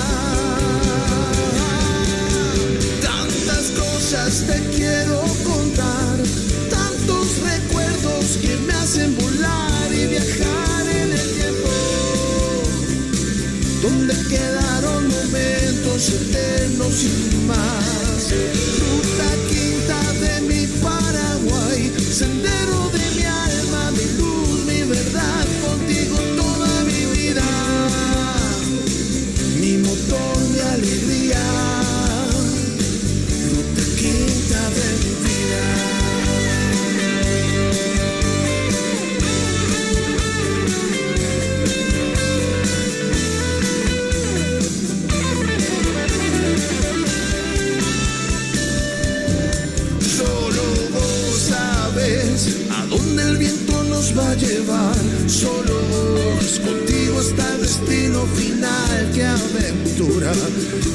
Tantas 3.02 3.70
cosas 3.70 4.44
te 4.46 4.60
quiero 4.76 5.20
contar, 5.44 6.16
tantos 6.70 7.26
recuerdos 7.40 8.38
que 8.40 8.56
me 8.66 8.72
hacen 8.74 9.16
volar 9.16 9.92
y 9.92 10.06
viajar 10.06 10.86
en 10.88 11.12
el 11.12 11.28
tiempo, 11.40 11.70
donde 13.82 14.14
quedaron 14.28 15.08
momentos 15.08 16.08
eternos 16.08 16.94
sin 16.94 17.46
más. 17.48 18.32
Ruta 18.80 19.41
llevar. 54.10 54.96
Solo 55.28 55.74
vos, 55.90 56.60
contigo 56.64 57.20
está 57.20 57.54
el 57.54 57.62
destino 57.62 58.26
final. 58.34 59.10
Qué 59.14 59.24
aventura, 59.24 60.32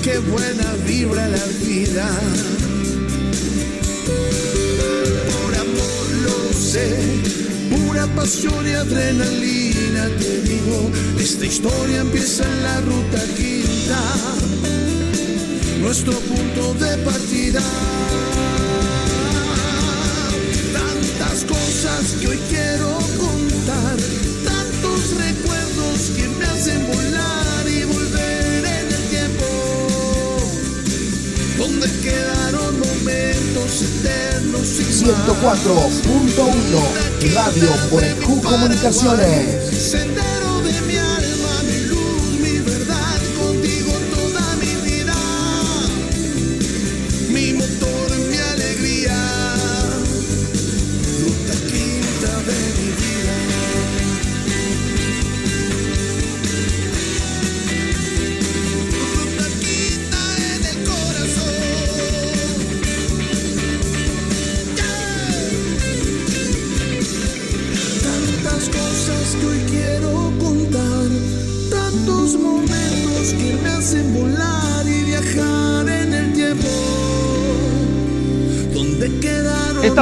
qué 0.04 0.20
buena 0.20 0.74
vibra 0.86 1.28
la 1.30 1.46
vida. 1.66 2.10
Por 5.32 5.56
amor 5.56 6.06
lo 6.26 6.54
sé, 6.54 6.98
pura 7.70 8.08
pasión 8.08 8.68
y 8.68 8.74
adrenalina. 8.74 10.10
Te 10.20 10.42
digo, 10.42 10.92
esta 11.20 11.46
historia 11.46 12.02
empieza 12.02 12.44
en 12.44 12.64
la 12.64 12.82
ruta 12.82 13.24
quinta, 13.38 14.02
nuestro 15.82 16.14
punto 16.14 16.74
de 16.74 16.98
partida. 16.98 17.62
Tantas 20.74 21.46
cosas 21.46 22.16
que 22.20 22.28
hoy 22.28 22.40
quiero 22.50 22.87
104.1 34.68 37.34
Radio 37.34 37.70
Borejú 37.90 38.42
Comunicaciones. 38.42 39.57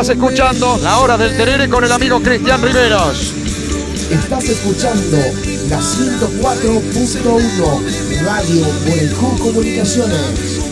Estás 0.06 0.18
escuchando 0.18 0.78
La 0.84 0.99
Hora 0.99 1.18
del 1.18 1.36
Terere 1.36 1.68
con 1.68 1.84
el 1.84 1.91
amigo 1.91 2.22
Cristian 2.22 2.62
Riveros. 2.62 3.34
Estás 4.12 4.43
escuchando 4.43 5.18
la 5.68 5.80
104.1 5.80 8.24
Radio 8.24 8.68
Borejú 8.86 9.39
Comunicaciones. 9.39 10.64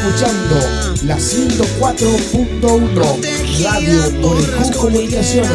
Escuchando 0.00 0.56
la 1.04 1.18
104.1 1.18 3.62
Radio 3.62 4.10
Borejú 4.22 4.72
Comunicaciones. 4.78 5.50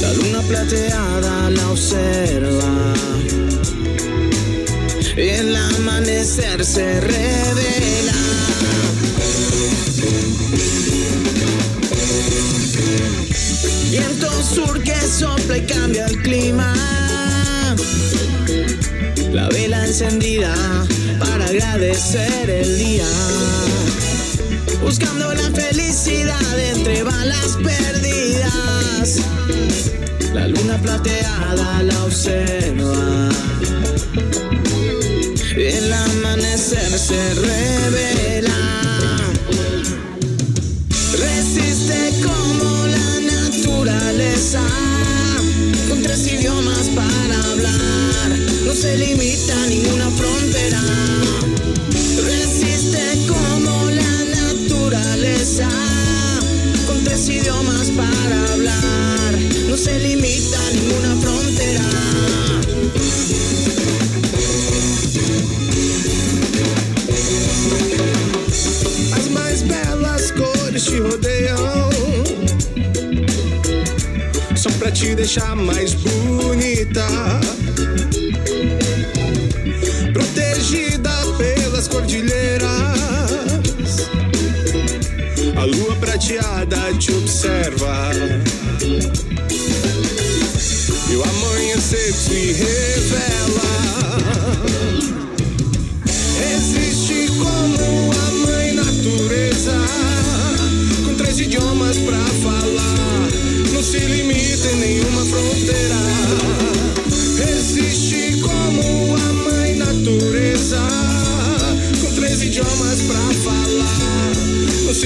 La 0.00 0.12
luna 0.12 0.42
plateada 0.42 1.50
la 1.50 1.70
observa. 1.70 2.94
Y 5.16 5.20
el 5.20 5.56
amanecer 5.56 6.64
se 6.64 7.00
revela. 7.00 8.12
Viento 13.90 14.30
sur 14.42 14.80
que 14.82 15.00
sopla 15.00 15.58
y 15.58 15.62
cambia 15.62 16.06
el 16.06 16.22
clima. 16.22 16.72
La 19.36 19.48
vela 19.50 19.84
encendida 19.84 20.54
para 21.18 21.44
agradecer 21.44 22.48
el 22.48 22.78
día. 22.78 23.04
Buscando 24.82 25.34
la 25.34 25.50
felicidad 25.50 26.58
entre 26.58 27.02
balas 27.02 27.58
perdidas. 27.62 29.20
La 30.32 30.48
luna 30.48 30.78
plateada 30.78 31.82
la 31.82 32.04
observa. 32.04 33.28
El 35.54 35.92
amanecer 35.92 36.98
se 36.98 37.34
revela. 37.34 39.15
Se 48.76 48.94
limita 48.98 49.54
a 49.54 49.66
ninguna 49.68 50.10
frontera. 50.10 50.82
Resiste 52.26 53.26
como 53.26 53.90
la 53.90 54.24
naturaleza. 54.36 55.66
Con 56.86 57.02
tres 57.02 57.26
idiomas 57.26 57.90
para 57.90 58.52
hablar. 58.52 59.32
No 59.70 59.76
se 59.78 59.98
limita 59.98 60.58
a 60.58 60.70
ninguna 60.72 61.16
frontera. 61.22 61.84
As 69.16 69.28
mais 69.30 69.62
belas 69.62 70.32
cores 70.32 70.84
te 70.84 70.98
rodeiam. 70.98 71.90
Só 74.54 74.70
pra 74.78 74.90
te 74.92 75.14
deixar 75.14 75.56
mais 75.56 75.94
bonita. 75.94 77.06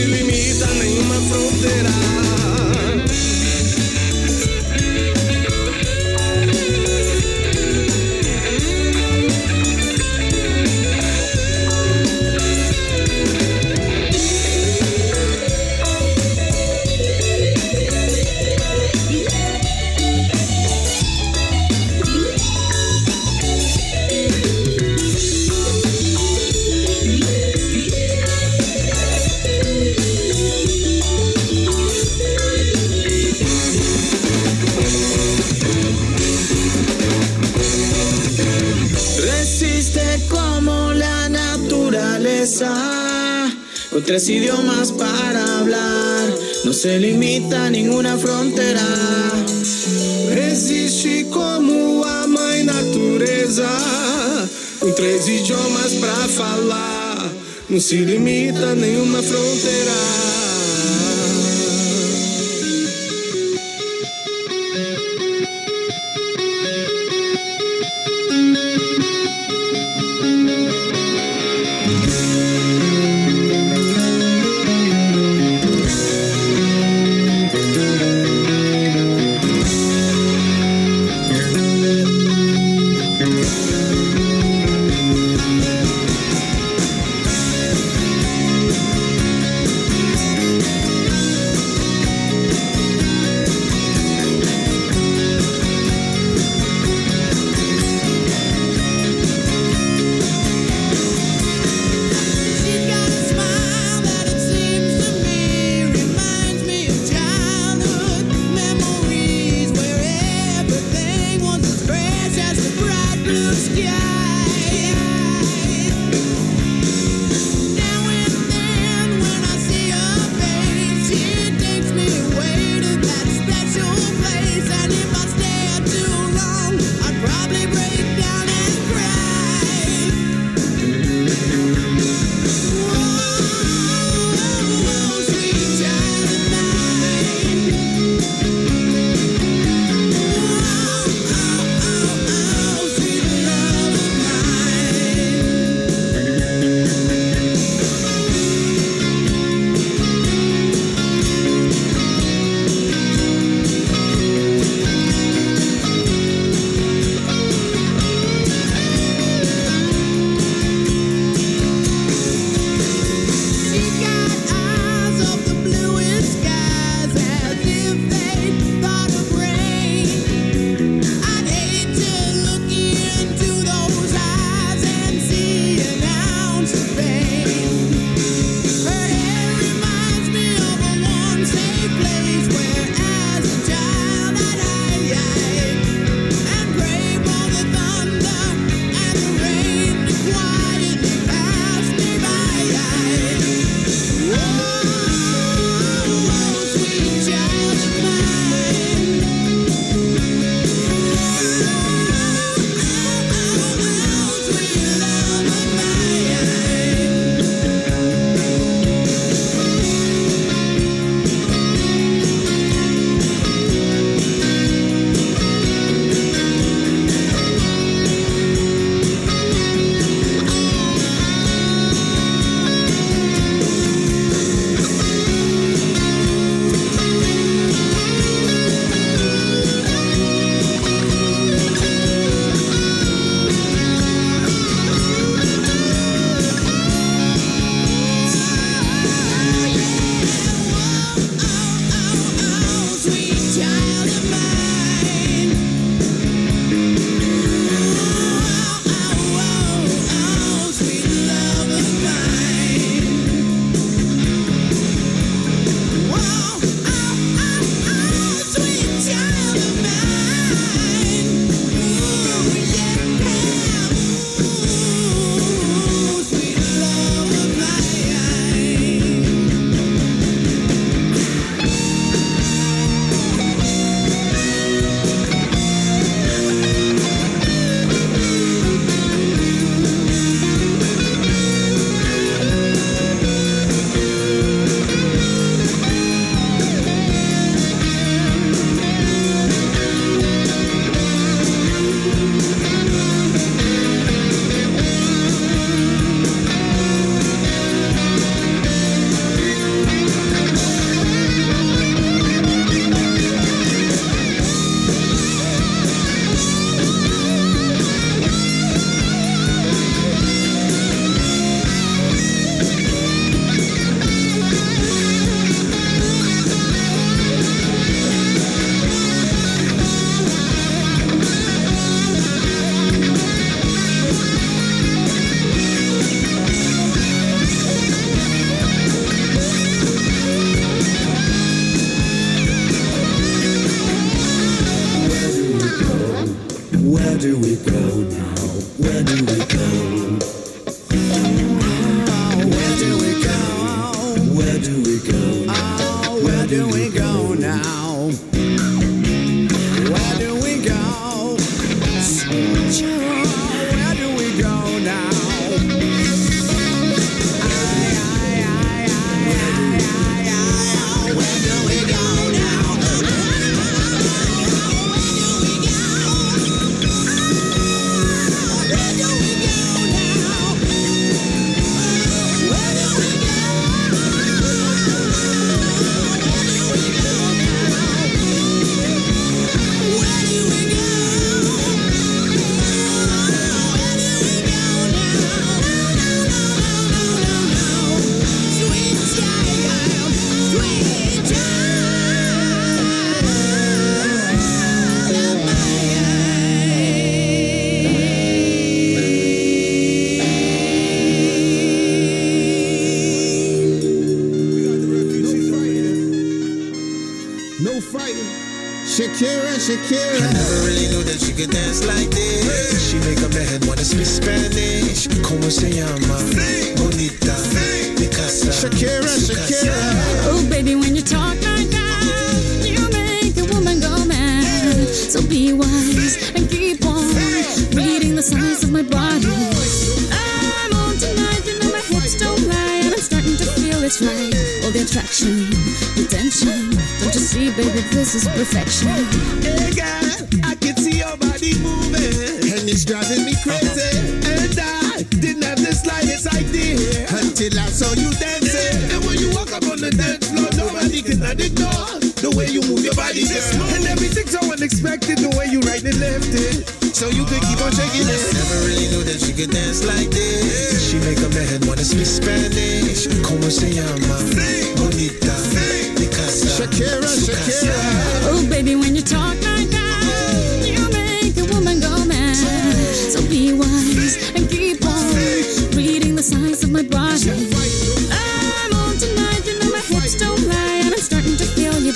Não 0.08 0.16
se 0.16 0.39
tres 44.10 44.28
idiomas 44.28 44.90
para 44.90 45.40
hablar, 45.60 46.34
no 46.64 46.72
se 46.72 46.98
limita 46.98 47.66
a 47.66 47.70
ninguna 47.70 48.18
fronteira. 48.18 48.80
Existe 50.50 51.26
como 51.30 52.02
a 52.02 52.26
mãe 52.26 52.64
natureza, 52.64 53.68
com 54.80 54.90
três 54.94 55.28
idiomas 55.28 55.94
pra 55.94 56.26
falar, 56.26 57.30
no 57.68 57.80
se 57.80 57.98
limita 57.98 58.70
a 58.70 58.74
nenhuma 58.74 59.22
fronteira. 59.22 60.49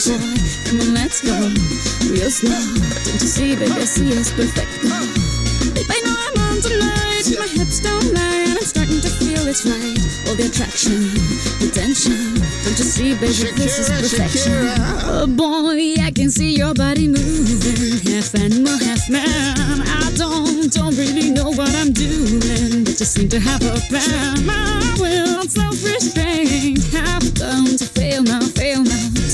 You. 0.07 0.19
Come 0.67 0.81
on, 0.81 0.95
let's 0.95 1.21
go, 1.23 1.35
real 2.11 2.31
slow. 2.31 2.51
Don't 2.51 3.21
you 3.21 3.29
see, 3.29 3.57
baby, 3.57 3.73
I 3.73 3.85
see 3.85 4.11
it's 4.11 4.33
perfect. 4.33 4.71
Babe, 5.75 5.91
I 5.91 6.01
know 6.05 6.17
I'm 6.17 6.37
on 6.49 6.61
tonight, 6.61 7.25
my 7.39 7.47
hips 7.47 7.81
don't 7.81 8.13
lie, 8.13 8.45
and 8.49 8.59
I'm 8.59 8.65
starting 8.65 9.01
to 9.01 9.09
feel 9.09 9.47
it's 9.49 9.65
right. 9.65 9.99
All 10.29 10.35
the 10.37 10.47
attraction, 10.47 11.15
the 11.61 11.71
tension. 11.73 12.37
Don't 12.65 12.79
you 12.79 12.85
see, 12.85 13.15
baby, 13.15 13.53
this 13.57 13.79
is 13.79 13.89
perfection. 13.89 14.69
Oh 15.05 15.27
boy, 15.27 15.95
I 16.03 16.11
can 16.11 16.31
see 16.31 16.55
your 16.55 16.75
body 16.75 17.09
moving, 17.09 18.01
half 18.13 18.35
animal, 18.35 18.77
half 18.79 19.09
man. 19.09 19.83
I 19.83 20.13
don't, 20.17 20.73
don't 20.73 20.97
really 20.97 21.31
know 21.31 21.51
what 21.51 21.75
I'm 21.77 21.93
doing, 21.93 22.85
but 22.85 22.97
just 22.97 23.15
seem 23.15 23.29
to 23.31 23.41
have 23.41 23.63
a 23.63 23.81
plan. 23.89 24.45
My 24.45 24.97
will, 24.99 25.43
self-restraint, 25.45 26.85
have 26.93 27.35
come 27.35 27.77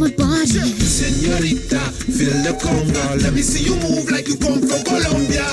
of 0.00 0.10
my 0.10 0.10
body. 0.16 0.74
Señorita, 0.80 1.80
feel 1.90 2.42
the 2.42 2.56
conga. 2.58 3.16
Let 3.22 3.32
me 3.32 3.42
see 3.42 3.64
you 3.64 3.76
move 3.76 4.10
like 4.10 4.28
you 4.28 4.36
come 4.36 4.60
from 4.60 4.82
Colombia. 4.84 5.46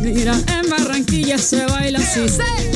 Mira, 0.00 0.38
en 0.46 0.70
Barranquilla 0.70 1.38
se 1.38 1.66
baila 1.66 1.98
así. 1.98 2.75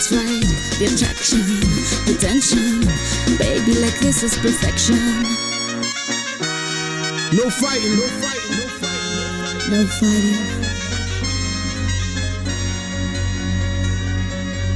it's 0.00 0.12
right. 0.12 0.40
The 0.78 0.86
attraction, 0.88 1.44
the 2.08 2.16
tension. 2.16 2.80
Baby, 3.36 3.78
like 3.80 3.98
this 4.00 4.22
is 4.22 4.34
perfection. 4.38 4.96
No 7.36 7.50
fighting, 7.50 7.96
no 8.00 8.06
fighting, 8.20 8.56
no 8.56 8.66
fighting. 8.80 9.70
No 9.70 9.80
fighting. 10.00 10.40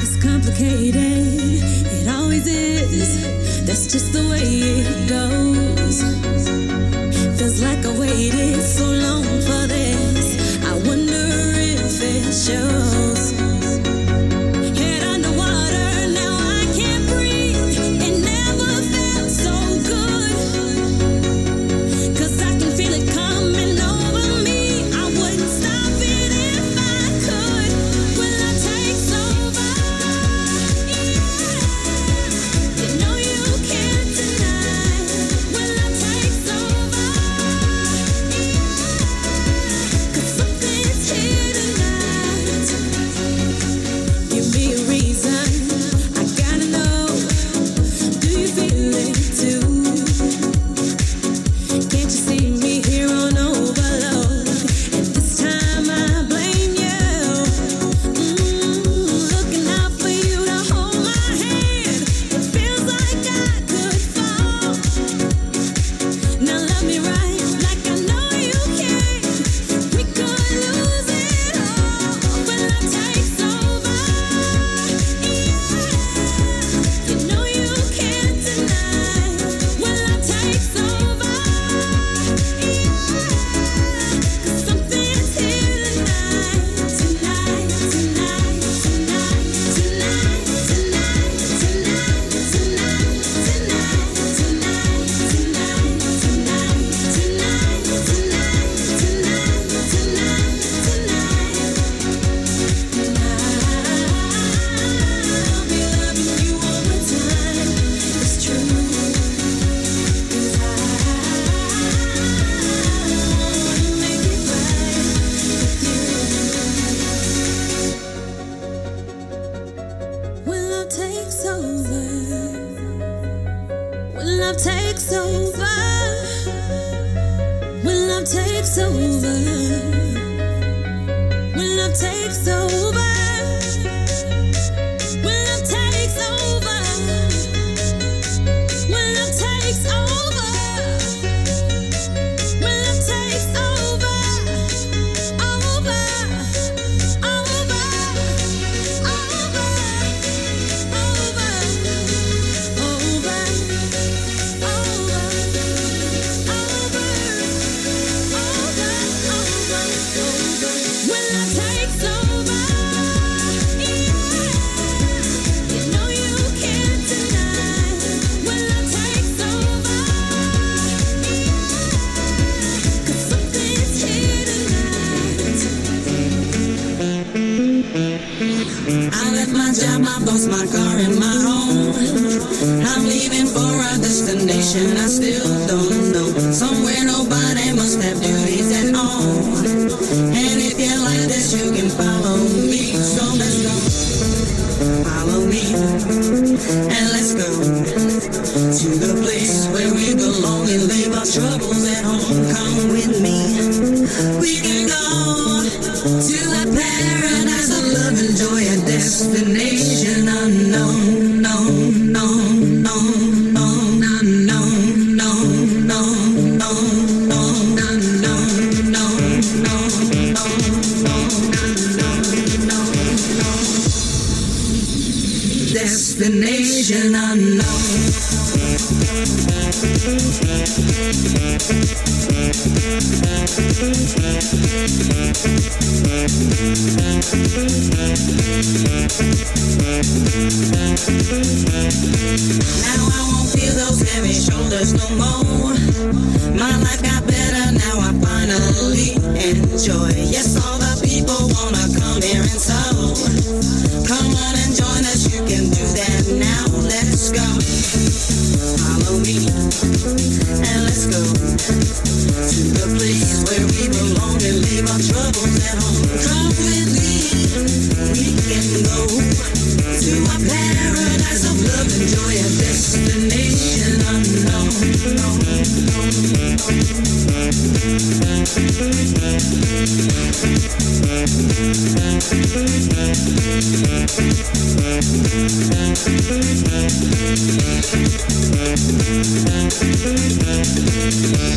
It's 0.02 0.16
complicated, 0.22 1.62
it 1.96 2.08
always 2.08 2.46
is. 2.46 3.64
That's 3.64 3.86
just 3.86 4.12
the 4.12 4.28
way 4.28 4.44
it 4.84 5.08
goes. 5.08 6.02
Feels 7.38 7.62
like 7.62 7.82
I 7.86 7.98
waited 7.98 8.60
so 8.60 8.84
long 8.84 9.24
for 9.24 9.66
this. 9.68 10.58
I 10.62 10.74
wonder 10.86 11.26
if 11.80 12.02
it 12.02 12.32
shows. 12.34 13.13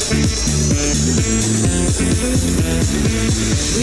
We 0.07 0.15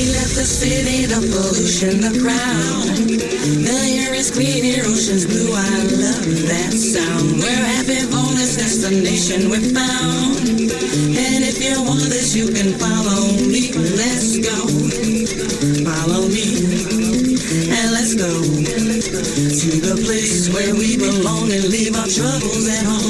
left 0.08 0.32
the 0.40 0.48
city, 0.48 1.04
the 1.04 1.20
pollution, 1.20 2.00
the 2.00 2.16
crowd. 2.16 2.96
The 2.96 3.76
air 4.00 4.14
is 4.14 4.30
clean, 4.30 4.64
here 4.64 4.84
ocean's 4.86 5.26
blue. 5.26 5.52
I 5.52 5.84
love 5.84 6.24
that 6.48 6.72
sound. 6.72 7.44
We're 7.44 7.66
happy, 7.76 8.08
bonus 8.08 8.56
destination 8.56 9.50
we 9.52 9.68
found. 9.68 10.48
And 10.48 11.44
if 11.44 11.60
you 11.60 11.76
want 11.84 12.08
this, 12.08 12.32
you 12.34 12.48
can 12.48 12.72
follow 12.80 13.28
me. 13.44 13.76
Let's 13.76 14.40
go. 14.40 14.64
Follow 15.84 16.24
me. 16.32 17.36
And 17.68 17.92
let's 17.92 18.16
go 18.16 18.32
to 18.32 19.70
the 19.76 20.00
place 20.08 20.48
where 20.48 20.72
we 20.72 20.96
belong 20.96 21.52
and 21.52 21.68
leave 21.68 21.92
our 21.92 22.08
troubles 22.08 22.64
at 22.66 22.86
home. 22.88 23.03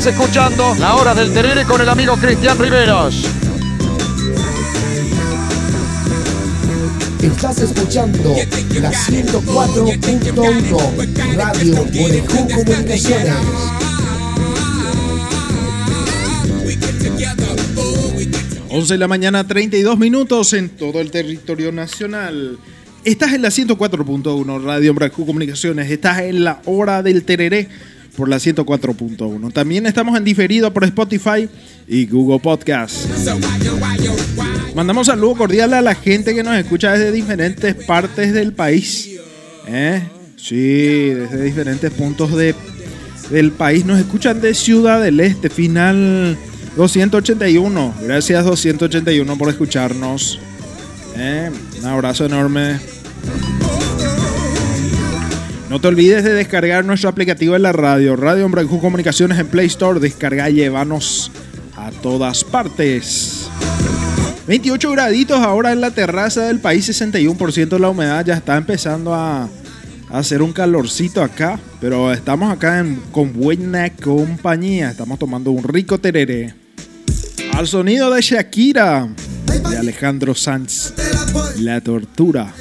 Estás 0.00 0.14
escuchando 0.14 0.74
La 0.76 0.96
Hora 0.96 1.14
del 1.14 1.30
Terere 1.30 1.66
con 1.66 1.78
el 1.78 1.88
amigo 1.90 2.16
Cristian 2.16 2.58
Riveros. 2.58 3.22
Estás 7.20 7.58
escuchando 7.58 8.34
la 8.80 8.92
104.1 8.92 11.36
Radio 11.36 11.84
Borejú 11.84 12.48
Comunicaciones. 12.48 13.34
11 18.70 18.94
de 18.94 18.98
la 18.98 19.06
mañana, 19.06 19.46
32 19.46 19.98
minutos 19.98 20.54
en 20.54 20.70
todo 20.70 21.02
el 21.02 21.10
territorio 21.10 21.72
nacional. 21.72 22.58
Estás 23.04 23.34
en 23.34 23.42
la 23.42 23.50
104.1 23.50 24.64
Radio 24.64 24.92
Embracu 24.92 25.26
Comunicaciones. 25.26 25.90
Estás 25.90 26.20
en 26.20 26.44
la 26.44 26.62
hora 26.64 27.02
del 27.02 27.24
tereré 27.24 27.68
por 28.20 28.28
la 28.28 28.36
104.1. 28.36 29.50
También 29.50 29.86
estamos 29.86 30.14
en 30.14 30.24
diferido 30.24 30.70
por 30.74 30.84
Spotify 30.84 31.48
y 31.88 32.04
Google 32.04 32.38
Podcast. 32.38 33.06
Mandamos 34.74 35.06
saludo 35.06 35.36
cordial 35.36 35.72
a 35.72 35.80
la 35.80 35.94
gente 35.94 36.34
que 36.34 36.42
nos 36.42 36.54
escucha 36.58 36.92
desde 36.92 37.12
diferentes 37.12 37.74
partes 37.74 38.34
del 38.34 38.52
país. 38.52 39.08
¿Eh? 39.66 40.02
Sí, 40.36 41.14
desde 41.14 41.42
diferentes 41.42 41.90
puntos 41.92 42.36
de, 42.36 42.54
del 43.30 43.52
país. 43.52 43.86
Nos 43.86 43.98
escuchan 43.98 44.42
de 44.42 44.52
Ciudad 44.52 45.00
del 45.02 45.18
Este, 45.18 45.48
final 45.48 46.36
281. 46.76 47.94
Gracias 48.02 48.44
281 48.44 49.38
por 49.38 49.48
escucharnos. 49.48 50.38
¿Eh? 51.16 51.50
Un 51.80 51.86
abrazo 51.86 52.26
enorme. 52.26 52.78
No 55.70 55.80
te 55.80 55.86
olvides 55.88 56.24
de 56.24 56.34
descargar 56.34 56.84
nuestro 56.84 57.08
aplicativo 57.08 57.54
en 57.56 57.62
la 57.62 57.72
radio. 57.72 58.16
Radio 58.16 58.44
Embracu 58.44 58.80
Comunicaciones 58.80 59.38
en 59.38 59.46
Play 59.46 59.66
Store. 59.66 60.00
Descarga 60.00 60.50
y 60.50 60.54
llévanos 60.54 61.30
a 61.76 61.90
todas 61.92 62.42
partes. 62.42 63.48
28 64.48 64.90
graditos 64.90 65.38
ahora 65.38 65.70
en 65.72 65.80
la 65.80 65.92
terraza 65.92 66.42
del 66.46 66.58
país, 66.58 66.88
61% 66.88 67.78
la 67.78 67.88
humedad. 67.88 68.26
Ya 68.26 68.34
está 68.34 68.56
empezando 68.56 69.14
a, 69.14 69.44
a 69.44 69.48
hacer 70.18 70.42
un 70.42 70.52
calorcito 70.52 71.22
acá. 71.22 71.60
Pero 71.80 72.12
estamos 72.12 72.52
acá 72.52 72.80
en- 72.80 72.96
con 73.12 73.32
buena 73.32 73.88
compañía. 73.90 74.90
Estamos 74.90 75.20
tomando 75.20 75.52
un 75.52 75.62
rico 75.62 75.98
tereré. 75.98 76.52
Al 77.52 77.68
sonido 77.68 78.10
de 78.12 78.20
Shakira, 78.22 79.08
de 79.70 79.78
Alejandro 79.78 80.34
Sanz. 80.34 80.94
La 81.60 81.80
tortura. 81.80 82.52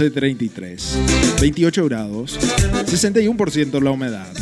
11.33, 0.00 1.40
28 1.42 1.84
grados, 1.84 2.38
61% 2.86 3.82
la 3.82 3.90
humedad. 3.90 4.32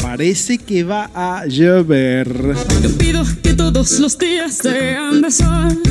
Parece 0.00 0.58
que 0.58 0.84
va 0.84 1.10
a 1.12 1.44
llover. 1.46 2.54
Yo 2.80 2.96
pido 2.98 3.24
que 3.42 3.54
todos 3.54 3.98
los 3.98 4.16
días 4.16 4.58
sean 4.62 5.20
de 5.22 5.30
sol. 5.32 5.82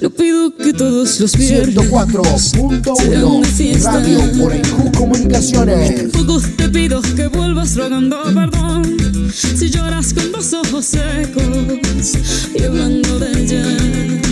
Yo 0.00 0.08
pido 0.08 0.56
que 0.56 0.72
todos 0.72 1.20
los 1.20 1.36
viernes 1.36 1.74
sean 1.74 1.84
de 1.84 1.90
104.1 1.90 3.44
fiesta. 3.44 3.92
Radio 3.92 4.20
Borejú 4.36 4.90
Comunicaciones. 4.92 6.12
Tampoco 6.12 6.40
te 6.56 6.68
pido 6.70 7.02
que 7.02 7.26
vuelvas 7.26 7.76
rogando 7.76 8.22
perdón. 8.32 8.96
Si 9.34 9.68
lloras 9.68 10.14
con 10.14 10.32
los 10.32 10.54
ojos 10.54 10.86
secos 10.86 12.14
y 12.54 12.62
hablando 12.62 13.18
de 13.18 13.38
ella. 13.38 14.25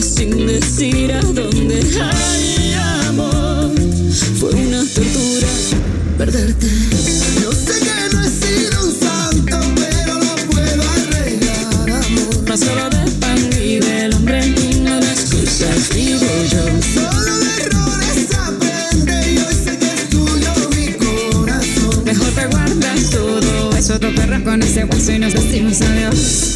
Sin 0.00 0.46
decir 0.46 1.12
a 1.12 1.20
dónde. 1.20 1.80
Ay, 2.00 2.74
amor, 3.08 3.70
fue 4.38 4.50
una 4.50 4.84
tortura 4.92 5.48
perderte. 6.18 6.66
Yo 7.40 7.52
sé 7.52 7.78
que 7.80 8.14
no 8.14 8.22
he 8.22 8.28
sido 8.28 8.86
un 8.86 8.92
santo, 8.92 9.58
pero 9.76 10.14
lo 10.18 10.34
puedo 10.50 10.82
arreglar, 10.82 11.90
amor. 11.90 12.48
No 12.48 12.56
solo 12.56 12.90
de 12.90 13.10
pan 13.20 13.38
y 13.62 13.78
del 13.78 14.14
hombre, 14.14 14.46
no 14.80 15.00
de 15.00 15.12
excusas, 15.12 15.90
digo 15.94 16.26
yo. 16.50 16.64
Solo 16.92 17.38
de 17.38 17.62
errores 17.62 18.28
aprende 18.36 19.32
y 19.32 19.38
hoy 19.38 19.54
sé 19.54 19.78
que 19.78 19.86
es 19.86 20.08
tuyo 20.10 20.52
mi 20.76 20.92
corazón. 20.94 22.04
Mejor 22.04 22.30
te 22.32 22.46
guardas 22.46 23.10
todo 23.10 23.76
eso, 23.76 23.98
te 24.00 24.08
perras 24.08 24.42
con 24.42 24.62
ese 24.62 24.84
hueso 24.84 25.12
y 25.12 25.18
nos 25.20 25.32
decimos 25.34 25.80
adiós. 25.80 26.53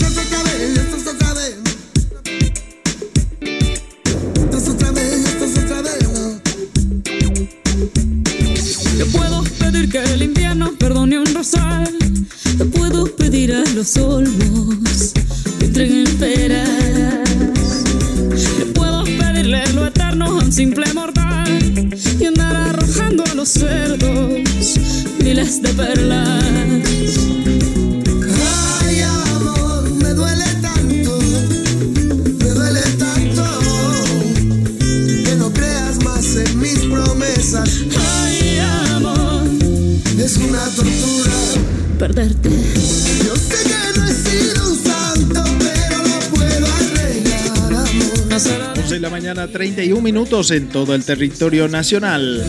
Minutos 50.12 50.51
en 50.52 50.70
todo 50.70 50.94
el 50.94 51.05
territorio 51.05 51.68
nacional. 51.68 52.43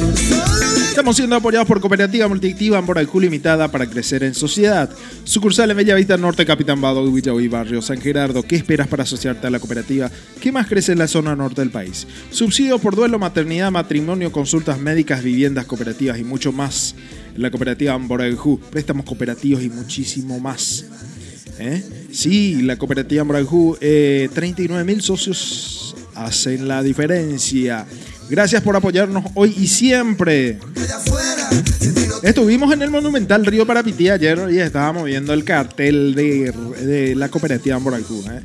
Estamos 0.88 1.18
siendo 1.18 1.36
apoyados 1.36 1.68
por 1.68 1.82
Cooperativa 1.82 2.26
Multiactiva 2.30 2.78
Amboraljú 2.78 3.20
Limitada 3.20 3.68
para 3.68 3.86
crecer 3.86 4.24
en 4.24 4.34
sociedad. 4.34 4.90
Sucursal 5.26 5.70
en 5.70 5.76
Bellavista 5.76 6.16
Norte, 6.16 6.46
Capitán 6.46 6.80
Bado, 6.80 7.12
Villahuí, 7.12 7.50
Barrio 7.50 7.82
San 7.82 8.00
Gerardo. 8.00 8.44
¿Qué 8.44 8.56
esperas 8.56 8.88
para 8.88 9.04
asociarte 9.04 9.46
a 9.46 9.50
la 9.50 9.60
cooperativa 9.60 10.10
que 10.40 10.54
más 10.54 10.68
crece 10.68 10.94
en 10.94 11.00
la 11.00 11.10
zona 11.10 11.36
norte 11.36 11.60
del 11.60 11.70
país? 11.70 12.08
Subsidios 12.32 12.80
por 12.80 12.96
duelo, 12.96 13.20
maternidad, 13.20 13.72
matrimonio, 13.72 14.32
consultas 14.32 14.80
médicas, 14.80 15.22
viviendas 15.22 15.66
cooperativas 15.66 16.18
y 16.18 16.24
mucho 16.24 16.54
más. 16.54 16.96
La 17.36 17.52
cooperativa 17.52 17.94
Amboraljú, 17.94 18.58
préstamos 18.72 19.06
cooperativos 19.06 19.62
y 19.64 19.70
muchísimo 19.70 20.40
más. 20.40 20.86
¿Eh? 21.60 21.84
Sí, 22.14 22.62
la 22.62 22.78
cooperativa 22.78 23.24
Amboraljú, 23.24 23.78
eh, 23.82 24.30
39 24.34 24.86
mil 24.86 25.02
socios 25.02 25.90
hacen 26.26 26.68
la 26.68 26.84
diferencia. 26.84 27.86
Gracias 28.30 28.62
por 28.62 28.76
apoyarnos 28.76 29.26
hoy 29.34 29.56
y 29.58 29.68
siempre. 29.68 30.60
Estuvimos 32.22 32.74
en 32.74 32.82
el 32.82 32.92
Monumental 32.92 33.46
Río 33.46 33.66
Parapití 33.66 34.10
ayer 34.10 34.40
y 34.52 34.60
estábamos 34.60 35.06
viendo 35.06 35.34
el 35.34 35.44
cartel 35.44 36.14
de, 36.14 37.14
la 37.16 37.30
cooperativa 37.30 37.78
Amboraljú. 37.78 38.24
¿eh? 38.30 38.42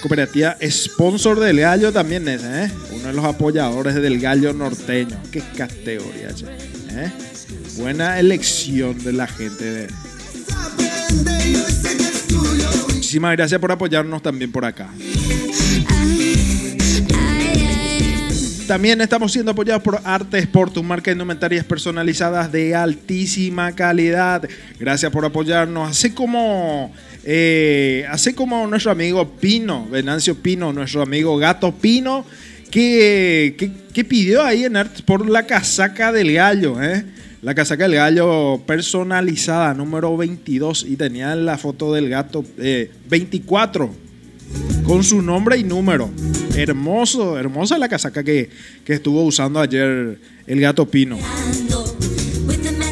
Cooperativa 0.00 0.56
sponsor 0.68 1.40
del 1.40 1.60
Gallo 1.60 1.92
también 1.92 2.26
es, 2.28 2.42
¿eh? 2.42 2.70
uno 2.92 3.08
de 3.08 3.12
los 3.12 3.24
apoyadores 3.24 3.94
del 3.96 4.20
Gallo 4.20 4.52
norteño. 4.52 5.16
Qué 5.30 5.42
categoría, 5.56 6.28
¿eh? 6.90 7.12
Buena 7.76 8.18
elección 8.18 9.02
de 9.02 9.12
la 9.12 9.26
gente 9.26 9.64
de, 9.64 9.88
Muchísimas 13.12 13.36
gracias 13.36 13.60
por 13.60 13.70
apoyarnos 13.70 14.22
también 14.22 14.50
por 14.50 14.64
acá. 14.64 14.88
También 18.66 19.00
estamos 19.00 19.32
siendo 19.32 19.50
apoyados 19.50 19.82
por 19.82 20.00
Arte 20.04 20.38
Sport, 20.38 20.72
tu 20.74 20.82
marca 20.82 21.10
de 21.10 21.12
indumentarias 21.12 21.64
personalizadas 21.64 22.50
de 22.50 22.74
altísima 22.74 23.72
calidad. 23.72 24.48
Gracias 24.78 25.10
por 25.12 25.24
apoyarnos. 25.24 25.90
Así 25.90 26.10
como, 26.10 26.92
eh, 27.24 28.06
así 28.08 28.32
como 28.32 28.66
nuestro 28.66 28.92
amigo 28.92 29.28
Pino, 29.28 29.86
Venancio 29.90 30.36
Pino, 30.36 30.72
nuestro 30.72 31.02
amigo 31.02 31.36
Gato 31.36 31.72
Pino, 31.72 32.24
que, 32.70 33.56
que- 33.92 34.04
pidió 34.04 34.42
ahí 34.42 34.64
en 34.64 34.76
Arte 34.76 34.96
Sport 34.96 35.28
la 35.28 35.44
casaca 35.46 36.10
del 36.12 36.32
gallo, 36.32 36.82
¿eh? 36.82 37.04
La 37.42 37.54
casaca 37.54 37.84
del 37.84 37.96
gallo 37.96 38.62
personalizada, 38.66 39.74
número 39.74 40.16
22, 40.16 40.86
y 40.88 40.96
tenía 40.96 41.34
la 41.36 41.58
foto 41.58 41.92
del 41.92 42.08
gato 42.08 42.44
eh, 42.58 42.90
24 43.10 44.01
con 44.84 45.04
su 45.04 45.22
nombre 45.22 45.56
y 45.58 45.64
número. 45.64 46.10
Hermoso, 46.56 47.38
hermosa 47.38 47.78
la 47.78 47.88
casaca 47.88 48.22
que, 48.22 48.50
que 48.84 48.92
estuvo 48.94 49.22
usando 49.22 49.60
ayer 49.60 50.18
el 50.46 50.60
gato 50.60 50.86
Pino. 50.86 51.18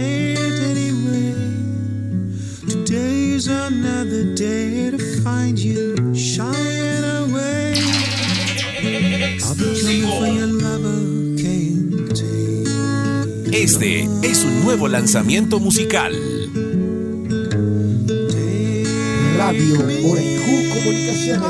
Este 13.61 14.09
es 14.23 14.43
un 14.43 14.63
nuevo 14.63 14.87
lanzamiento 14.87 15.59
musical. 15.59 16.15
Radio 19.37 19.75
Borejú 20.01 20.69
Comunicaciones. 20.73 21.45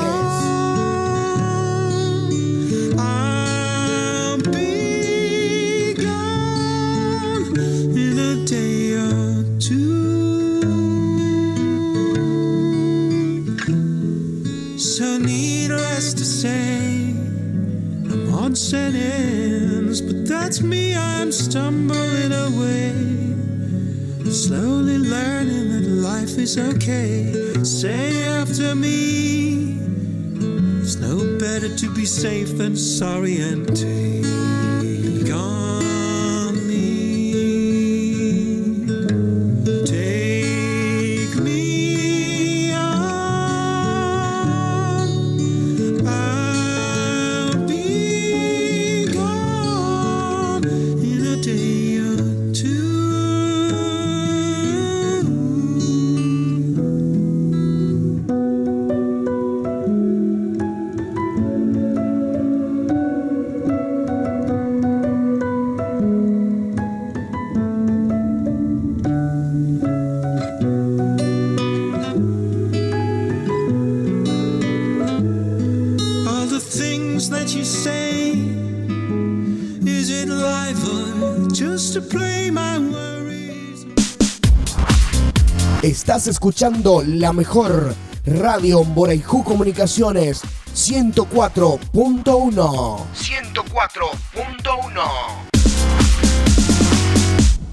I'll 2.98 4.38
be 4.52 5.94
gone 5.96 7.58
in 7.96 8.20
a 8.20 8.36
day 8.46 8.96
or 8.98 9.46
two. 9.58 10.02
So 14.78 15.18
needless 15.18 16.14
to 16.16 16.26
say, 16.26 17.16
I'm 18.12 18.34
on 18.34 18.54
that's 20.32 20.62
me. 20.62 20.96
I'm 20.96 21.32
stumbling 21.32 22.32
away, 22.32 22.94
slowly 24.32 24.98
learning 24.98 25.70
that 25.74 25.88
life 25.90 26.38
is 26.38 26.58
okay. 26.58 27.34
Say 27.64 28.24
after 28.24 28.74
me. 28.74 29.78
It's 30.82 30.96
no 30.96 31.38
better 31.38 31.76
to 31.76 31.94
be 31.94 32.06
safe 32.06 32.58
than 32.58 32.76
sorry 32.76 33.42
and 33.42 33.68
take 33.76 34.31
escuchando 86.32 87.04
la 87.06 87.32
mejor 87.34 87.94
radio 88.26 88.86
Boraiju 88.86 89.44
Comunicaciones 89.44 90.42
104.1. 90.74 92.24
104.1. 92.24 95.02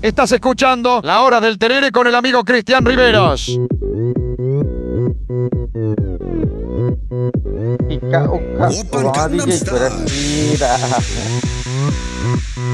Estás 0.03 0.33
escuchando 0.33 1.01
La 1.05 1.23
Hora 1.23 1.41
del 1.41 1.57
Terere 1.57 1.93
con 1.93 2.09
el 2.09 2.17
amigo 2.17 2.45
Cristian 2.45 2.85
Riveros. 2.85 3.61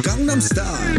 Gangnam 0.03 0.41
Style. 0.41 0.99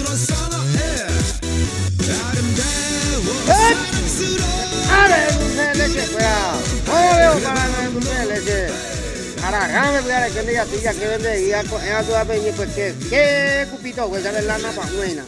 Que 9.51 11.07
vende 11.07 11.47
y 11.47 11.51
a 11.53 11.63
tu 11.63 12.15
apeñi, 12.15 12.51
pues 12.51 12.69
que, 12.69 12.95
que 13.09 13.67
cupito, 13.69 14.07
pues 14.07 14.23
ya 14.23 14.31
la 14.31 14.57
napa 14.57 14.81
buena. 14.95 15.23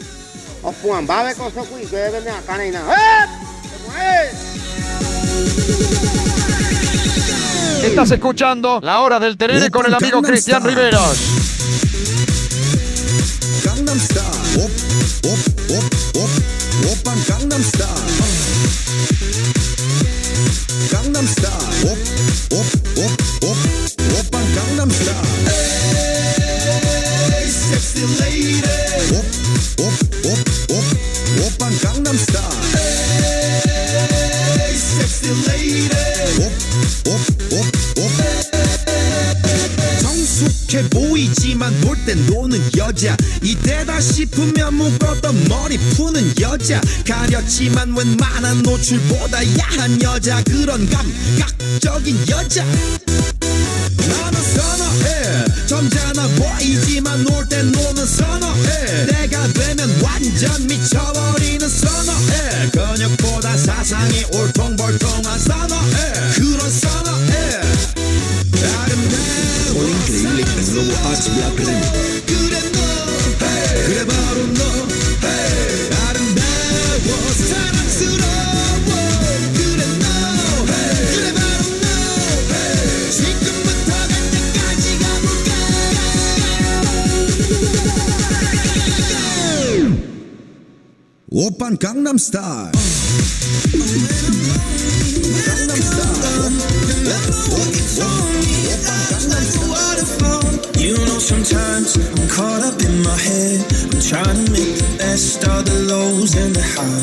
O 0.61 0.71
puan, 0.71 1.07
va 1.09 1.19
a 1.19 1.23
ver 1.23 1.35
cosas 1.35 1.67
que 1.67 2.09
vende 2.09 2.29
acá. 2.29 2.63
¡Eh! 2.63 4.29
Estás 7.83 8.11
escuchando 8.11 8.79
La 8.81 9.01
Hora 9.01 9.19
del 9.19 9.37
Terere 9.37 9.69
con 9.69 9.85
el 9.85 9.93
amigo 9.93 10.21
Cristian 10.21 10.63
Riveros. 10.63 11.17
Gangnam 13.65 13.99
Style. 13.99 14.63
Op, 14.63 14.71
op, 15.25 15.39
op, 15.69 16.23
op. 16.23 16.52
가렸지만 47.53 47.95
웬만한 47.95 48.63
노출보다 48.63 49.37
야한 49.59 50.01
여자 50.01 50.41
그런 50.43 50.89
감각적인 50.89 52.27
여자. 52.27 52.65
나는 52.65 54.41
선어해 54.41 55.45
점잖아 55.67 56.27
보이지만 56.29 57.23
노 57.23 57.42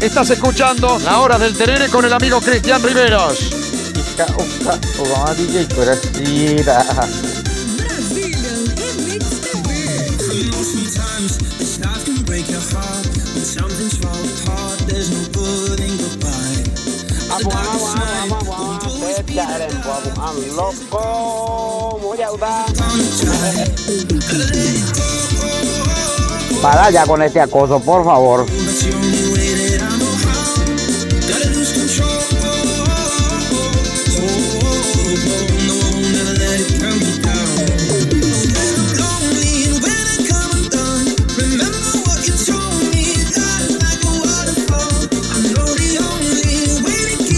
Estás 0.00 0.30
escuchando 0.30 0.98
La 1.00 1.20
Hora 1.20 1.38
del 1.38 1.54
Terere 1.54 1.88
con 1.88 2.04
el 2.06 2.12
amigo 2.12 2.40
Cristian 2.40 2.82
Riveros. 2.82 3.50
Muy. 6.24 6.60
Para 26.62 26.90
ya 26.90 27.06
con 27.06 27.22
este 27.22 27.40
acoso, 27.40 27.80
por 27.80 28.04
favor. 28.04 28.44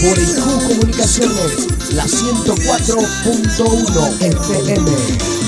Boraiju 0.03 0.59
Comunicaciones, 0.67 1.67
la 1.93 2.03
104.1 2.03 4.19
FM. 4.19 5.42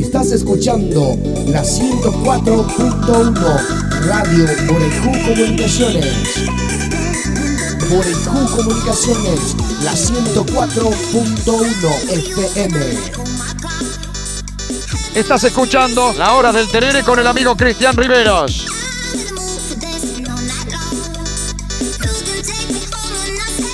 Estás 0.00 0.32
escuchando 0.32 1.16
la 1.46 1.62
104.1 1.62 4.04
Radio 4.06 4.46
Morejú 4.66 5.12
Comunicaciones. 5.26 6.06
Morejú 7.90 8.46
Comunicaciones, 8.56 9.54
la 9.84 9.92
104.1 9.92 12.08
FM. 12.08 12.78
Estás 15.14 15.44
escuchando 15.44 16.14
La 16.16 16.32
Hora 16.32 16.50
del 16.50 16.66
Terere 16.68 17.02
con 17.02 17.18
el 17.18 17.26
amigo 17.26 17.54
Cristian 17.54 17.94
Riveros. 17.94 18.64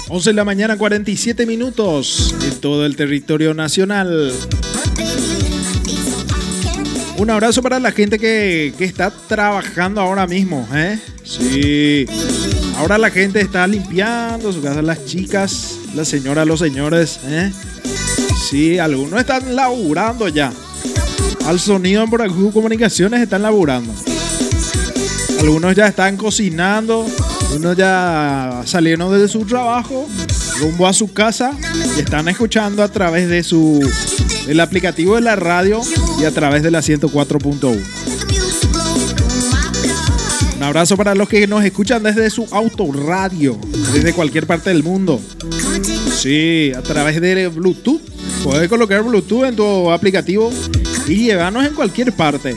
Once 0.08 0.30
de 0.30 0.34
la 0.34 0.44
mañana, 0.44 0.76
47 0.76 1.46
minutos 1.46 2.34
en 2.42 2.60
todo 2.60 2.84
el 2.84 2.96
territorio 2.96 3.54
nacional. 3.54 4.32
Un 7.18 7.30
abrazo 7.30 7.62
para 7.62 7.80
la 7.80 7.92
gente 7.92 8.18
que, 8.18 8.74
que 8.76 8.84
está 8.84 9.10
trabajando 9.10 10.00
ahora 10.00 10.26
mismo, 10.26 10.68
¿eh? 10.74 10.98
Sí. 11.24 12.06
Ahora 12.76 12.98
la 12.98 13.10
gente 13.10 13.40
está 13.40 13.66
limpiando 13.66 14.52
su 14.52 14.60
casa, 14.60 14.82
las 14.82 15.04
chicas, 15.06 15.78
las 15.94 16.08
señoras, 16.08 16.46
los 16.46 16.60
señores, 16.60 17.20
¿eh? 17.24 17.50
Sí, 18.50 18.78
algunos 18.78 19.18
están 19.18 19.56
laburando 19.56 20.28
ya. 20.28 20.52
Al 21.46 21.58
sonido 21.58 22.02
en 22.02 22.10
Boracú 22.10 22.52
Comunicaciones 22.52 23.22
están 23.22 23.42
laburando. 23.42 23.92
Algunos 25.40 25.74
ya 25.74 25.86
están 25.86 26.16
cocinando, 26.16 27.06
unos 27.54 27.76
ya 27.76 28.62
salieron 28.66 29.18
de 29.18 29.26
su 29.28 29.46
trabajo, 29.46 30.06
rumbo 30.60 30.86
a 30.86 30.92
su 30.92 31.12
casa 31.12 31.52
y 31.96 32.00
están 32.00 32.28
escuchando 32.28 32.82
a 32.82 32.88
través 32.88 33.28
de 33.28 33.42
su 33.42 33.80
el 34.48 34.60
aplicativo 34.60 35.16
de 35.16 35.20
la 35.20 35.36
radio 35.36 35.80
y 36.20 36.24
a 36.24 36.30
través 36.30 36.62
de 36.62 36.70
la 36.70 36.80
104.1. 36.80 37.78
Un 40.56 40.62
abrazo 40.62 40.96
para 40.96 41.14
los 41.14 41.28
que 41.28 41.46
nos 41.46 41.64
escuchan 41.64 42.02
desde 42.02 42.30
su 42.30 42.46
autorradio, 42.50 43.58
desde 43.92 44.14
cualquier 44.14 44.46
parte 44.46 44.70
del 44.70 44.82
mundo. 44.82 45.20
Sí, 46.16 46.72
a 46.74 46.82
través 46.82 47.20
de 47.20 47.48
Bluetooth. 47.48 48.00
Puedes 48.42 48.68
colocar 48.68 49.02
Bluetooth 49.02 49.44
en 49.44 49.56
tu 49.56 49.90
aplicativo 49.90 50.50
y 51.06 51.16
llevarnos 51.16 51.66
en 51.66 51.74
cualquier 51.74 52.12
parte. 52.12 52.56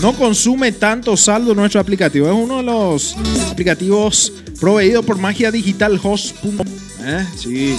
No 0.00 0.12
consume 0.12 0.72
tanto 0.72 1.16
saldo 1.16 1.54
nuestro 1.54 1.80
aplicativo. 1.80 2.28
Es 2.28 2.34
uno 2.34 2.58
de 2.58 2.62
los 2.62 3.16
aplicativos 3.50 4.32
proveídos 4.60 5.04
por 5.04 5.18
Magia 5.18 5.50
Digital 5.50 5.98
Host. 6.00 6.36
¿Eh? 7.00 7.26
Sí. 7.36 7.76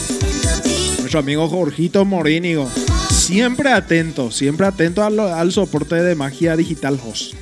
Nuestro 1.00 1.20
amigo 1.20 1.48
Jorgito 1.48 2.06
Morínigo. 2.06 2.70
Siempre 3.12 3.72
atento, 3.72 4.32
siempre 4.32 4.66
atento 4.68 5.04
al, 5.04 5.52
soporte 5.52 5.96
de 5.96 6.16
Magia 6.16 6.56
Digital 6.56 7.00
Host. 7.04 7.34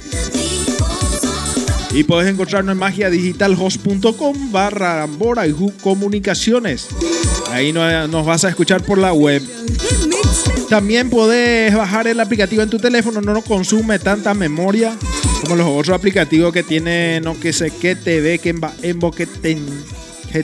Y 1.92 2.04
puedes 2.04 2.30
encontrarnos 2.32 2.74
en 2.74 2.80
magiadigitalhost.com 2.80 4.52
barra 4.52 5.06
Boraihu 5.06 5.72
Comunicaciones. 5.82 6.88
Ahí 7.52 7.72
no- 7.72 8.08
nos 8.08 8.26
vas 8.26 8.44
a 8.44 8.50
escuchar 8.50 8.84
por 8.84 8.98
la 8.98 9.14
web. 9.14 9.42
También 10.70 11.10
puedes 11.10 11.74
bajar 11.74 12.08
el 12.08 12.20
aplicativo 12.20 12.62
en 12.62 12.70
tu 12.70 12.78
teléfono, 12.78 13.22
no 13.22 13.42
consume 13.42 14.00
tanta 14.00 14.34
memoria 14.34 14.98
como 15.42 15.56
los 15.56 15.68
otros 15.68 15.96
aplicativos 15.96 16.52
que 16.52 16.64
tienen, 16.64 17.24
no 17.24 17.40
que 17.40 17.54
sé 17.54 17.72
qué 17.72 17.96
TV, 17.96 18.40
que 18.40 18.50
en 18.50 19.00
que 19.16 19.28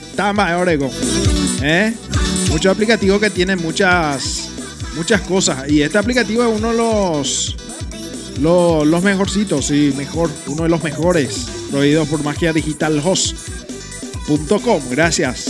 que 0.00 0.16
tama 0.16 0.56
orego. 0.56 0.90
¿Eh? 1.62 1.94
Muchos 2.50 2.72
aplicativos 2.72 3.20
que 3.20 3.30
tienen 3.30 3.60
muchas, 3.60 4.48
muchas 4.96 5.20
cosas. 5.22 5.68
Y 5.68 5.82
este 5.82 5.98
aplicativo 5.98 6.42
es 6.44 6.58
uno 6.58 6.70
de 6.70 6.76
los, 6.76 7.56
los, 8.40 8.86
los 8.86 9.02
mejorcitos, 9.02 9.66
sí, 9.66 9.92
mejor, 9.96 10.30
uno 10.46 10.64
de 10.64 10.68
los 10.68 10.82
mejores, 10.82 11.46
proveídos 11.70 12.08
por 12.08 12.22
Magia 12.22 12.52
Digital 12.52 13.00
Host.com. 13.04 14.82
Gracias. 14.90 15.44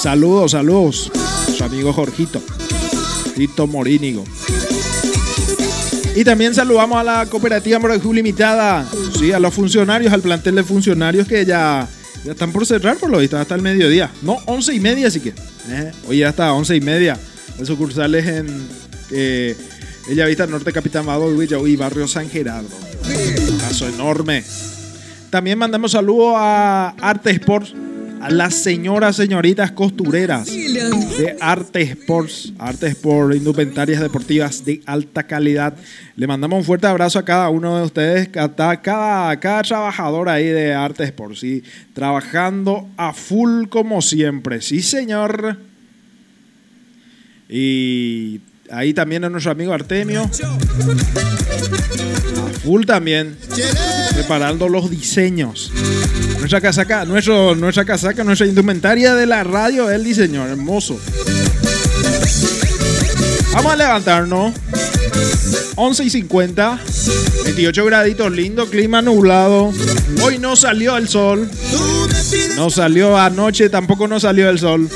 Saludos, 0.00 0.52
saludos. 0.52 1.10
Su 1.56 1.64
amigo 1.64 1.92
Jorgito. 1.92 2.42
Tito 3.34 3.66
Morínigo. 3.66 4.24
Y 6.16 6.22
también 6.22 6.54
saludamos 6.54 6.98
a 6.98 7.02
la 7.02 7.26
cooperativa 7.26 7.80
Morajú 7.80 8.12
Limitada, 8.12 8.86
sí, 9.18 9.32
a 9.32 9.40
los 9.40 9.52
funcionarios, 9.52 10.12
al 10.12 10.20
plantel 10.20 10.54
de 10.54 10.62
funcionarios 10.62 11.26
que 11.26 11.44
ya, 11.44 11.88
ya 12.24 12.32
están 12.32 12.52
por 12.52 12.66
cerrar 12.66 12.96
por 12.96 13.10
lo 13.10 13.18
visto 13.18 13.36
hasta 13.36 13.54
el 13.54 13.62
mediodía. 13.62 14.10
No, 14.22 14.38
once 14.46 14.74
y 14.74 14.80
media 14.80 15.08
así 15.08 15.20
que. 15.20 15.34
¿eh? 15.68 15.92
Hoy 16.08 16.18
ya 16.18 16.30
hasta 16.30 16.52
once 16.52 16.74
y 16.74 16.80
media. 16.80 17.18
Las 17.58 17.68
sucursales 17.68 18.26
en 18.26 18.66
eh, 19.10 19.56
Bellavista 20.08 20.46
Norte, 20.46 20.72
Capitán 20.72 21.06
Vado, 21.06 21.30
y 21.66 21.76
Barrio 21.76 22.08
San 22.08 22.28
Gerardo. 22.28 22.68
Caso 23.60 23.88
enorme. 23.88 24.42
También 25.30 25.58
mandamos 25.58 25.92
saludos 25.92 26.34
a 26.36 26.94
Arte 27.00 27.30
Sports, 27.30 27.74
las 28.30 28.54
señoras, 28.54 29.16
señoritas 29.16 29.72
costureras 29.72 30.46
de 30.46 31.36
Arte 31.40 31.82
Sports, 31.82 32.52
Arte 32.58 32.88
Sport, 32.88 33.34
indumentarias 33.34 34.00
deportivas 34.00 34.64
de 34.64 34.80
alta 34.86 35.24
calidad. 35.24 35.74
Le 36.16 36.26
mandamos 36.26 36.58
un 36.58 36.64
fuerte 36.64 36.86
abrazo 36.86 37.18
a 37.18 37.24
cada 37.24 37.48
uno 37.48 37.76
de 37.78 37.84
ustedes, 37.84 38.28
cada, 38.28 38.80
cada, 38.80 39.62
trabajador 39.62 40.28
ahí 40.28 40.46
de 40.46 40.74
Arte 40.74 41.04
Sports, 41.04 41.44
trabajando 41.92 42.88
a 42.96 43.12
full 43.12 43.66
como 43.68 44.00
siempre, 44.02 44.60
sí 44.60 44.82
señor. 44.82 45.58
Y 47.48 48.40
ahí 48.70 48.94
también 48.94 49.24
a 49.24 49.28
nuestro 49.28 49.52
amigo 49.52 49.72
Artemio, 49.72 50.28
full 52.64 52.84
también, 52.84 53.36
preparando 54.14 54.68
los 54.68 54.90
diseños. 54.90 55.70
Nuestra 56.38 56.60
casaca, 56.60 57.04
nuestro, 57.04 57.54
nuestra 57.54 57.84
casaca, 57.84 58.24
nuestra 58.24 58.46
indumentaria 58.46 59.14
de 59.14 59.26
la 59.26 59.44
radio, 59.44 59.90
el 59.90 60.02
diseño, 60.02 60.46
hermoso. 60.46 60.98
Vamos 63.52 63.72
a 63.72 63.76
levantarnos. 63.76 64.54
11 65.76 66.04
y 66.04 66.10
50, 66.10 66.80
28 67.44 67.84
graditos, 67.84 68.32
lindo 68.32 68.66
clima 68.70 69.02
nublado. 69.02 69.72
Hoy 70.22 70.38
no 70.38 70.56
salió 70.56 70.96
el 70.96 71.08
sol. 71.08 71.48
No 72.56 72.70
salió 72.70 73.18
anoche, 73.18 73.68
tampoco 73.68 74.06
no 74.06 74.20
salió 74.20 74.48
el 74.48 74.58
sol. 74.58 74.88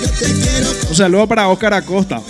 Un 0.88 0.94
saludo 0.94 1.26
para 1.26 1.48
Oscar 1.48 1.74
Acosta. 1.74 2.20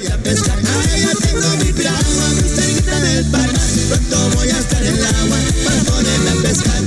Pronto 3.89 4.37
voy 4.37 4.51
a 4.51 4.59
estar 4.59 4.83
en 4.83 4.95
el 4.95 5.05
agua 5.05 5.39
para 5.65 5.83
ponerme 5.85 6.31
a 6.31 6.43
pescar. 6.43 6.83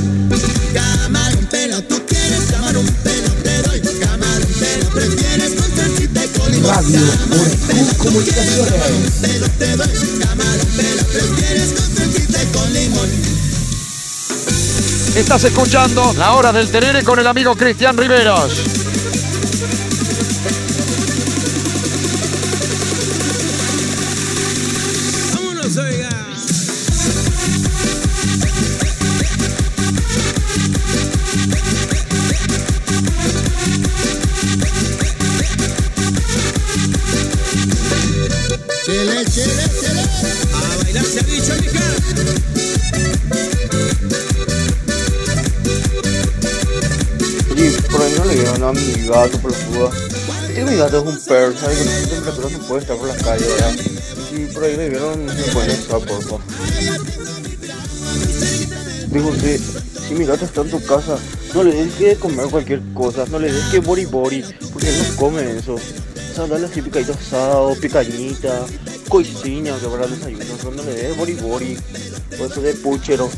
Camarón 0.73 1.45
pelo, 1.49 1.81
tú 1.83 2.01
quieres 2.07 2.41
camarón 2.51 2.85
pelo, 3.03 3.29
te 3.43 3.61
doy 3.63 3.81
camarón 3.99 4.47
pelo. 4.59 4.89
Prefieres 4.89 5.53
con 5.53 5.75
salsita 5.75 6.25
y 6.25 6.27
con 6.29 6.51
limón. 6.51 6.75
Radio 6.75 6.99
Morejú 7.29 7.97
Comunicaciones. 7.97 9.13
Pelo, 9.21 9.47
te 9.57 9.75
doy 9.77 10.19
camarón 10.19 10.67
pelo. 10.77 11.03
Prefieres 11.05 11.73
con 11.73 11.95
salsita 11.95 12.43
y 12.43 12.45
con 12.47 12.73
limón. 12.73 13.09
Estás 15.15 15.43
escuchando 15.43 16.13
La 16.17 16.33
Hora 16.33 16.53
del 16.53 16.69
Terere 16.69 17.03
con 17.03 17.19
el 17.19 17.25
amigo 17.25 17.55
Cristian 17.55 17.97
Riveros. 17.97 18.80
Gato 50.81 51.03
un. 51.03 51.13
Y 51.13 51.19
si 60.07 60.15
mi 60.15 60.25
gato 60.25 60.45
está 60.45 60.61
en 60.61 60.71
tu 60.71 60.83
casa, 60.83 61.19
no 61.53 61.63
le 61.63 61.73
des 61.73 61.93
que 61.95 62.15
comer 62.15 62.47
cualquier 62.47 62.81
cosa, 62.93 63.25
no 63.29 63.37
le 63.37 63.51
des 63.51 63.65
que 63.65 63.79
bori 63.79 64.05
bori, 64.05 64.43
porque 64.71 64.89
no 64.91 65.15
come 65.17 65.57
eso. 65.57 65.75
O 65.75 65.79
sea, 66.33 66.47
dale 66.47 66.65
así 66.65 66.81
picadito 66.81 67.13
asado, 67.13 67.75
picañita, 67.75 68.65
coisinha, 69.09 69.77
que 69.77 69.87
para 69.87 70.05
el 70.05 70.11
desayuno, 70.11 70.71
no 70.77 70.83
le 70.83 70.93
des 70.93 71.17
bori 71.17 71.33
bori, 71.33 71.77
o 72.39 72.45
eso 72.45 72.61
de 72.61 72.73
puchero. 72.75 73.29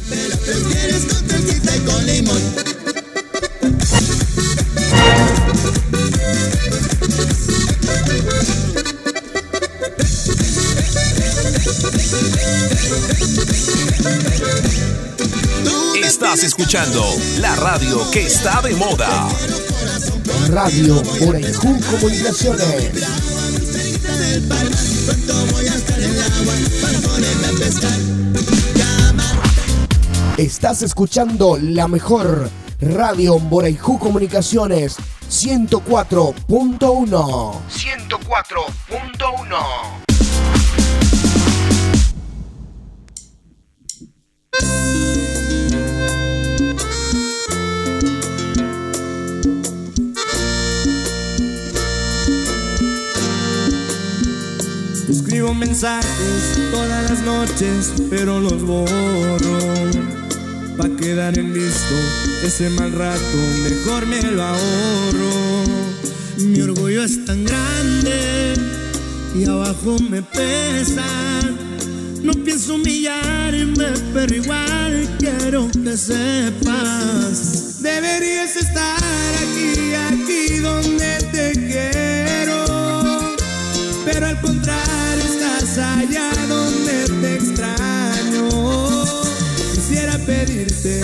Escuchando 16.55 17.03
la 17.39 17.55
radio 17.55 17.97
que 18.11 18.27
está 18.27 18.61
de 18.61 18.75
moda. 18.75 19.27
Radio 20.49 21.01
Orejú 21.27 21.79
Comunicaciones. 21.89 22.91
Estás 30.37 30.83
escuchando 30.83 31.57
la 31.59 31.87
mejor 31.87 32.51
Radio 32.79 33.39
Boraijú 33.39 33.97
Comunicaciones 33.97 34.97
104.1. 35.29 37.61
104.1. 37.67 40.02
Mensajes 55.53 56.71
todas 56.71 57.09
las 57.09 57.21
noches, 57.21 57.93
pero 58.09 58.39
los 58.39 58.61
borro. 58.63 58.87
Pa' 60.77 60.89
quedar 60.97 61.37
en 61.37 61.53
visto 61.53 61.95
ese 62.43 62.69
mal 62.71 62.91
rato, 62.91 63.37
mejor 63.63 64.05
me 64.05 64.21
lo 64.21 64.43
ahorro. 64.43 65.63
Mi 66.37 66.59
orgullo 66.61 67.03
es 67.03 67.23
tan 67.25 67.45
grande 67.45 68.55
y 69.35 69.45
abajo 69.45 69.97
me 70.09 70.21
pesa. 70.21 71.05
No 72.21 72.33
pienso 72.33 72.75
humillarme, 72.75 73.93
pero 74.13 74.35
igual 74.35 75.07
quiero 75.19 75.69
que 75.71 75.95
sepas. 75.95 77.81
Deberías 77.81 78.55
estar 78.57 78.97
aquí, 78.97 79.93
aquí 79.93 80.59
donde 80.59 81.17
te 81.31 81.51
quiero. 81.53 83.35
Pero 84.05 84.27
al 84.27 84.41
contrario, 84.41 85.02
estás 85.63 85.77
allá 85.77 86.29
donde 86.47 87.05
te 87.21 87.35
extraño. 87.35 88.49
Quisiera 89.73 90.17
pedirte 90.19 91.01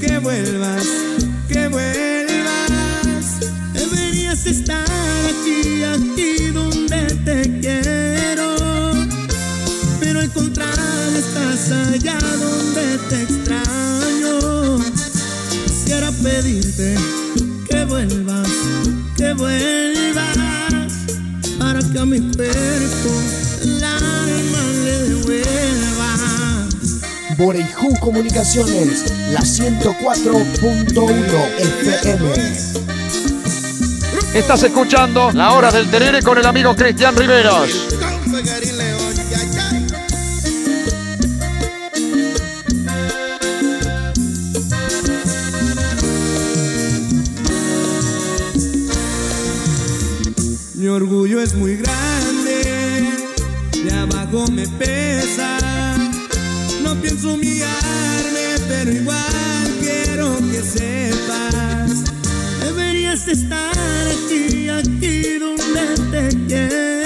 que 0.00 0.18
vuelvas, 0.18 0.84
que 1.46 1.68
vuelvas. 1.68 3.40
Deberías 3.74 4.46
estar 4.46 4.84
aquí, 5.30 5.82
aquí 5.84 6.46
donde 6.52 7.04
te 7.24 7.60
quiero. 7.60 8.56
Pero 10.00 10.20
al 10.20 10.32
contrario, 10.32 11.18
estás 11.18 11.70
allá 11.70 12.18
donde 12.18 12.98
te 13.10 13.22
extraño. 13.22 14.78
Quisiera 15.66 16.10
pedirte 16.12 16.96
que 17.68 17.84
vuelvas, 17.84 18.48
que 19.16 19.32
vuelvas. 19.34 20.92
Para 21.58 21.80
que 21.80 21.98
a 21.98 22.04
mi 22.06 22.20
cuerpo 22.20 23.51
Borejú 27.42 27.98
Comunicaciones, 27.98 29.12
la 29.32 29.40
104.1 29.40 31.58
FM. 31.58 32.30
Estás 34.32 34.62
escuchando 34.62 35.32
La 35.32 35.54
Hora 35.54 35.72
del 35.72 35.90
Terere 35.90 36.22
con 36.22 36.38
el 36.38 36.46
amigo 36.46 36.76
Cristian 36.76 37.16
Riveros. 37.16 37.88
Mi 50.76 50.86
orgullo 50.86 51.40
es 51.40 51.54
muy 51.54 51.74
grande, 51.74 53.10
de 53.82 53.92
abajo 53.98 54.46
me 54.52 54.68
pesa. 54.68 55.61
Pienso 57.02 57.34
humillarme, 57.34 58.54
pero 58.68 58.92
igual 58.92 59.76
quiero 59.80 60.36
que 60.52 60.62
sepas. 60.62 62.04
Deberías 62.60 63.26
estar 63.26 63.74
aquí, 64.06 64.68
aquí 64.68 65.38
donde 65.38 65.96
te 66.12 66.46
quiero. 66.46 67.01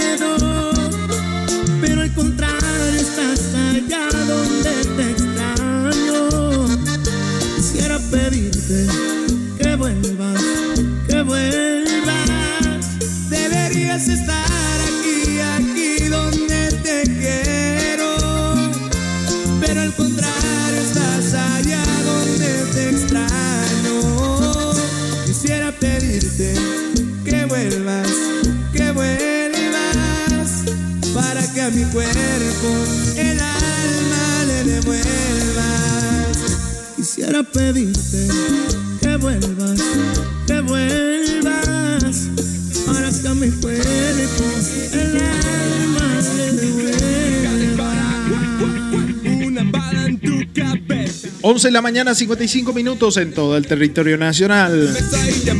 Pedirte 37.44 38.28
que 39.02 39.16
vuelvas, 39.18 39.82
que 40.46 40.60
vuelvas. 40.62 42.28
Para 42.86 43.10
que 43.10 43.28
a 43.28 43.34
mi 43.34 43.50
cuerpo 43.50 44.44
el 44.94 45.16
alma 45.18 46.20
le 46.34 46.52
devuelva. 46.52 47.92
Una 49.46 49.64
bala 49.70 50.06
en 50.06 50.18
tu 50.18 50.38
cabeza. 50.54 51.28
11 51.42 51.68
de 51.68 51.72
la 51.72 51.82
mañana, 51.82 52.14
55 52.14 52.72
minutos 52.72 53.18
en 53.18 53.34
todo 53.34 53.58
el 53.58 53.66
territorio 53.66 54.16
nacional. 54.16 54.96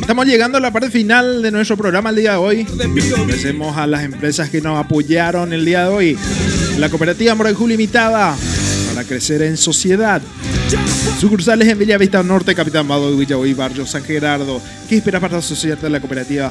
Estamos 0.00 0.26
llegando 0.26 0.56
a 0.56 0.62
la 0.62 0.72
parte 0.72 0.90
final 0.90 1.42
de 1.42 1.50
nuestro 1.50 1.76
programa 1.76 2.08
el 2.08 2.16
día 2.16 2.32
de 2.32 2.38
hoy. 2.38 2.66
Agradecemos 2.72 3.76
a 3.76 3.86
las 3.86 4.02
empresas 4.02 4.48
que 4.48 4.62
nos 4.62 4.82
apoyaron 4.82 5.52
el 5.52 5.66
día 5.66 5.82
de 5.82 5.94
hoy. 5.94 6.18
La 6.78 6.88
cooperativa 6.88 7.34
Morejú 7.34 7.68
Limitada 7.68 8.34
para 8.96 9.06
crecer 9.06 9.42
en 9.42 9.58
sociedad. 9.58 10.22
Sucursales 11.20 11.68
en 11.68 11.78
Villavista 11.78 12.22
Norte, 12.22 12.54
Capitán 12.54 12.88
Bado 12.88 13.10
de 13.10 13.16
Villahoy, 13.18 13.52
Barrio 13.52 13.84
San 13.84 14.02
Gerardo. 14.02 14.58
¿Qué 14.88 14.96
esperas 14.96 15.20
para 15.20 15.36
asociarte 15.36 15.84
a 15.84 15.90
la 15.90 16.00
cooperativa 16.00 16.50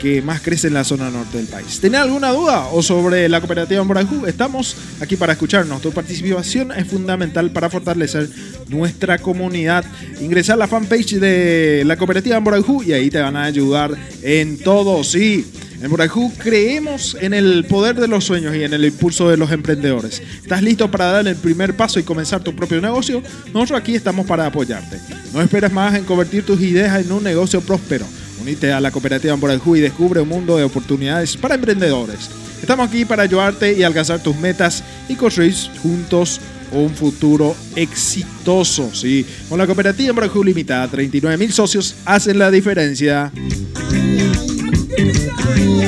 que 0.00 0.22
más 0.22 0.40
crece 0.40 0.68
en 0.68 0.74
la 0.74 0.82
zona 0.82 1.10
norte 1.10 1.36
del 1.36 1.46
país? 1.46 1.80
¿Tenés 1.80 2.00
alguna 2.00 2.30
duda 2.30 2.68
o 2.72 2.82
sobre 2.82 3.28
la 3.28 3.38
cooperativa 3.40 3.84
Morajú? 3.84 4.24
Estamos 4.24 4.74
aquí 4.98 5.16
para 5.16 5.34
escucharnos. 5.34 5.82
Tu 5.82 5.92
participación 5.92 6.72
es 6.72 6.86
fundamental 6.86 7.50
para 7.50 7.68
fortalecer 7.68 8.30
nuestra 8.68 9.18
comunidad. 9.18 9.84
Ingresa 10.22 10.54
a 10.54 10.56
la 10.56 10.66
fanpage 10.66 11.16
de 11.16 11.82
la 11.84 11.98
cooperativa 11.98 12.40
Morajú 12.40 12.82
y 12.82 12.94
ahí 12.94 13.10
te 13.10 13.20
van 13.20 13.36
a 13.36 13.44
ayudar 13.44 13.94
en 14.22 14.56
todo. 14.56 15.04
Sí. 15.04 15.44
En 15.80 15.90
Morajú 15.90 16.32
creemos 16.38 17.16
en 17.20 17.34
el 17.34 17.64
poder 17.64 17.96
de 17.96 18.08
los 18.08 18.24
sueños 18.24 18.54
y 18.56 18.62
en 18.62 18.72
el 18.72 18.84
impulso 18.84 19.28
de 19.28 19.36
los 19.36 19.52
emprendedores. 19.52 20.22
¿Estás 20.42 20.62
listo 20.62 20.90
para 20.90 21.06
dar 21.06 21.26
el 21.26 21.36
primer 21.36 21.76
paso 21.76 21.98
y 21.98 22.04
comenzar 22.04 22.42
tu 22.42 22.54
propio 22.54 22.80
negocio? 22.80 23.22
Nosotros 23.52 23.80
aquí 23.80 23.94
estamos 23.94 24.26
para 24.26 24.46
apoyarte. 24.46 24.98
No 25.32 25.42
esperes 25.42 25.72
más 25.72 25.94
en 25.94 26.04
convertir 26.04 26.44
tus 26.44 26.60
ideas 26.60 27.04
en 27.04 27.12
un 27.12 27.22
negocio 27.22 27.60
próspero. 27.60 28.06
Unite 28.40 28.72
a 28.72 28.80
la 28.80 28.90
cooperativa 28.90 29.36
Morajú 29.36 29.76
y 29.76 29.80
descubre 29.80 30.20
un 30.20 30.28
mundo 30.28 30.56
de 30.56 30.64
oportunidades 30.64 31.36
para 31.36 31.54
emprendedores. 31.54 32.30
Estamos 32.60 32.88
aquí 32.88 33.04
para 33.04 33.22
ayudarte 33.22 33.74
y 33.74 33.82
alcanzar 33.82 34.22
tus 34.22 34.36
metas 34.36 34.82
y 35.08 35.14
construir 35.14 35.54
juntos 35.82 36.40
un 36.72 36.90
futuro 36.90 37.54
exitoso. 37.76 38.90
Sí, 38.94 39.26
con 39.48 39.58
la 39.58 39.66
cooperativa 39.66 40.12
Morajú 40.12 40.42
Limitada, 40.42 40.88
39 40.88 41.36
mil 41.36 41.52
socios 41.52 41.94
hacen 42.04 42.38
la 42.38 42.50
diferencia. 42.50 43.30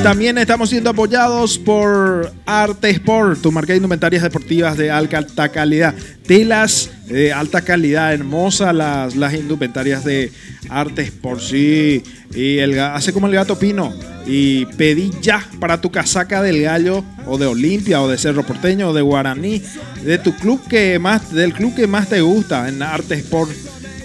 También 0.03 0.37
estamos 0.37 0.69
siendo 0.69 0.89
apoyados 0.89 1.57
por 1.57 2.31
Arte 2.45 2.89
Sport, 2.91 3.41
tu 3.41 3.51
marca 3.51 3.73
de 3.73 3.77
indumentarias 3.77 4.23
deportivas 4.23 4.77
de 4.77 4.89
alta 4.89 5.49
calidad. 5.49 5.93
Telas 6.25 6.89
de 7.07 7.33
alta 7.33 7.61
calidad, 7.61 8.13
hermosas 8.13 8.73
las, 8.73 9.15
las 9.15 9.33
indumentarias 9.33 10.05
de 10.05 10.31
Arte 10.69 11.01
Sport. 11.03 11.41
Sí, 11.41 12.03
y 12.33 12.57
el, 12.59 12.79
hace 12.79 13.11
como 13.11 13.27
el 13.27 13.33
gato 13.33 13.59
pino. 13.59 13.93
Y 14.25 14.65
pedí 14.77 15.11
ya 15.21 15.45
para 15.59 15.81
tu 15.81 15.91
casaca 15.91 16.41
del 16.41 16.61
gallo 16.61 17.03
o 17.25 17.37
de 17.37 17.47
Olimpia 17.47 18.01
o 18.01 18.07
de 18.07 18.17
Cerro 18.17 18.43
Porteño 18.43 18.89
o 18.89 18.93
de 18.93 19.01
Guaraní, 19.01 19.61
de 20.03 20.17
tu 20.19 20.33
club 20.35 20.61
que 20.69 20.99
más, 20.99 21.33
del 21.33 21.53
club 21.53 21.75
que 21.75 21.87
más 21.87 22.07
te 22.07 22.21
gusta 22.21 22.69
en 22.69 22.81
Arte 22.81 23.15
Sport. 23.15 23.51